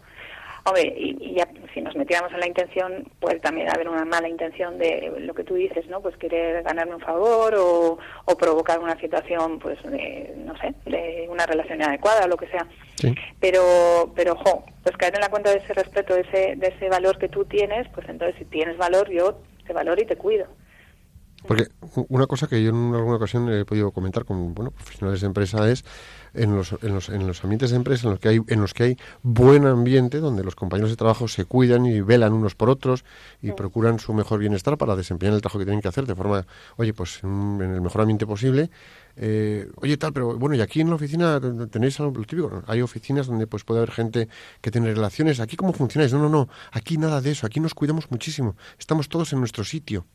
Hombre, 0.67 0.95
y, 0.97 1.35
ya, 1.35 1.47
si 1.75 1.81
nos 1.81 1.95
metiéramos 1.95 2.33
en 2.33 2.39
la 2.39 2.47
intención, 2.47 3.07
puede 3.19 3.39
también 3.39 3.69
haber 3.69 3.87
una 3.87 4.03
mala 4.03 4.27
intención 4.27 4.79
de 4.79 5.13
lo 5.19 5.35
que 5.35 5.43
tú 5.43 5.53
dices, 5.53 5.87
¿no? 5.89 6.01
Pues 6.01 6.17
querer 6.17 6.63
ganarme 6.63 6.95
un 6.95 7.01
favor 7.01 7.53
o, 7.55 7.97
provocar 8.35 8.79
una 8.79 8.99
situación, 8.99 9.59
pues, 9.59 9.77
de, 9.83 10.33
no 10.43 10.57
sé, 10.57 10.73
de 10.85 11.27
una 11.29 11.45
relación 11.45 11.77
inadecuada 11.77 12.25
o 12.25 12.27
lo 12.27 12.37
que 12.37 12.47
sea. 12.47 12.67
Pero, 13.39 14.11
pero, 14.15 14.33
ojo, 14.33 14.65
pues 14.81 14.97
caer 14.97 15.13
en 15.13 15.21
la 15.21 15.29
cuenta 15.29 15.51
de 15.51 15.57
ese 15.57 15.73
respeto, 15.73 16.15
de 16.15 16.21
ese, 16.21 16.55
de 16.55 16.67
ese 16.67 16.89
valor 16.89 17.19
que 17.19 17.29
tú 17.29 17.45
tienes, 17.45 17.87
pues 17.93 18.09
entonces 18.09 18.35
si 18.39 18.45
tienes 18.45 18.75
valor, 18.77 19.07
yo 19.11 19.37
te 19.67 19.73
valoro 19.73 20.01
y 20.01 20.05
te 20.07 20.15
cuido. 20.15 20.47
Porque 21.47 21.65
una 22.09 22.25
cosa 22.25 22.47
que 22.47 22.63
yo 22.63 22.71
en 22.71 22.95
alguna 22.95 23.17
ocasión 23.17 23.51
he 23.53 23.65
podido 23.65 23.91
comentar 23.91 24.25
con 24.25 24.53
bueno, 24.53 24.71
profesionales 24.71 25.21
de 25.21 25.27
empresa 25.27 25.69
es 25.69 25.85
en 26.35 26.55
los, 26.55 26.75
en 26.81 26.93
los, 26.93 27.09
en 27.09 27.27
los 27.27 27.43
ambientes 27.43 27.71
de 27.71 27.77
empresa 27.77 28.07
en 28.07 28.11
los 28.11 28.19
que 28.19 28.29
hay 28.29 28.41
en 28.47 28.61
los 28.61 28.73
que 28.73 28.83
hay 28.83 28.97
buen 29.23 29.65
ambiente 29.65 30.19
donde 30.19 30.43
los 30.43 30.55
compañeros 30.55 30.89
de 30.89 30.95
trabajo 30.95 31.27
se 31.27 31.45
cuidan 31.45 31.85
y 31.85 32.01
velan 32.01 32.33
unos 32.33 32.55
por 32.55 32.69
otros 32.69 33.05
y 33.41 33.51
procuran 33.51 33.99
su 33.99 34.13
mejor 34.13 34.39
bienestar 34.39 34.77
para 34.77 34.95
desempeñar 34.95 35.35
el 35.35 35.41
trabajo 35.41 35.59
que 35.59 35.65
tienen 35.65 35.81
que 35.81 35.87
hacer 35.87 36.05
de 36.05 36.15
forma 36.15 36.45
oye 36.77 36.93
pues 36.93 37.23
en, 37.23 37.61
el 37.61 37.81
mejor 37.81 38.01
ambiente 38.01 38.25
posible. 38.25 38.69
Eh, 39.17 39.69
oye 39.77 39.95
tal 39.95 40.11
pero 40.11 40.37
bueno 40.37 40.55
y 40.55 40.61
aquí 40.61 40.81
en 40.81 40.89
la 40.89 40.95
oficina 40.95 41.39
tenéis 41.71 41.99
algo 42.01 42.11
típico 42.25 42.63
hay 42.67 42.81
oficinas 42.81 43.27
donde 43.27 43.47
pues 43.47 43.63
puede 43.63 43.79
haber 43.79 43.91
gente 43.91 44.27
que 44.61 44.71
tiene 44.71 44.93
relaciones. 44.93 45.39
Aquí 45.39 45.55
cómo 45.55 45.73
funcionáis 45.73 46.11
no 46.13 46.19
no 46.19 46.29
no 46.29 46.49
aquí 46.71 46.97
nada 46.97 47.21
de 47.21 47.31
eso 47.31 47.47
aquí 47.47 47.59
nos 47.59 47.73
cuidamos 47.73 48.11
muchísimo 48.11 48.55
estamos 48.77 49.07
todos 49.09 49.31
en 49.33 49.39
nuestro 49.39 49.63
sitio 49.63 50.05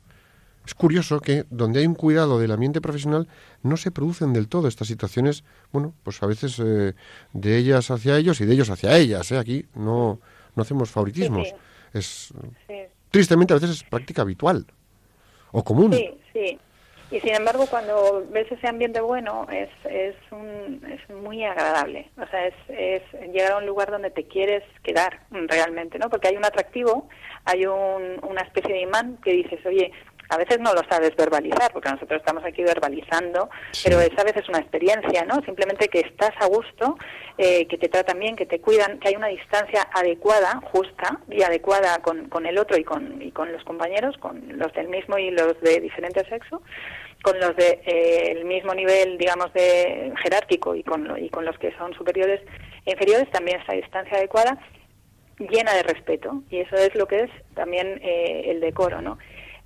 es 0.70 0.74
curioso 0.74 1.18
que 1.18 1.46
donde 1.50 1.80
hay 1.80 1.86
un 1.88 1.96
cuidado 1.96 2.38
del 2.38 2.52
ambiente 2.52 2.80
profesional 2.80 3.26
no 3.64 3.76
se 3.76 3.90
producen 3.90 4.32
del 4.32 4.46
todo 4.46 4.68
estas 4.68 4.86
situaciones, 4.86 5.42
bueno, 5.72 5.94
pues 6.04 6.22
a 6.22 6.26
veces 6.26 6.60
eh, 6.60 6.94
de 7.32 7.56
ellas 7.56 7.90
hacia 7.90 8.16
ellos 8.16 8.40
y 8.40 8.44
de 8.44 8.54
ellos 8.54 8.70
hacia 8.70 8.96
ellas. 8.96 9.32
¿eh? 9.32 9.38
Aquí 9.38 9.66
no, 9.74 10.20
no 10.54 10.62
hacemos 10.62 10.88
favoritismos. 10.88 11.52
Es 11.92 12.32
tristemente 13.10 13.52
a 13.52 13.56
veces 13.56 13.70
es 13.70 13.82
práctica 13.82 14.22
habitual 14.22 14.64
o 15.50 15.64
común. 15.64 15.92
Sí, 15.92 16.08
sí. 16.32 16.58
Y 17.10 17.18
sin 17.18 17.34
embargo, 17.34 17.66
cuando 17.68 18.24
ves 18.30 18.46
ese 18.52 18.68
ambiente 18.68 19.00
bueno, 19.00 19.48
es, 19.50 19.70
es, 19.90 20.14
un, 20.30 20.80
es 20.88 21.16
muy 21.16 21.42
agradable. 21.42 22.08
O 22.16 22.26
sea, 22.28 22.46
es, 22.46 22.54
es 22.68 23.02
llegar 23.32 23.54
a 23.54 23.56
un 23.56 23.66
lugar 23.66 23.90
donde 23.90 24.10
te 24.12 24.28
quieres 24.28 24.62
quedar 24.84 25.18
realmente, 25.32 25.98
¿no? 25.98 26.08
Porque 26.08 26.28
hay 26.28 26.36
un 26.36 26.44
atractivo, 26.44 27.08
hay 27.44 27.66
un, 27.66 28.20
una 28.22 28.42
especie 28.42 28.72
de 28.72 28.82
imán 28.82 29.18
que 29.24 29.32
dices, 29.32 29.58
oye, 29.66 29.90
a 30.30 30.36
veces 30.36 30.60
no 30.60 30.72
lo 30.72 30.82
sabes 30.88 31.14
verbalizar, 31.16 31.72
porque 31.72 31.90
nosotros 31.90 32.20
estamos 32.20 32.44
aquí 32.44 32.62
verbalizando, 32.62 33.50
pero 33.84 34.00
es 34.00 34.16
a 34.16 34.22
veces 34.22 34.48
una 34.48 34.60
experiencia, 34.60 35.24
¿no? 35.24 35.42
Simplemente 35.44 35.88
que 35.88 36.00
estás 36.00 36.30
a 36.40 36.46
gusto, 36.46 36.96
eh, 37.36 37.66
que 37.66 37.76
te 37.76 37.88
tratan 37.88 38.20
bien, 38.20 38.36
que 38.36 38.46
te 38.46 38.60
cuidan, 38.60 39.00
que 39.00 39.08
hay 39.08 39.16
una 39.16 39.26
distancia 39.26 39.88
adecuada, 39.92 40.60
justa 40.72 41.18
y 41.28 41.42
adecuada 41.42 41.98
con, 41.98 42.28
con 42.28 42.46
el 42.46 42.58
otro 42.58 42.78
y 42.78 42.84
con, 42.84 43.20
y 43.20 43.32
con 43.32 43.52
los 43.52 43.64
compañeros, 43.64 44.16
con 44.18 44.56
los 44.56 44.72
del 44.72 44.88
mismo 44.88 45.18
y 45.18 45.32
los 45.32 45.60
de 45.60 45.80
diferente 45.80 46.24
sexo, 46.28 46.62
con 47.22 47.38
los 47.40 47.56
de 47.56 47.80
eh, 47.84 48.30
el 48.30 48.44
mismo 48.44 48.72
nivel, 48.72 49.18
digamos, 49.18 49.52
de 49.52 50.12
jerárquico 50.22 50.76
y 50.76 50.84
con, 50.84 51.18
y 51.18 51.28
con 51.28 51.44
los 51.44 51.58
que 51.58 51.76
son 51.76 51.92
superiores 51.94 52.40
e 52.86 52.92
inferiores, 52.92 53.28
también 53.32 53.60
esa 53.60 53.72
distancia 53.72 54.16
adecuada 54.16 54.58
llena 55.48 55.74
de 55.74 55.82
respeto 55.82 56.42
y 56.50 56.58
eso 56.60 56.76
es 56.76 56.94
lo 56.94 57.06
que 57.06 57.20
es 57.24 57.30
también 57.54 58.00
eh, 58.02 58.44
el 58.46 58.60
decoro, 58.60 59.00
¿no? 59.00 59.18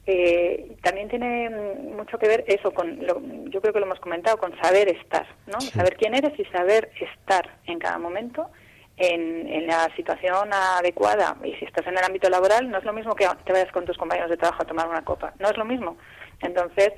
Eh, 0.07 0.77
también 0.83 1.09
tiene 1.09 1.49
mucho 1.49 2.19
que 2.19 2.29
ver 2.29 2.45
eso 2.47 2.73
con, 2.73 3.01
yo 3.01 3.61
creo 3.63 3.73
que 3.73 3.81
lo 3.81 3.87
hemos 3.87 4.01
comentado, 4.01 4.37
con 4.37 4.55
saber 4.61 4.89
estar, 4.89 5.27
¿no? 5.47 5.61
Saber 5.61 5.97
quién 5.97 6.15
eres 6.15 6.39
y 6.39 6.45
saber 6.47 6.91
estar 7.01 7.59
en 7.67 7.79
cada 7.79 7.99
momento 7.99 8.51
en, 8.99 9.49
en, 9.49 9.67
la 9.67 9.89
situación 9.97 10.53
adecuada. 10.53 11.37
Y 11.43 11.55
si 11.55 11.65
estás 11.65 11.87
en 11.87 11.97
el 11.97 12.05
ámbito 12.05 12.29
laboral, 12.29 12.71
no 12.71 12.79
es 12.79 12.85
lo 12.85 12.93
mismo 12.93 13.15
que 13.15 13.27
te 13.47 13.53
vayas 13.53 13.73
con 13.73 13.87
tus 13.87 13.97
compañeros 13.97 14.31
de 14.31 14.37
trabajo 14.37 14.63
a 14.63 14.67
tomar 14.67 14.89
una 14.89 15.05
copa, 15.05 15.33
no 15.39 15.49
es 15.49 15.57
lo 15.57 15.65
mismo. 15.65 15.97
Entonces, 16.43 16.93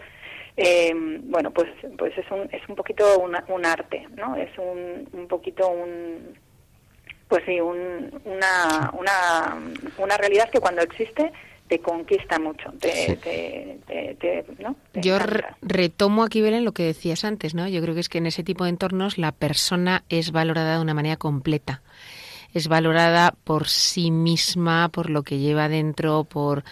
eh, 0.57 0.93
bueno, 0.95 1.53
pues, 1.53 1.69
pues 1.97 2.17
es 2.19 2.29
un, 2.33 2.49
es 2.51 2.69
un 2.69 2.75
poquito 2.75 3.21
un 3.21 3.67
arte, 3.67 4.09
¿no? 4.17 4.35
Es 4.35 4.51
un, 4.59 5.09
un 5.13 5.29
poquito 5.29 5.69
un, 5.69 6.37
pues 7.29 7.43
sí, 7.45 7.61
un, 7.61 8.21
una, 8.25 8.91
una, 8.93 9.57
una 9.99 10.17
realidad 10.17 10.49
que 10.51 10.61
cuando 10.61 10.83
existe 10.83 11.33
te 11.69 11.81
conquista 11.81 12.39
mucho. 12.39 12.73
Yo 14.95 15.19
retomo 15.63 16.23
aquí, 16.23 16.45
en 16.45 16.65
lo 16.65 16.73
que 16.73 16.85
decías 16.85 17.25
antes, 17.25 17.55
¿no? 17.55 17.67
Yo 17.69 17.83
creo 17.83 17.95
que 17.95 18.01
es 18.01 18.09
que 18.09 18.19
en 18.19 18.27
ese 18.27 18.45
tipo 18.45 18.65
de 18.65 18.71
entornos 18.71 19.19
la 19.19 19.33
persona 19.33 20.05
es 20.09 20.33
valorada 20.33 20.77
de 20.77 20.83
una 20.83 20.95
manera 20.95 21.17
completa. 21.17 21.83
es 22.55 22.69
valorada 22.69 23.35
por 23.45 23.69
sí 23.69 24.11
misma, 24.11 24.89
por 24.89 25.11
lo 25.11 25.23
que 25.23 25.39
lleva 25.39 25.69
dentro, 25.69 26.25
por 26.25 26.65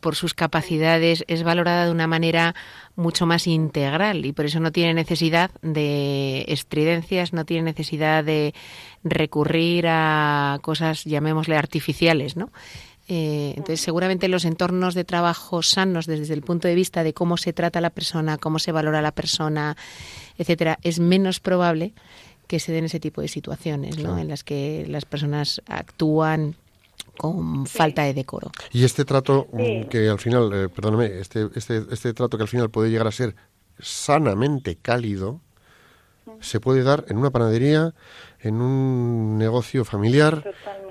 por 0.00 0.16
sus 0.16 0.34
capacidades, 0.34 1.24
es 1.28 1.44
valorada 1.44 1.86
de 1.86 1.92
una 1.92 2.06
manera 2.06 2.54
mucho 2.94 3.24
más 3.24 3.46
integral 3.46 4.26
y 4.26 4.32
por 4.32 4.44
eso 4.44 4.60
no 4.60 4.70
tiene 4.70 4.92
necesidad 4.92 5.50
de 5.62 6.44
estridencias, 6.48 7.32
no 7.32 7.46
tiene 7.46 7.62
necesidad 7.62 8.22
de 8.22 8.54
recurrir 9.02 9.86
a 9.88 10.58
cosas, 10.60 11.04
llamémosle, 11.04 11.56
artificiales, 11.56 12.36
¿no? 12.36 12.50
Eh, 13.14 13.52
entonces, 13.58 13.82
seguramente 13.82 14.26
los 14.26 14.46
entornos 14.46 14.94
de 14.94 15.04
trabajo 15.04 15.62
sanos 15.62 16.06
desde 16.06 16.32
el 16.32 16.40
punto 16.40 16.66
de 16.66 16.74
vista 16.74 17.04
de 17.04 17.12
cómo 17.12 17.36
se 17.36 17.52
trata 17.52 17.78
a 17.78 17.82
la 17.82 17.90
persona, 17.90 18.38
cómo 18.38 18.58
se 18.58 18.72
valora 18.72 19.00
a 19.00 19.02
la 19.02 19.12
persona, 19.12 19.76
etcétera, 20.38 20.78
es 20.80 20.98
menos 20.98 21.38
probable 21.38 21.92
que 22.46 22.58
se 22.58 22.72
den 22.72 22.86
ese 22.86 23.00
tipo 23.00 23.20
de 23.20 23.28
situaciones, 23.28 23.98
¿no? 23.98 24.16
En 24.18 24.28
las 24.28 24.44
que 24.44 24.86
las 24.88 25.04
personas 25.04 25.60
actúan 25.66 26.56
con 27.18 27.66
falta 27.66 28.04
de 28.04 28.14
decoro. 28.14 28.50
Y 28.72 28.82
este 28.82 29.04
trato 29.04 29.46
mm, 29.52 29.88
que 29.90 30.08
al 30.08 30.18
final, 30.18 30.50
eh, 30.54 30.68
perdóname, 30.70 31.20
este, 31.20 31.50
este, 31.54 31.82
este 31.90 32.14
trato 32.14 32.38
que 32.38 32.44
al 32.44 32.48
final 32.48 32.70
puede 32.70 32.88
llegar 32.88 33.08
a 33.08 33.12
ser 33.12 33.36
sanamente 33.78 34.76
cálido, 34.76 35.38
se 36.40 36.60
puede 36.60 36.82
dar 36.82 37.04
en 37.08 37.18
una 37.18 37.30
panadería, 37.30 37.92
en 38.40 38.60
un 38.60 39.38
negocio 39.38 39.84
familiar, 39.84 40.42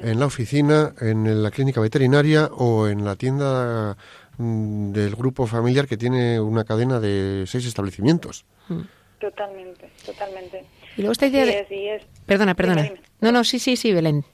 en 0.01 0.19
la 0.19 0.25
oficina, 0.25 0.93
en 1.01 1.43
la 1.43 1.51
clínica 1.51 1.81
veterinaria 1.81 2.45
o 2.51 2.87
en 2.87 3.05
la 3.05 3.15
tienda 3.15 3.97
mm, 4.37 4.91
del 4.91 5.15
grupo 5.15 5.47
familiar 5.47 5.87
que 5.87 5.97
tiene 5.97 6.39
una 6.39 6.63
cadena 6.63 6.99
de 6.99 7.45
seis 7.47 7.65
establecimientos. 7.65 8.45
Mm. 8.69 8.81
Totalmente, 9.19 9.89
totalmente. 10.05 10.65
Y 10.97 11.01
luego 11.01 11.11
esta 11.11 11.27
idea 11.27 11.45
de... 11.45 12.01
Perdona, 12.25 12.55
perdona. 12.55 12.91
No, 13.19 13.31
no, 13.31 13.43
sí, 13.43 13.59
sí, 13.59 13.75
sí, 13.75 13.93
Belén. 13.93 14.25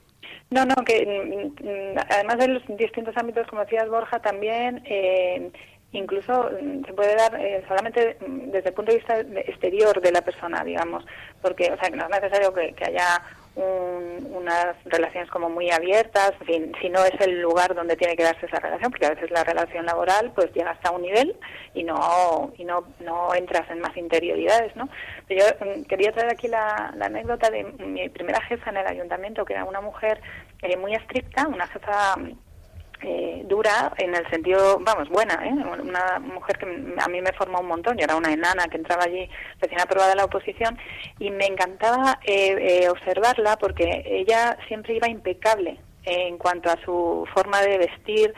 No, 0.50 0.64
no, 0.64 0.76
que 0.76 1.54
mm, 1.62 1.98
además 2.10 2.38
de 2.38 2.48
los 2.48 2.62
distintos 2.78 3.14
ámbitos, 3.16 3.46
como 3.48 3.62
decías 3.62 3.88
Borja, 3.88 4.20
también 4.20 4.82
eh, 4.86 5.50
incluso 5.92 6.50
mm, 6.60 6.84
se 6.84 6.92
puede 6.92 7.14
dar 7.16 7.34
eh, 7.40 7.64
solamente 7.66 8.16
mm, 8.20 8.50
desde 8.50 8.68
el 8.68 8.74
punto 8.74 8.92
de 8.92 8.98
vista 8.98 9.20
exterior 9.20 10.00
de 10.00 10.12
la 10.12 10.22
persona, 10.22 10.62
digamos, 10.64 11.04
porque, 11.40 11.70
o 11.72 11.78
sea, 11.78 11.90
que 11.90 11.96
no 11.96 12.04
es 12.04 12.10
necesario 12.10 12.52
que, 12.52 12.74
haya 12.84 13.22
unas 13.60 14.76
relaciones 14.84 15.28
como 15.30 15.50
muy 15.50 15.68
abiertas, 15.68 16.32
fin, 16.46 16.72
si 16.80 16.88
no 16.88 17.04
es 17.04 17.20
el 17.20 17.40
lugar 17.40 17.74
donde 17.74 17.96
tiene 17.96 18.14
que 18.14 18.22
darse 18.22 18.46
esa 18.46 18.60
relación, 18.60 18.92
porque 18.92 19.06
a 19.06 19.10
veces 19.10 19.32
la 19.32 19.42
relación 19.42 19.84
laboral 19.84 20.30
pues 20.32 20.52
llega 20.54 20.70
hasta 20.70 20.92
un 20.92 21.02
nivel 21.02 21.34
y 21.74 21.82
no 21.82 22.52
y 22.56 22.64
no, 22.64 22.84
no 23.00 23.34
entras 23.34 23.68
en 23.68 23.80
más 23.80 23.96
interioridades, 23.96 24.76
¿no? 24.76 24.88
Pero 25.26 25.44
yo 25.44 25.66
mm, 25.66 25.82
quería 25.86 26.12
traer 26.12 26.30
aquí 26.30 26.46
la, 26.46 26.94
anécdota 27.00 27.50
de 27.50 27.64
mi 27.64 28.08
primera 28.10 28.40
jefa 28.42 28.70
en 28.70 28.76
el 28.76 28.86
ayuntamiento, 28.86 29.44
que 29.44 29.54
era 29.54 29.64
una 29.64 29.80
mujer 29.80 30.20
eh, 30.62 30.76
muy 30.76 30.94
estricta, 30.94 31.48
una 31.48 31.66
jefa 31.66 32.14
eh, 33.02 33.42
dura 33.46 33.92
en 33.98 34.14
el 34.14 34.28
sentido, 34.30 34.78
vamos, 34.80 35.08
buena, 35.08 35.34
¿eh? 35.44 35.52
una 35.52 36.18
mujer 36.18 36.58
que 36.58 36.66
a 36.66 37.08
mí 37.08 37.20
me 37.20 37.32
formó 37.32 37.60
un 37.60 37.68
montón, 37.68 37.96
yo 37.96 38.04
era 38.04 38.16
una 38.16 38.32
enana 38.32 38.66
que 38.68 38.76
entraba 38.76 39.04
allí 39.04 39.28
recién 39.60 39.80
aprobada 39.80 40.14
la 40.14 40.24
oposición 40.24 40.78
y 41.18 41.30
me 41.30 41.46
encantaba 41.46 42.18
eh, 42.24 42.82
eh, 42.82 42.88
observarla 42.88 43.56
porque 43.56 44.02
ella 44.04 44.58
siempre 44.66 44.96
iba 44.96 45.08
impecable 45.08 45.78
en 46.04 46.38
cuanto 46.38 46.70
a 46.70 46.76
su 46.84 47.26
forma 47.34 47.60
de 47.62 47.78
vestir, 47.78 48.34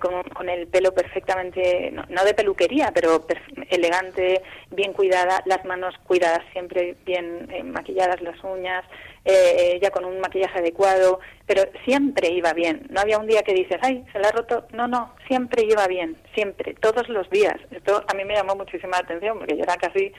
con, 0.00 0.48
el 0.48 0.66
pelo 0.66 0.92
perfectamente, 0.92 1.92
no, 1.92 2.24
de 2.24 2.34
peluquería, 2.34 2.90
pero 2.94 3.26
elegante, 3.70 4.42
bien 4.70 4.92
cuidada, 4.92 5.42
las 5.46 5.64
manos 5.64 5.94
cuidadas 6.04 6.42
siempre, 6.52 6.96
bien 7.04 7.48
maquilladas 7.72 8.20
las 8.20 8.42
uñas, 8.44 8.84
eh, 9.24 9.72
ella 9.74 9.90
con 9.90 10.04
un 10.06 10.18
maquillaje 10.20 10.60
adecuado, 10.60 11.20
pero 11.46 11.62
siempre 11.84 12.30
iba 12.30 12.52
bien. 12.54 12.86
No 12.90 13.00
había 13.00 13.18
un 13.18 13.26
día 13.26 13.42
que 13.42 13.52
dices, 13.52 13.78
ay, 13.82 14.04
se 14.12 14.18
la 14.18 14.28
ha 14.28 14.32
roto. 14.32 14.66
No, 14.72 14.88
no, 14.88 15.14
siempre 15.28 15.64
iba 15.64 15.86
bien, 15.86 16.16
siempre, 16.34 16.74
todos 16.74 17.08
los 17.08 17.28
días. 17.30 17.56
Esto 17.70 18.02
a 18.06 18.14
mí 18.14 18.24
me 18.24 18.34
llamó 18.34 18.56
muchísima 18.56 18.98
atención 18.98 19.38
porque 19.38 19.56
yo 19.56 19.62
era 19.64 19.76
casi 19.76 20.12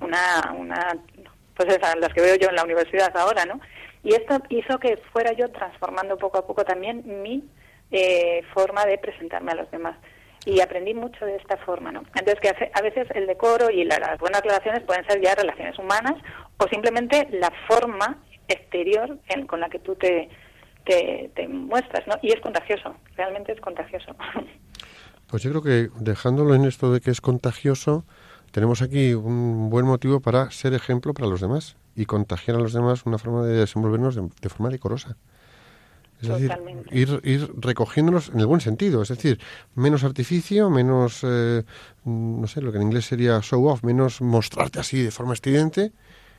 una, 0.00 0.52
una 0.56 0.96
pues 1.56 1.68
esas, 1.74 1.96
las 1.96 2.12
que 2.12 2.22
veo 2.22 2.36
yo 2.36 2.48
en 2.48 2.56
la 2.56 2.64
universidad 2.64 3.16
ahora, 3.16 3.44
¿no? 3.44 3.60
Y 4.02 4.14
esto 4.14 4.42
hizo 4.48 4.78
que 4.78 4.96
fuera 5.12 5.32
yo 5.32 5.50
transformando 5.50 6.16
poco 6.16 6.38
a 6.38 6.46
poco 6.46 6.64
también 6.64 7.22
mi 7.22 7.44
eh, 7.90 8.42
forma 8.54 8.84
de 8.86 8.98
presentarme 8.98 9.52
a 9.52 9.56
los 9.56 9.70
demás 9.70 9.96
y 10.46 10.60
aprendí 10.60 10.94
mucho 10.94 11.24
de 11.26 11.36
esta 11.36 11.56
forma, 11.58 11.92
¿no? 11.92 12.02
Entonces 12.14 12.40
que 12.40 12.70
a 12.72 12.82
veces 12.82 13.06
el 13.14 13.26
decoro 13.26 13.70
y 13.70 13.84
las 13.84 14.18
buenas 14.18 14.40
relaciones 14.42 14.82
pueden 14.84 15.04
ser 15.06 15.20
ya 15.20 15.34
relaciones 15.34 15.78
humanas 15.78 16.14
o 16.56 16.66
simplemente 16.68 17.28
la 17.32 17.52
forma 17.68 18.22
exterior 18.48 19.18
en, 19.28 19.46
con 19.46 19.60
la 19.60 19.68
que 19.68 19.78
tú 19.78 19.94
te, 19.96 20.28
te, 20.84 21.48
muestras, 21.48 22.06
¿no? 22.06 22.14
Y 22.22 22.32
es 22.32 22.40
contagioso, 22.40 22.94
realmente 23.16 23.52
es 23.52 23.60
contagioso. 23.60 24.14
Pues 25.26 25.44
yo 25.44 25.50
creo 25.50 25.62
que 25.62 25.90
dejándolo 26.00 26.56
en 26.56 26.64
esto 26.64 26.92
de 26.92 27.00
que 27.00 27.12
es 27.12 27.20
contagioso, 27.20 28.04
tenemos 28.50 28.82
aquí 28.82 29.14
un 29.14 29.70
buen 29.70 29.86
motivo 29.86 30.18
para 30.18 30.50
ser 30.50 30.74
ejemplo 30.74 31.14
para 31.14 31.28
los 31.28 31.40
demás 31.40 31.76
y 31.94 32.06
contagiar 32.06 32.56
a 32.56 32.60
los 32.60 32.72
demás 32.72 33.06
una 33.06 33.16
forma 33.16 33.46
de 33.46 33.58
desenvolvernos 33.58 34.16
de, 34.16 34.48
forma 34.48 34.70
decorosa. 34.70 35.16
Es 36.22 36.28
decir, 36.28 36.52
ir, 36.90 37.20
ir 37.24 37.50
recogiéndonos 37.56 38.28
en 38.28 38.40
el 38.40 38.46
buen 38.46 38.60
sentido, 38.60 39.02
es 39.02 39.08
decir, 39.08 39.40
menos 39.74 40.04
artificio, 40.04 40.68
menos, 40.68 41.20
eh, 41.22 41.62
no 42.04 42.46
sé, 42.46 42.60
lo 42.60 42.72
que 42.72 42.78
en 42.78 42.84
inglés 42.84 43.06
sería 43.06 43.40
show 43.40 43.66
off, 43.66 43.82
menos 43.84 44.20
mostrarte 44.20 44.80
así 44.80 45.02
de 45.02 45.10
forma 45.10 45.32
estridente 45.32 45.92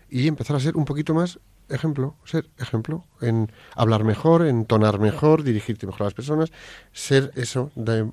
y 0.09 0.27
empezar 0.27 0.55
a 0.55 0.59
ser 0.59 0.77
un 0.77 0.85
poquito 0.85 1.13
más 1.13 1.39
ejemplo, 1.69 2.15
ser 2.25 2.49
ejemplo, 2.57 3.05
en 3.21 3.51
hablar 3.75 4.03
mejor, 4.03 4.45
en 4.45 4.65
tonar 4.65 4.99
mejor, 4.99 5.43
dirigirte 5.43 5.85
mejor 5.85 6.01
a 6.01 6.05
las 6.05 6.13
personas, 6.13 6.51
ser 6.91 7.31
eso, 7.35 7.71
de, 7.75 8.09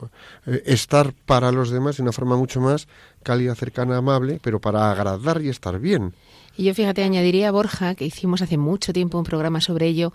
eh, 0.46 0.62
estar 0.66 1.12
para 1.26 1.52
los 1.52 1.70
demás 1.70 1.96
de 1.96 2.02
una 2.02 2.12
forma 2.12 2.36
mucho 2.36 2.60
más 2.60 2.88
cálida, 3.22 3.54
cercana, 3.54 3.96
amable, 3.96 4.40
pero 4.42 4.60
para 4.60 4.90
agradar 4.90 5.42
y 5.42 5.48
estar 5.48 5.78
bien. 5.78 6.14
Y 6.56 6.64
yo 6.64 6.74
fíjate, 6.74 7.04
añadiría, 7.04 7.52
Borja, 7.52 7.94
que 7.94 8.04
hicimos 8.04 8.42
hace 8.42 8.58
mucho 8.58 8.92
tiempo 8.92 9.16
un 9.16 9.24
programa 9.24 9.60
sobre 9.60 9.86
ello, 9.86 10.12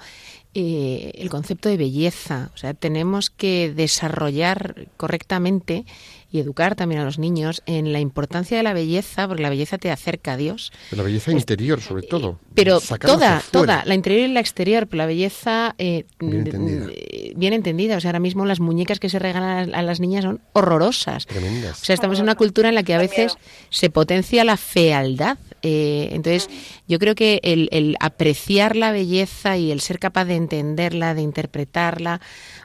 eh, 0.53 1.11
el 1.15 1.29
concepto 1.29 1.69
de 1.69 1.77
belleza. 1.77 2.51
O 2.53 2.57
sea, 2.57 2.73
tenemos 2.73 3.29
que 3.29 3.73
desarrollar 3.73 4.87
correctamente 4.97 5.85
y 6.33 6.39
educar 6.39 6.73
también 6.73 6.99
a 6.99 7.05
los 7.05 7.19
niños 7.19 7.61
en 7.67 7.93
la 7.93 7.99
importancia 7.99 8.57
de 8.57 8.63
la 8.63 8.73
belleza, 8.73 9.27
porque 9.27 9.43
la 9.43 9.51
belleza 9.51 9.77
te 9.77 9.91
acerca 9.91 10.33
a 10.33 10.37
Dios. 10.37 10.73
la 10.89 11.03
belleza 11.03 11.31
interior, 11.31 11.79
sobre 11.79 12.01
todo. 12.01 12.39
Pero 12.55 12.79
toda, 12.81 13.43
toda, 13.51 13.85
la 13.85 13.93
interior 13.93 14.27
y 14.27 14.33
la 14.33 14.39
exterior, 14.39 14.87
pero 14.87 14.97
la 14.97 15.05
belleza 15.05 15.75
eh, 15.77 16.05
bien, 16.19 16.47
entendida. 16.47 16.87
bien, 17.35 17.53
entendida. 17.53 17.97
O 17.97 18.01
sea, 18.01 18.09
ahora 18.09 18.19
mismo 18.19 18.45
las 18.45 18.59
muñecas 18.59 18.99
que 18.99 19.09
se 19.09 19.19
regalan 19.19 19.75
a 19.75 19.83
las 19.83 19.99
niñas 19.99 20.23
son 20.23 20.41
horrorosas. 20.53 21.27
Tremendas. 21.27 21.83
O 21.83 21.85
sea, 21.85 21.93
estamos 21.93 22.17
en 22.17 22.23
una 22.23 22.35
cultura 22.35 22.69
en 22.69 22.75
la 22.75 22.81
que 22.81 22.95
a 22.95 22.97
veces 22.97 23.37
se 23.69 23.91
potencia 23.91 24.43
la 24.43 24.57
fealdad. 24.57 25.37
Eh, 25.61 26.09
entonces, 26.13 26.49
yo 26.87 26.97
creo 26.97 27.13
que 27.13 27.41
el, 27.43 27.69
el 27.71 27.95
apreciar 27.99 28.75
la 28.75 28.91
belleza 28.91 29.57
y 29.57 29.71
el 29.71 29.81
ser 29.81 29.99
capaz 29.99 30.25
de 30.25 30.35
entenderla, 30.35 31.13
de 31.13 31.21
interpretarla, 31.21 32.21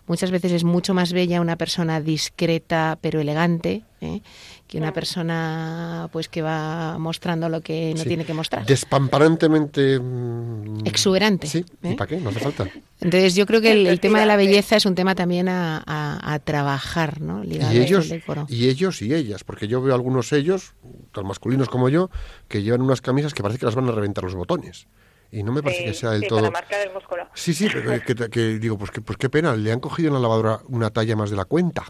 muchas 0.09 0.31
veces 0.31 0.53
es 0.53 0.65
mucho 0.65 0.95
más 0.95 1.13
bella 1.13 1.41
una 1.41 1.57
persona 1.57 2.01
discreta 2.01 2.99
pero 3.01 3.21
elegante 3.21 3.83
¿eh? 4.01 4.21
que 4.67 4.79
una 4.79 4.93
persona 4.93 6.09
pues 6.13 6.29
que 6.29 6.43
va 6.43 6.99
mostrando 6.99 7.49
lo 7.49 7.61
que 7.61 7.95
no 7.97 8.05
tiene 8.05 8.25
que 8.25 8.35
mostrar. 8.35 8.67
Despamparantemente 8.67 9.99
mm, 9.99 10.87
exuberante. 10.87 11.47
Sí, 11.47 11.65
¿y 11.83 11.89
¿eh? 11.89 11.95
para 11.97 12.09
qué? 12.09 12.21
No 12.21 12.31
hace 12.31 12.41
falta. 12.41 12.69
Entonces 13.01 13.35
yo 13.35 13.47
creo 13.47 13.61
que 13.61 13.73
el, 13.73 14.01
tema 14.01 14.21
de 14.21 14.27
la 14.27 14.37
belleza 14.37 14.77
es 14.77 14.85
un 14.85 14.95
tema 14.95 15.15
también 15.15 15.49
a, 15.49 15.83
a, 15.87 16.39
trabajar, 16.41 17.21
¿no? 17.21 17.45
y 17.45 17.57
ellos, 17.79 18.13
y 18.49 18.69
ellos 18.69 19.03
y 19.03 19.15
ellas, 19.15 19.45
porque 19.45 19.69
yo 19.69 19.81
veo 19.81 19.95
algunos 19.95 20.33
ellos, 20.33 20.75
tan 21.13 21.27
masculinos 21.27 21.69
como 21.69 21.89
yo, 21.89 22.11
que 22.49 22.63
llevan 22.63 22.83
unas 22.83 23.01
camisas 23.01 23.35
que 23.35 23.43
parece 23.43 23.61
que 23.61 23.67
las 23.67 23.77
van 23.77 23.89
a 23.89 23.93
reventar 23.93 24.25
los 24.25 24.35
botones 24.35 24.89
y 25.31 25.43
no 25.43 25.53
me 25.53 25.62
parece 25.62 25.85
que 25.85 25.95
sea 25.95 26.11
del 26.11 26.26
todo. 26.26 26.41
La 26.41 26.51
marca 26.51 26.79
del 26.79 26.93
músculo. 26.93 27.29
Sí, 27.35 27.55
sí, 27.55 27.68
pero 27.72 28.31
que, 28.31 28.41
digo, 28.59 28.79
pues, 28.79 28.91
que, 28.91 29.01
pues 29.01 29.18
qué 29.18 29.29
pena, 29.29 29.55
le 29.55 29.72
han 29.72 29.81
cogido 29.81 30.09
en 30.09 30.14
la 30.14 30.20
lavadora 30.20 30.61
una 30.68 30.91
talla 30.91 31.16
más 31.16 31.31
de 31.31 31.37
la 31.37 31.45
cuenta 31.45 31.85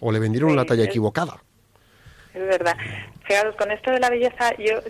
o 0.00 0.12
le 0.12 0.18
vendieron 0.18 0.50
una 0.50 0.64
talla 0.64 0.84
equivocada. 0.84 1.42
Es 2.34 2.42
verdad. 2.42 2.76
Fijaros, 3.24 3.54
con 3.56 3.70
esto 3.70 3.90
de 3.90 4.00
la 4.00 4.10
belleza, 4.10 4.54
yo 4.56 4.80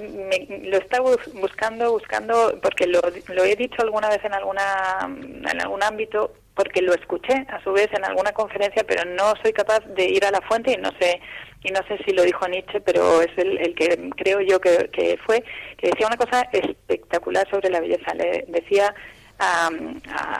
lo 0.65 0.79
estaba 0.79 1.17
buscando, 1.35 1.93
buscando, 1.93 2.59
porque 2.63 2.87
lo, 2.87 3.01
lo 3.29 3.45
he 3.45 3.57
dicho 3.57 3.83
alguna 3.83 4.09
vez 4.09 4.25
en 4.25 4.33
alguna 4.33 5.01
en 5.03 5.61
algún 5.61 5.83
ámbito, 5.83 6.33
porque 6.55 6.83
lo 6.83 6.93
escuché 6.95 7.47
a 7.49 7.63
su 7.63 7.73
vez 7.73 7.89
en 7.93 8.05
alguna 8.05 8.33
conferencia, 8.33 8.85
pero 8.87 9.05
no 9.05 9.35
soy 9.43 9.53
capaz 9.53 9.81
de 9.87 10.05
ir 10.05 10.25
a 10.25 10.31
la 10.31 10.41
fuente 10.43 10.73
y 10.73 10.77
no 10.77 10.91
sé 11.01 11.21
y 11.65 11.71
no 11.71 11.81
sé 11.87 11.99
si 12.05 12.13
lo 12.13 12.23
dijo 12.23 12.47
Nietzsche, 12.49 12.81
pero 12.81 13.23
es 13.23 13.31
el, 13.37 13.59
el 13.59 13.75
que 13.75 14.11
creo 14.17 14.41
yo 14.41 14.61
que, 14.61 15.19
fue, 15.25 15.45
que 15.77 15.91
decía 15.91 16.09
una 16.09 16.17
cosa 16.17 16.43
espectacular 16.53 17.49
sobre 17.51 17.71
la 17.71 17.81
belleza. 17.81 18.15
Le 18.15 18.45
decía 18.49 18.93
a, 19.39 19.71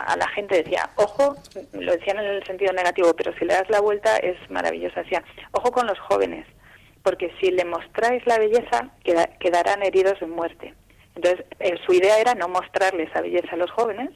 a, 0.09 0.17
la 0.17 0.29
gente, 0.29 0.63
decía, 0.63 0.91
ojo, 0.97 1.37
lo 1.73 1.93
decían 1.93 2.19
en 2.19 2.27
el 2.27 2.45
sentido 2.45 2.73
negativo, 2.73 3.15
pero 3.15 3.33
si 3.39 3.45
le 3.45 3.55
das 3.55 3.71
la 3.71 3.81
vuelta 3.81 4.17
es 4.17 4.37
maravillosa. 4.51 5.03
Decía, 5.03 5.23
ojo 5.53 5.71
con 5.71 5.87
los 5.87 5.99
jóvenes, 6.01 6.45
porque 7.05 7.33
si 7.41 7.53
le 7.53 7.65
mostráis 7.65 8.27
la 8.27 8.39
belleza, 8.39 8.91
quedarán 9.39 9.83
heridos 9.85 10.21
en 10.23 10.31
muerte. 10.31 10.75
Entonces, 11.15 11.45
eh, 11.61 11.75
su 11.87 11.93
idea 11.93 12.19
era 12.19 12.35
no 12.35 12.49
mostrarle 12.49 13.05
esa 13.05 13.21
belleza 13.21 13.53
a 13.53 13.57
los 13.57 13.71
jóvenes, 13.71 14.11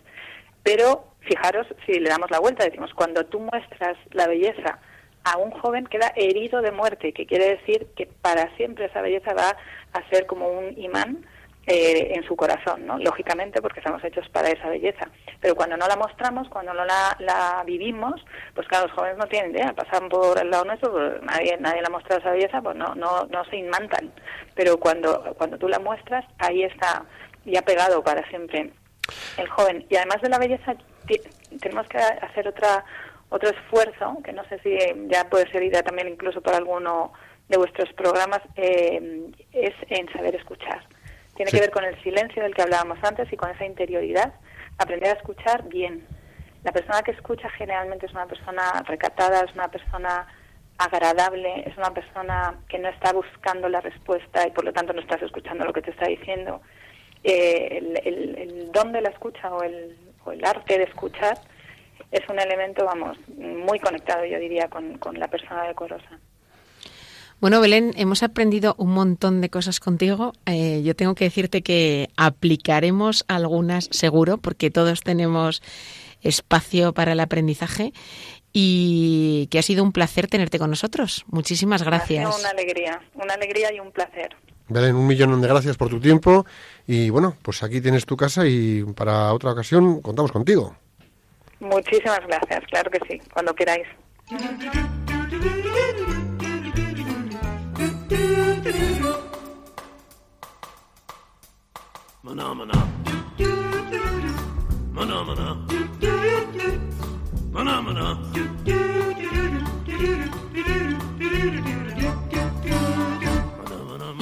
Pero 0.62 1.05
fijaros 1.27 1.66
si 1.85 1.99
le 2.01 2.09
damos 2.09 2.31
la 2.31 2.41
vuelta, 2.41 2.64
decimos, 2.64 2.93
cuando 2.95 3.24
tú 3.27 3.41
muestras 3.41 3.97
la 4.12 4.27
belleza 4.27 4.79
a 5.24 5.39
un 5.39 5.51
joven 5.51 5.87
queda 5.87 6.12
herido 6.14 6.62
de 6.62 6.70
muerte, 6.70 7.12
que 7.12 7.27
quiere 7.27 7.57
decir 7.57 7.89
que 7.97 8.07
para 8.07 8.55
siempre 8.57 8.87
esa 8.87 9.03
belleza 9.03 9.35
va 9.35 9.57
a 9.93 10.09
ser 10.09 10.27
como 10.27 10.49
un 10.49 10.79
imán 10.79 11.27
eh, 11.66 12.12
en 12.14 12.22
su 12.22 12.37
corazón, 12.37 12.87
¿no? 12.87 12.97
Lógicamente, 12.99 13.61
porque 13.61 13.81
estamos 13.81 14.03
hechos 14.05 14.29
para 14.29 14.51
esa 14.51 14.68
belleza. 14.68 15.11
Pero 15.41 15.57
cuando 15.57 15.77
no 15.77 15.89
la 15.89 15.97
mostramos, 15.97 16.49
cuando 16.49 16.72
no 16.72 16.85
la, 16.85 17.16
la 17.18 17.64
vivimos, 17.66 18.24
pues 18.55 18.68
claro, 18.68 18.87
los 18.87 18.95
jóvenes 18.95 19.18
no 19.18 19.27
tienen 19.27 19.51
idea, 19.51 19.72
pasan 19.72 20.09
por 20.09 20.39
el 20.39 20.49
lado 20.49 20.64
nuestro, 20.64 20.93
pues 20.93 21.20
nadie, 21.22 21.57
nadie 21.59 21.81
le 21.81 21.89
ha 21.89 21.91
mostrado 21.91 22.20
esa 22.20 22.31
belleza, 22.31 22.62
pues 22.62 22.77
no, 22.77 22.95
no, 22.95 23.24
no 23.24 23.45
se 23.47 23.57
inmantan. 23.57 24.12
Pero 24.55 24.79
cuando, 24.79 25.35
cuando 25.37 25.59
tú 25.59 25.68
la 25.68 25.81
muestras, 25.81 26.24
ahí 26.39 26.62
está 26.62 27.05
ya 27.45 27.62
pegado 27.62 28.01
para 28.05 28.24
siempre 28.29 28.70
el 29.37 29.49
joven. 29.49 29.85
Y 29.89 29.97
además 29.97 30.22
de 30.22 30.29
la 30.29 30.39
belleza, 30.39 30.77
tenemos 31.61 31.87
que 31.89 31.99
hacer 31.99 32.49
otra 32.49 32.85
otro 33.29 33.51
esfuerzo, 33.51 34.19
que 34.25 34.33
no 34.33 34.45
sé 34.49 34.61
si 34.61 34.79
ya 35.09 35.29
puede 35.29 35.51
ser 35.51 35.63
idea 35.63 35.83
también 35.83 36.09
incluso 36.09 36.41
para 36.41 36.59
alguno 36.59 37.13
de 37.49 37.59
vuestros 37.59 37.93
programas, 37.95 38.41
eh, 38.55 39.31
es 39.53 39.75
en 39.89 40.11
saber 40.13 40.37
escuchar 40.37 40.87
tiene 41.37 41.51
que 41.51 41.61
ver 41.61 41.71
con 41.71 41.85
el 41.85 42.03
silencio 42.03 42.43
del 42.43 42.55
que 42.55 42.63
hablábamos 42.63 42.99
antes 43.03 43.31
y 43.33 43.37
con 43.37 43.51
esa 43.51 43.65
interioridad. 43.65 44.35
Aprender 44.79 45.11
a 45.11 45.19
escuchar 45.19 45.69
bien. 45.69 46.05
La 46.65 46.73
persona 46.73 47.03
que 47.03 47.13
escucha 47.13 47.49
generalmente 47.51 48.07
es 48.07 48.13
una 48.13 48.27
persona 48.27 48.83
recatada, 48.87 49.45
es 49.45 49.55
una 49.55 49.69
persona 49.69 50.27
agradable, 50.79 51.63
es 51.67 51.77
una 51.77 51.93
persona 51.93 52.59
que 52.69 52.79
no 52.79 52.89
está 52.89 53.13
buscando 53.13 53.69
la 53.69 53.81
respuesta 53.81 54.47
y 54.47 54.51
por 54.51 54.65
lo 54.65 54.73
tanto 54.73 54.93
no 54.93 55.01
estás 55.01 55.23
escuchando 55.23 55.65
lo 55.65 55.73
que 55.73 55.83
te 55.83 55.91
está 55.91 56.07
diciendo. 56.07 56.61
Eh, 57.23 57.79
el, 58.05 58.73
don 58.73 58.93
de 58.93 59.01
la 59.01 59.11
escucha 59.11 59.53
o 59.55 59.63
el, 59.63 59.97
o 60.27 60.33
el 60.33 60.45
arte 60.45 60.79
de 60.79 60.85
escuchar 60.85 61.39
es 62.11 62.29
un 62.29 62.39
elemento, 62.39 62.85
vamos, 62.85 63.18
muy 63.37 63.79
conectado, 63.79 64.24
yo 64.24 64.39
diría, 64.39 64.68
con, 64.68 64.99
con 64.99 65.18
la 65.18 65.29
persona 65.29 65.64
decorosa. 65.64 66.18
Bueno, 67.39 67.61
Belén, 67.61 67.93
hemos 67.97 68.22
aprendido 68.22 68.74
un 68.79 68.93
montón 68.93 69.43
de 69.43 69.51
cosas 69.51 69.79
contigo. 69.79 70.33
Eh, 70.47 70.83
yo 70.83 70.97
tengo 70.97 71.14
que 71.14 71.24
decirte 71.24 71.62
que 71.62 72.09
aplicaremos 72.16 73.24
algunas 73.29 73.89
seguro, 73.91 74.39
porque 74.39 74.70
todos 74.70 75.03
tenemos 75.03 75.62
espacio 76.22 76.95
para 76.95 77.12
el 77.12 77.20
aprendizaje 77.20 77.93
y 78.55 79.49
que 79.51 79.59
ha 79.59 79.62
sido 79.62 79.85
un 79.85 79.93
placer 79.93 80.29
tenerte 80.29 80.59
con 80.59 80.70
nosotros. 80.70 81.27
Muchísimas 81.27 81.83
gracias. 81.83 82.27
Ha 82.27 82.33
sido 82.33 82.41
una 82.41 82.51
alegría, 82.51 83.03
una 83.14 83.35
alegría 83.35 83.70
y 83.70 83.81
un 83.81 83.93
placer. 83.93 84.35
Belén, 84.69 84.97
un 84.97 85.07
millón 85.07 85.41
de 85.41 85.49
gracias 85.49 85.77
por 85.77 85.89
tu 85.89 86.01
tiempo 86.01 86.45
y 86.87 87.11
bueno, 87.11 87.37
pues 87.43 87.62
aquí 87.62 87.81
tienes 87.81 88.05
tu 88.05 88.17
casa 88.17 88.47
y 88.47 88.83
para 88.95 89.33
otra 89.33 89.53
ocasión 89.53 90.01
contamos 90.01 90.33
contigo. 90.33 90.75
Muchísimas 91.61 92.21
gracias, 92.27 92.64
claro 92.71 92.91
que 92.91 92.99
sí, 93.09 93.21
cuando 93.33 93.55
queráis. 93.55 93.87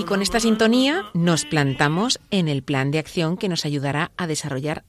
Y 0.05 0.07
con 0.07 0.21
esta 0.21 0.39
sintonía 0.39 1.07
nos 1.15 1.47
plantamos 1.47 2.21
en 2.31 2.49
el 2.49 2.63
plan 2.63 2.91
de 2.91 2.99
acción 2.99 3.39
que 3.39 3.49
nos 3.49 3.65
ayudará 3.65 4.11
a 4.19 4.27
desarrollar 4.27 4.85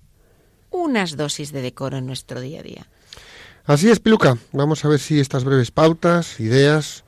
unas 0.72 1.16
dosis 1.16 1.54
de 1.54 1.62
decoro 1.62 1.96
en 1.96 2.06
nuestro 2.06 2.42
día 2.42 2.60
a 2.60 2.64
día. 2.64 2.88
Así 3.64 3.90
es, 3.90 4.02
Piluca. 4.02 4.38
Vamos 4.52 4.84
a 4.84 4.90
ver 4.90 5.00
si 5.00 5.22
estas 5.22 5.46
breves 5.46 5.72
pautas, 5.72 6.42
ideas, 6.42 7.06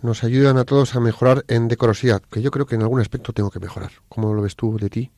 nos 0.00 0.22
ayudan 0.22 0.58
a 0.58 0.64
todos 0.64 0.94
a 0.94 1.00
mejorar 1.00 1.44
en 1.48 1.66
decorosidad, 1.66 2.22
que 2.22 2.40
yo 2.40 2.52
creo 2.52 2.66
que 2.66 2.76
en 2.76 2.82
algún 2.82 3.00
aspecto 3.00 3.32
tengo 3.32 3.50
que 3.50 3.58
mejorar. 3.58 3.90
¿Cómo 4.08 4.32
lo 4.32 4.42
ves 4.42 4.54
tú 4.54 4.78
de 4.78 4.88
ti? 4.88 5.10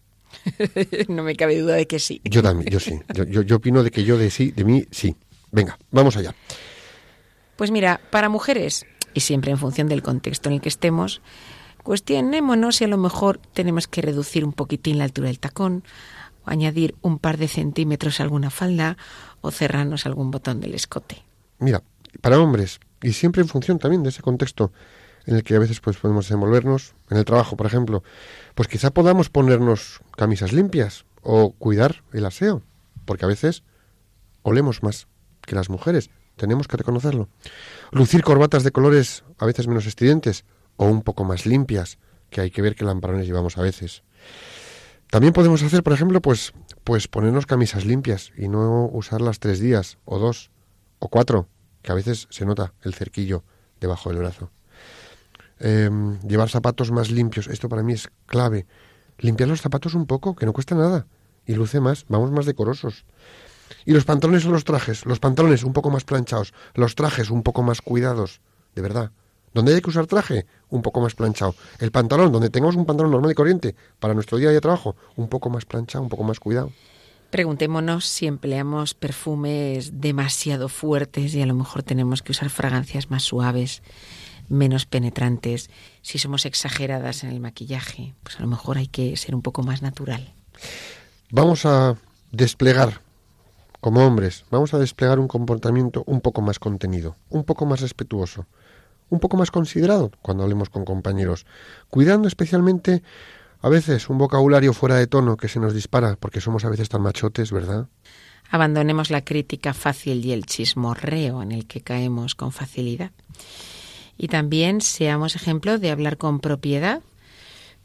no 1.08 1.22
me 1.24 1.36
cabe 1.36 1.60
duda 1.60 1.74
de 1.74 1.86
que 1.86 1.98
sí. 1.98 2.22
Yo 2.24 2.42
también, 2.42 2.70
yo 2.70 2.80
sí. 2.80 2.98
Yo, 3.12 3.24
yo, 3.42 3.56
opino 3.56 3.82
de 3.82 3.90
que 3.90 4.04
yo 4.04 4.16
de 4.16 4.30
sí, 4.30 4.52
de 4.52 4.64
mí 4.64 4.86
sí. 4.90 5.14
Venga, 5.50 5.78
vamos 5.90 6.16
allá. 6.16 6.34
Pues 7.56 7.70
mira, 7.70 8.00
para 8.10 8.30
mujeres, 8.30 8.86
y 9.12 9.20
siempre 9.20 9.50
en 9.50 9.58
función 9.58 9.86
del 9.86 10.02
contexto 10.02 10.48
en 10.48 10.54
el 10.54 10.60
que 10.62 10.70
estemos, 10.70 11.20
cuestionémonos 11.82 12.76
si 12.76 12.84
a 12.84 12.88
lo 12.88 12.98
mejor 12.98 13.38
tenemos 13.52 13.88
que 13.88 14.02
reducir 14.02 14.44
un 14.44 14.52
poquitín 14.52 14.98
la 14.98 15.04
altura 15.04 15.28
del 15.28 15.38
tacón, 15.38 15.84
o 16.44 16.50
añadir 16.50 16.94
un 17.02 17.18
par 17.18 17.38
de 17.38 17.48
centímetros 17.48 18.20
a 18.20 18.24
alguna 18.24 18.50
falda, 18.50 18.96
o 19.40 19.50
cerrarnos 19.50 20.06
algún 20.06 20.30
botón 20.30 20.60
del 20.60 20.74
escote. 20.74 21.22
Mira, 21.58 21.82
para 22.20 22.40
hombres, 22.40 22.80
y 23.02 23.12
siempre 23.12 23.42
en 23.42 23.48
función 23.48 23.78
también 23.78 24.02
de 24.02 24.10
ese 24.10 24.22
contexto 24.22 24.72
en 25.26 25.36
el 25.36 25.44
que 25.44 25.54
a 25.54 25.58
veces 25.58 25.80
pues 25.80 25.96
podemos 25.98 26.26
desenvolvernos, 26.26 26.94
en 27.10 27.18
el 27.18 27.24
trabajo, 27.24 27.56
por 27.56 27.66
ejemplo, 27.66 28.02
pues 28.54 28.68
quizá 28.68 28.90
podamos 28.90 29.30
ponernos 29.30 30.00
camisas 30.16 30.52
limpias 30.52 31.04
o 31.22 31.52
cuidar 31.52 32.02
el 32.12 32.26
aseo, 32.26 32.62
porque 33.04 33.24
a 33.24 33.28
veces 33.28 33.62
olemos 34.42 34.82
más 34.82 35.06
que 35.42 35.54
las 35.54 35.70
mujeres, 35.70 36.10
tenemos 36.36 36.66
que 36.66 36.76
reconocerlo. 36.76 37.28
Lucir 37.92 38.22
corbatas 38.22 38.64
de 38.64 38.72
colores 38.72 39.24
a 39.38 39.46
veces 39.46 39.68
menos 39.68 39.86
estridentes 39.86 40.44
o 40.82 40.86
un 40.88 41.02
poco 41.02 41.24
más 41.24 41.46
limpias, 41.46 41.98
que 42.28 42.40
hay 42.40 42.50
que 42.50 42.60
ver 42.60 42.74
qué 42.74 42.84
lamparones 42.84 43.26
llevamos 43.26 43.56
a 43.56 43.62
veces. 43.62 44.02
También 45.10 45.32
podemos 45.32 45.62
hacer, 45.62 45.82
por 45.82 45.92
ejemplo, 45.92 46.20
pues, 46.20 46.52
pues 46.82 47.06
ponernos 47.06 47.46
camisas 47.46 47.84
limpias 47.84 48.32
y 48.36 48.48
no 48.48 48.88
usarlas 48.92 49.38
tres 49.38 49.60
días 49.60 49.98
o 50.04 50.18
dos 50.18 50.50
o 50.98 51.08
cuatro, 51.08 51.48
que 51.82 51.92
a 51.92 51.94
veces 51.94 52.26
se 52.30 52.44
nota 52.44 52.74
el 52.82 52.94
cerquillo 52.94 53.44
debajo 53.80 54.08
del 54.10 54.18
brazo. 54.18 54.50
Em, 55.60 56.18
llevar 56.20 56.48
zapatos 56.48 56.90
más 56.90 57.10
limpios, 57.10 57.46
esto 57.46 57.68
para 57.68 57.84
mí 57.84 57.92
es 57.92 58.08
clave. 58.26 58.66
Limpiar 59.18 59.48
los 59.48 59.60
zapatos 59.60 59.94
un 59.94 60.06
poco, 60.06 60.34
que 60.34 60.46
no 60.46 60.52
cuesta 60.52 60.74
nada, 60.74 61.06
y 61.46 61.54
luce 61.54 61.78
más, 61.78 62.06
vamos 62.08 62.32
más 62.32 62.46
decorosos. 62.46 63.04
Y 63.84 63.92
los 63.92 64.04
pantalones 64.04 64.44
o 64.46 64.50
los 64.50 64.64
trajes, 64.64 65.06
los 65.06 65.20
pantalones 65.20 65.62
un 65.62 65.74
poco 65.74 65.90
más 65.90 66.04
planchados, 66.04 66.52
los 66.74 66.96
trajes 66.96 67.30
un 67.30 67.44
poco 67.44 67.62
más 67.62 67.82
cuidados, 67.82 68.40
de 68.74 68.82
verdad. 68.82 69.12
Donde 69.54 69.74
hay 69.74 69.80
que 69.80 69.90
usar 69.90 70.06
traje, 70.06 70.46
un 70.70 70.82
poco 70.82 71.00
más 71.00 71.14
planchado. 71.14 71.54
El 71.78 71.90
pantalón, 71.90 72.32
donde 72.32 72.50
tengamos 72.50 72.76
un 72.76 72.86
pantalón 72.86 73.12
normal 73.12 73.32
y 73.32 73.34
corriente 73.34 73.76
para 73.98 74.14
nuestro 74.14 74.38
día 74.38 74.50
de 74.50 74.60
trabajo, 74.60 74.96
un 75.16 75.28
poco 75.28 75.50
más 75.50 75.64
planchado, 75.64 76.02
un 76.02 76.08
poco 76.08 76.24
más 76.24 76.40
cuidado. 76.40 76.72
Preguntémonos 77.30 78.04
si 78.04 78.26
empleamos 78.26 78.92
perfumes 78.92 80.00
demasiado 80.00 80.68
fuertes 80.68 81.34
y 81.34 81.40
a 81.40 81.46
lo 81.46 81.54
mejor 81.54 81.82
tenemos 81.82 82.22
que 82.22 82.32
usar 82.32 82.50
fragancias 82.50 83.10
más 83.10 83.22
suaves, 83.22 83.82
menos 84.50 84.84
penetrantes. 84.84 85.70
Si 86.02 86.18
somos 86.18 86.44
exageradas 86.44 87.24
en 87.24 87.30
el 87.30 87.40
maquillaje, 87.40 88.14
pues 88.22 88.38
a 88.38 88.42
lo 88.42 88.48
mejor 88.48 88.76
hay 88.76 88.86
que 88.86 89.16
ser 89.16 89.34
un 89.34 89.40
poco 89.40 89.62
más 89.62 89.80
natural. 89.80 90.34
Vamos 91.30 91.64
a 91.64 91.96
desplegar, 92.32 93.00
como 93.80 94.06
hombres, 94.06 94.44
vamos 94.50 94.74
a 94.74 94.78
desplegar 94.78 95.18
un 95.18 95.26
comportamiento 95.26 96.04
un 96.06 96.20
poco 96.20 96.42
más 96.42 96.58
contenido, 96.58 97.16
un 97.30 97.44
poco 97.44 97.64
más 97.64 97.80
respetuoso, 97.80 98.46
un 99.12 99.20
poco 99.20 99.36
más 99.36 99.50
considerado 99.50 100.10
cuando 100.22 100.42
hablemos 100.42 100.70
con 100.70 100.86
compañeros, 100.86 101.44
cuidando 101.90 102.28
especialmente 102.28 103.02
a 103.60 103.68
veces 103.68 104.08
un 104.08 104.16
vocabulario 104.16 104.72
fuera 104.72 104.96
de 104.96 105.06
tono 105.06 105.36
que 105.36 105.48
se 105.48 105.60
nos 105.60 105.74
dispara 105.74 106.16
porque 106.18 106.40
somos 106.40 106.64
a 106.64 106.70
veces 106.70 106.88
tan 106.88 107.02
machotes, 107.02 107.52
¿verdad? 107.52 107.88
Abandonemos 108.50 109.10
la 109.10 109.22
crítica 109.22 109.74
fácil 109.74 110.24
y 110.24 110.32
el 110.32 110.46
chismorreo 110.46 111.42
en 111.42 111.52
el 111.52 111.66
que 111.66 111.82
caemos 111.82 112.34
con 112.34 112.52
facilidad. 112.52 113.10
Y 114.16 114.28
también 114.28 114.80
seamos 114.80 115.36
ejemplo 115.36 115.78
de 115.78 115.90
hablar 115.90 116.16
con 116.16 116.40
propiedad, 116.40 117.02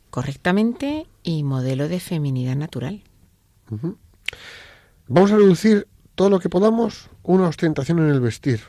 correctamente 0.09 1.07
y 1.23 1.43
modelo 1.43 1.89
de 1.89 1.99
feminidad 1.99 2.55
natural. 2.55 3.03
Vamos 5.07 5.31
a 5.33 5.35
reducir 5.35 5.89
todo 6.15 6.29
lo 6.29 6.39
que 6.39 6.47
podamos 6.47 7.09
una 7.21 7.49
ostentación 7.49 7.99
en 7.99 8.11
el 8.11 8.21
vestir. 8.21 8.61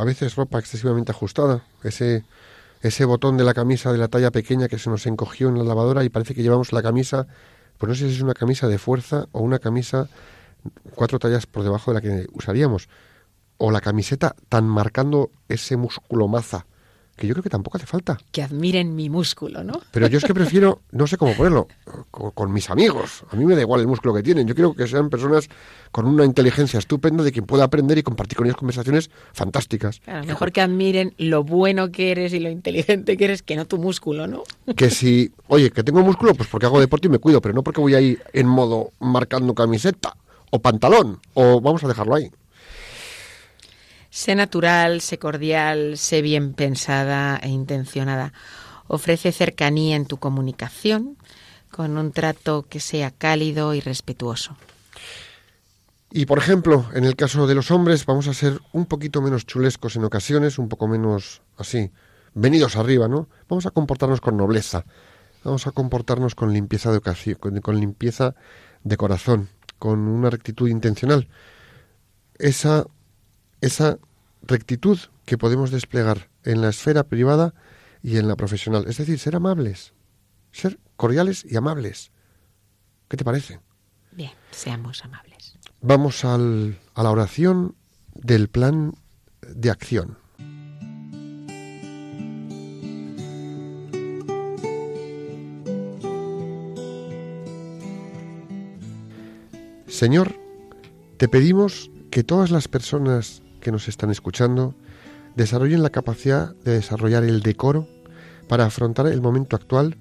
A 0.00 0.04
veces 0.04 0.34
ropa 0.34 0.58
excesivamente 0.58 1.12
ajustada, 1.12 1.62
ese 1.84 2.24
ese 2.80 3.04
botón 3.04 3.36
de 3.36 3.44
la 3.44 3.52
camisa 3.52 3.92
de 3.92 3.98
la 3.98 4.08
talla 4.08 4.30
pequeña 4.30 4.66
que 4.66 4.78
se 4.78 4.88
nos 4.88 5.06
encogió 5.06 5.50
en 5.50 5.58
la 5.58 5.64
lavadora 5.64 6.04
y 6.04 6.08
parece 6.08 6.34
que 6.34 6.42
llevamos 6.42 6.72
la 6.72 6.82
camisa, 6.82 7.26
pues 7.76 7.88
no 7.88 7.94
sé 7.94 8.08
si 8.08 8.16
es 8.16 8.22
una 8.22 8.32
camisa 8.32 8.66
de 8.66 8.78
fuerza 8.78 9.26
o 9.32 9.40
una 9.40 9.58
camisa 9.58 10.08
cuatro 10.94 11.18
tallas 11.18 11.44
por 11.44 11.64
debajo 11.64 11.90
de 11.90 11.94
la 11.96 12.00
que 12.00 12.26
usaríamos. 12.32 12.88
O 13.58 13.70
la 13.70 13.82
camiseta 13.82 14.34
tan 14.48 14.66
marcando 14.66 15.32
ese 15.50 15.76
músculo 15.76 16.28
maza 16.28 16.64
que 17.20 17.26
yo 17.26 17.34
creo 17.34 17.42
que 17.42 17.50
tampoco 17.50 17.76
hace 17.76 17.86
falta. 17.86 18.18
Que 18.32 18.42
admiren 18.42 18.96
mi 18.96 19.10
músculo, 19.10 19.62
¿no? 19.62 19.80
Pero 19.92 20.06
yo 20.08 20.18
es 20.18 20.24
que 20.24 20.32
prefiero, 20.32 20.80
no 20.90 21.06
sé 21.06 21.18
cómo 21.18 21.34
ponerlo, 21.34 21.68
con, 22.10 22.50
mis 22.50 22.70
amigos. 22.70 23.24
A 23.30 23.36
mí 23.36 23.44
me 23.44 23.54
da 23.54 23.60
igual 23.60 23.82
el 23.82 23.86
músculo 23.86 24.14
que 24.14 24.22
tienen. 24.22 24.48
Yo 24.48 24.54
quiero 24.54 24.72
que 24.72 24.86
sean 24.88 25.10
personas 25.10 25.48
con 25.92 26.06
una 26.06 26.24
inteligencia 26.24 26.78
estupenda 26.78 27.22
de 27.22 27.30
quien 27.30 27.44
pueda 27.44 27.64
aprender 27.64 27.98
y 27.98 28.02
compartir 28.02 28.38
con 28.38 28.46
ellas 28.46 28.56
conversaciones 28.56 29.10
fantásticas. 29.34 30.00
Claro, 30.00 30.24
mejor 30.24 30.50
que 30.50 30.62
admiren 30.62 31.12
lo 31.18 31.44
bueno 31.44 31.92
que 31.92 32.10
eres 32.10 32.32
y 32.32 32.40
lo 32.40 32.48
inteligente 32.48 33.18
que 33.18 33.24
eres 33.26 33.42
que 33.42 33.54
no 33.54 33.66
tu 33.66 33.76
músculo, 33.76 34.26
¿no? 34.26 34.44
Que 34.74 34.88
si, 34.88 35.30
oye, 35.48 35.70
que 35.70 35.84
tengo 35.84 36.00
músculo, 36.00 36.34
pues 36.34 36.48
porque 36.48 36.64
hago 36.64 36.80
deporte 36.80 37.08
y 37.08 37.10
me 37.10 37.18
cuido, 37.18 37.42
pero 37.42 37.54
no 37.54 37.62
porque 37.62 37.82
voy 37.82 37.94
ahí 37.94 38.18
en 38.32 38.46
modo 38.46 38.92
marcando 38.98 39.54
camiseta 39.54 40.16
o 40.50 40.58
pantalón, 40.60 41.20
o 41.34 41.60
vamos 41.60 41.84
a 41.84 41.88
dejarlo 41.88 42.14
ahí. 42.14 42.30
Sé 44.10 44.34
natural, 44.34 45.00
sé 45.00 45.18
cordial, 45.18 45.96
sé 45.96 46.20
bien 46.20 46.52
pensada 46.52 47.38
e 47.42 47.48
intencionada. 47.48 48.32
Ofrece 48.88 49.30
cercanía 49.30 49.96
en 49.96 50.06
tu 50.06 50.18
comunicación 50.18 51.16
con 51.70 51.96
un 51.96 52.12
trato 52.12 52.66
que 52.68 52.80
sea 52.80 53.12
cálido 53.12 53.74
y 53.74 53.80
respetuoso. 53.80 54.56
Y 56.10 56.26
por 56.26 56.38
ejemplo, 56.38 56.86
en 56.92 57.04
el 57.04 57.14
caso 57.14 57.46
de 57.46 57.54
los 57.54 57.70
hombres, 57.70 58.04
vamos 58.04 58.26
a 58.26 58.34
ser 58.34 58.60
un 58.72 58.86
poquito 58.86 59.22
menos 59.22 59.46
chulescos 59.46 59.94
en 59.94 60.04
ocasiones, 60.04 60.58
un 60.58 60.68
poco 60.68 60.88
menos 60.88 61.40
así, 61.56 61.92
venidos 62.34 62.74
arriba, 62.74 63.06
¿no? 63.06 63.28
Vamos 63.48 63.66
a 63.66 63.70
comportarnos 63.70 64.20
con 64.20 64.36
nobleza, 64.36 64.84
vamos 65.44 65.68
a 65.68 65.70
comportarnos 65.70 66.34
con 66.34 66.52
limpieza 66.52 66.90
de 66.90 66.98
ocasión, 66.98 67.36
con 67.62 67.78
limpieza 67.78 68.34
de 68.82 68.96
corazón, 68.96 69.48
con 69.78 70.00
una 70.00 70.30
rectitud 70.30 70.68
intencional. 70.68 71.28
Esa, 72.38 72.86
esa 73.60 73.98
rectitud 74.42 74.98
que 75.24 75.38
podemos 75.38 75.70
desplegar 75.70 76.28
en 76.44 76.60
la 76.60 76.70
esfera 76.70 77.04
privada 77.04 77.54
y 78.02 78.16
en 78.16 78.28
la 78.28 78.36
profesional. 78.36 78.86
Es 78.88 78.98
decir, 78.98 79.18
ser 79.18 79.36
amables, 79.36 79.92
ser 80.52 80.78
cordiales 80.96 81.44
y 81.48 81.56
amables. 81.56 82.10
¿Qué 83.08 83.16
te 83.16 83.24
parece? 83.24 83.60
Bien, 84.12 84.32
seamos 84.50 85.04
amables. 85.04 85.58
Vamos 85.80 86.24
al, 86.24 86.78
a 86.94 87.02
la 87.02 87.10
oración 87.10 87.76
del 88.14 88.48
plan 88.48 88.94
de 89.42 89.70
acción. 89.70 90.18
Señor, 99.86 100.34
te 101.18 101.28
pedimos 101.28 101.90
que 102.10 102.24
todas 102.24 102.50
las 102.50 102.68
personas 102.68 103.42
que 103.60 103.72
nos 103.72 103.88
están 103.88 104.10
escuchando 104.10 104.74
desarrollen 105.36 105.82
la 105.82 105.90
capacidad 105.90 106.54
de 106.56 106.72
desarrollar 106.72 107.24
el 107.24 107.40
decoro 107.42 107.86
para 108.48 108.66
afrontar 108.66 109.06
el 109.06 109.20
momento 109.20 109.56
actual, 109.56 109.96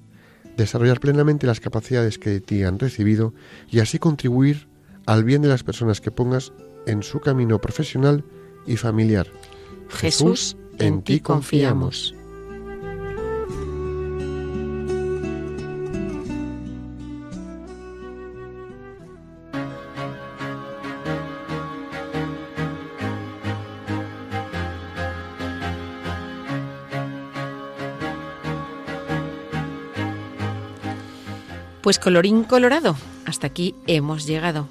desarrollar 0.57 0.99
plenamente 0.99 1.45
las 1.45 1.59
capacidades 1.59 2.17
que 2.17 2.39
ti 2.39 2.63
han 2.63 2.79
recibido 2.79 3.33
y 3.69 3.79
así 3.79 3.99
contribuir 3.99 4.67
al 5.05 5.23
bien 5.23 5.41
de 5.41 5.47
las 5.47 5.63
personas 5.63 6.01
que 6.01 6.11
pongas 6.11 6.51
en 6.85 7.03
su 7.03 7.19
camino 7.19 7.59
profesional 7.59 8.23
y 8.65 8.77
familiar. 8.77 9.27
Jesús, 9.89 10.57
en 10.77 11.01
ti 11.01 11.19
confiamos. 11.19 12.15
Pues 31.89 31.97
colorín 31.97 32.43
colorado, 32.43 32.95
hasta 33.25 33.47
aquí 33.47 33.73
hemos 33.87 34.27
llegado. 34.27 34.67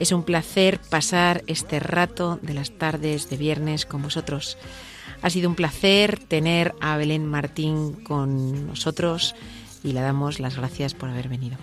Es 0.00 0.10
un 0.10 0.24
placer 0.24 0.80
pasar 0.90 1.44
este 1.46 1.78
rato 1.78 2.40
de 2.42 2.52
las 2.52 2.72
tardes 2.72 3.30
de 3.30 3.36
viernes 3.36 3.86
con 3.86 4.02
vosotros. 4.02 4.58
Ha 5.22 5.30
sido 5.30 5.48
un 5.48 5.54
placer 5.54 6.18
tener 6.18 6.74
a 6.80 6.96
Belén 6.96 7.26
Martín 7.26 7.92
con 7.92 8.66
nosotros 8.66 9.36
y 9.84 9.92
le 9.92 10.00
damos 10.00 10.40
las 10.40 10.56
gracias 10.56 10.94
por 10.94 11.10
haber 11.10 11.28
venido. 11.28 11.56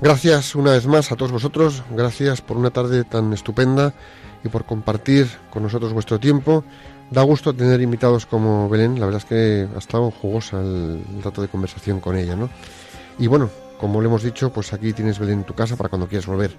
Gracias 0.00 0.54
una 0.54 0.72
vez 0.72 0.86
más 0.86 1.12
a 1.12 1.16
todos 1.16 1.30
vosotros, 1.30 1.82
gracias 1.90 2.40
por 2.40 2.56
una 2.56 2.70
tarde 2.70 3.04
tan 3.04 3.34
estupenda 3.34 3.92
y 4.42 4.48
por 4.48 4.64
compartir 4.64 5.28
con 5.50 5.62
nosotros 5.62 5.92
vuestro 5.92 6.18
tiempo. 6.18 6.64
Da 7.10 7.20
gusto 7.20 7.52
tener 7.52 7.82
invitados 7.82 8.24
como 8.24 8.66
Belén, 8.70 8.98
la 8.98 9.04
verdad 9.04 9.20
es 9.20 9.26
que 9.26 9.68
ha 9.74 9.78
estado 9.78 10.10
jugosa 10.10 10.58
el, 10.58 11.02
rato 11.22 11.42
de 11.42 11.48
conversación 11.48 12.00
con 12.00 12.16
ella, 12.16 12.34
¿no? 12.34 12.48
Y 13.18 13.26
bueno, 13.26 13.50
como 13.80 14.02
le 14.02 14.08
hemos 14.08 14.22
dicho, 14.22 14.52
pues 14.52 14.74
aquí 14.74 14.92
tienes 14.92 15.18
Belén 15.18 15.38
en 15.38 15.44
tu 15.44 15.54
casa 15.54 15.74
para 15.74 15.88
cuando 15.88 16.06
quieras 16.06 16.26
volver. 16.26 16.50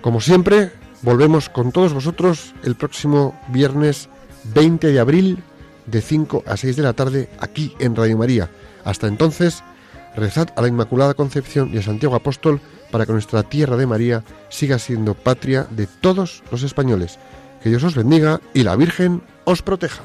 Como 0.00 0.20
siempre, 0.20 0.70
volvemos 1.02 1.48
con 1.48 1.72
todos 1.72 1.92
vosotros 1.92 2.54
el 2.62 2.76
próximo 2.76 3.38
viernes 3.48 4.08
20 4.54 4.92
de 4.92 5.00
abril 5.00 5.42
de 5.86 6.00
5 6.00 6.44
a 6.46 6.56
6 6.56 6.76
de 6.76 6.82
la 6.84 6.92
tarde 6.92 7.28
aquí 7.40 7.74
en 7.80 7.96
Radio 7.96 8.16
María. 8.16 8.48
Hasta 8.84 9.08
entonces, 9.08 9.64
rezad 10.14 10.50
a 10.54 10.62
la 10.62 10.68
Inmaculada 10.68 11.14
Concepción 11.14 11.70
y 11.74 11.78
a 11.78 11.82
Santiago 11.82 12.14
Apóstol 12.14 12.60
para 12.92 13.06
que 13.06 13.12
nuestra 13.12 13.42
tierra 13.42 13.76
de 13.76 13.88
María 13.88 14.22
siga 14.48 14.78
siendo 14.78 15.14
patria 15.14 15.66
de 15.70 15.88
todos 15.88 16.44
los 16.52 16.62
españoles. 16.62 17.18
Que 17.60 17.70
Dios 17.70 17.82
os 17.82 17.96
bendiga 17.96 18.40
y 18.54 18.62
la 18.62 18.76
Virgen 18.76 19.20
os 19.44 19.62
proteja. 19.62 20.04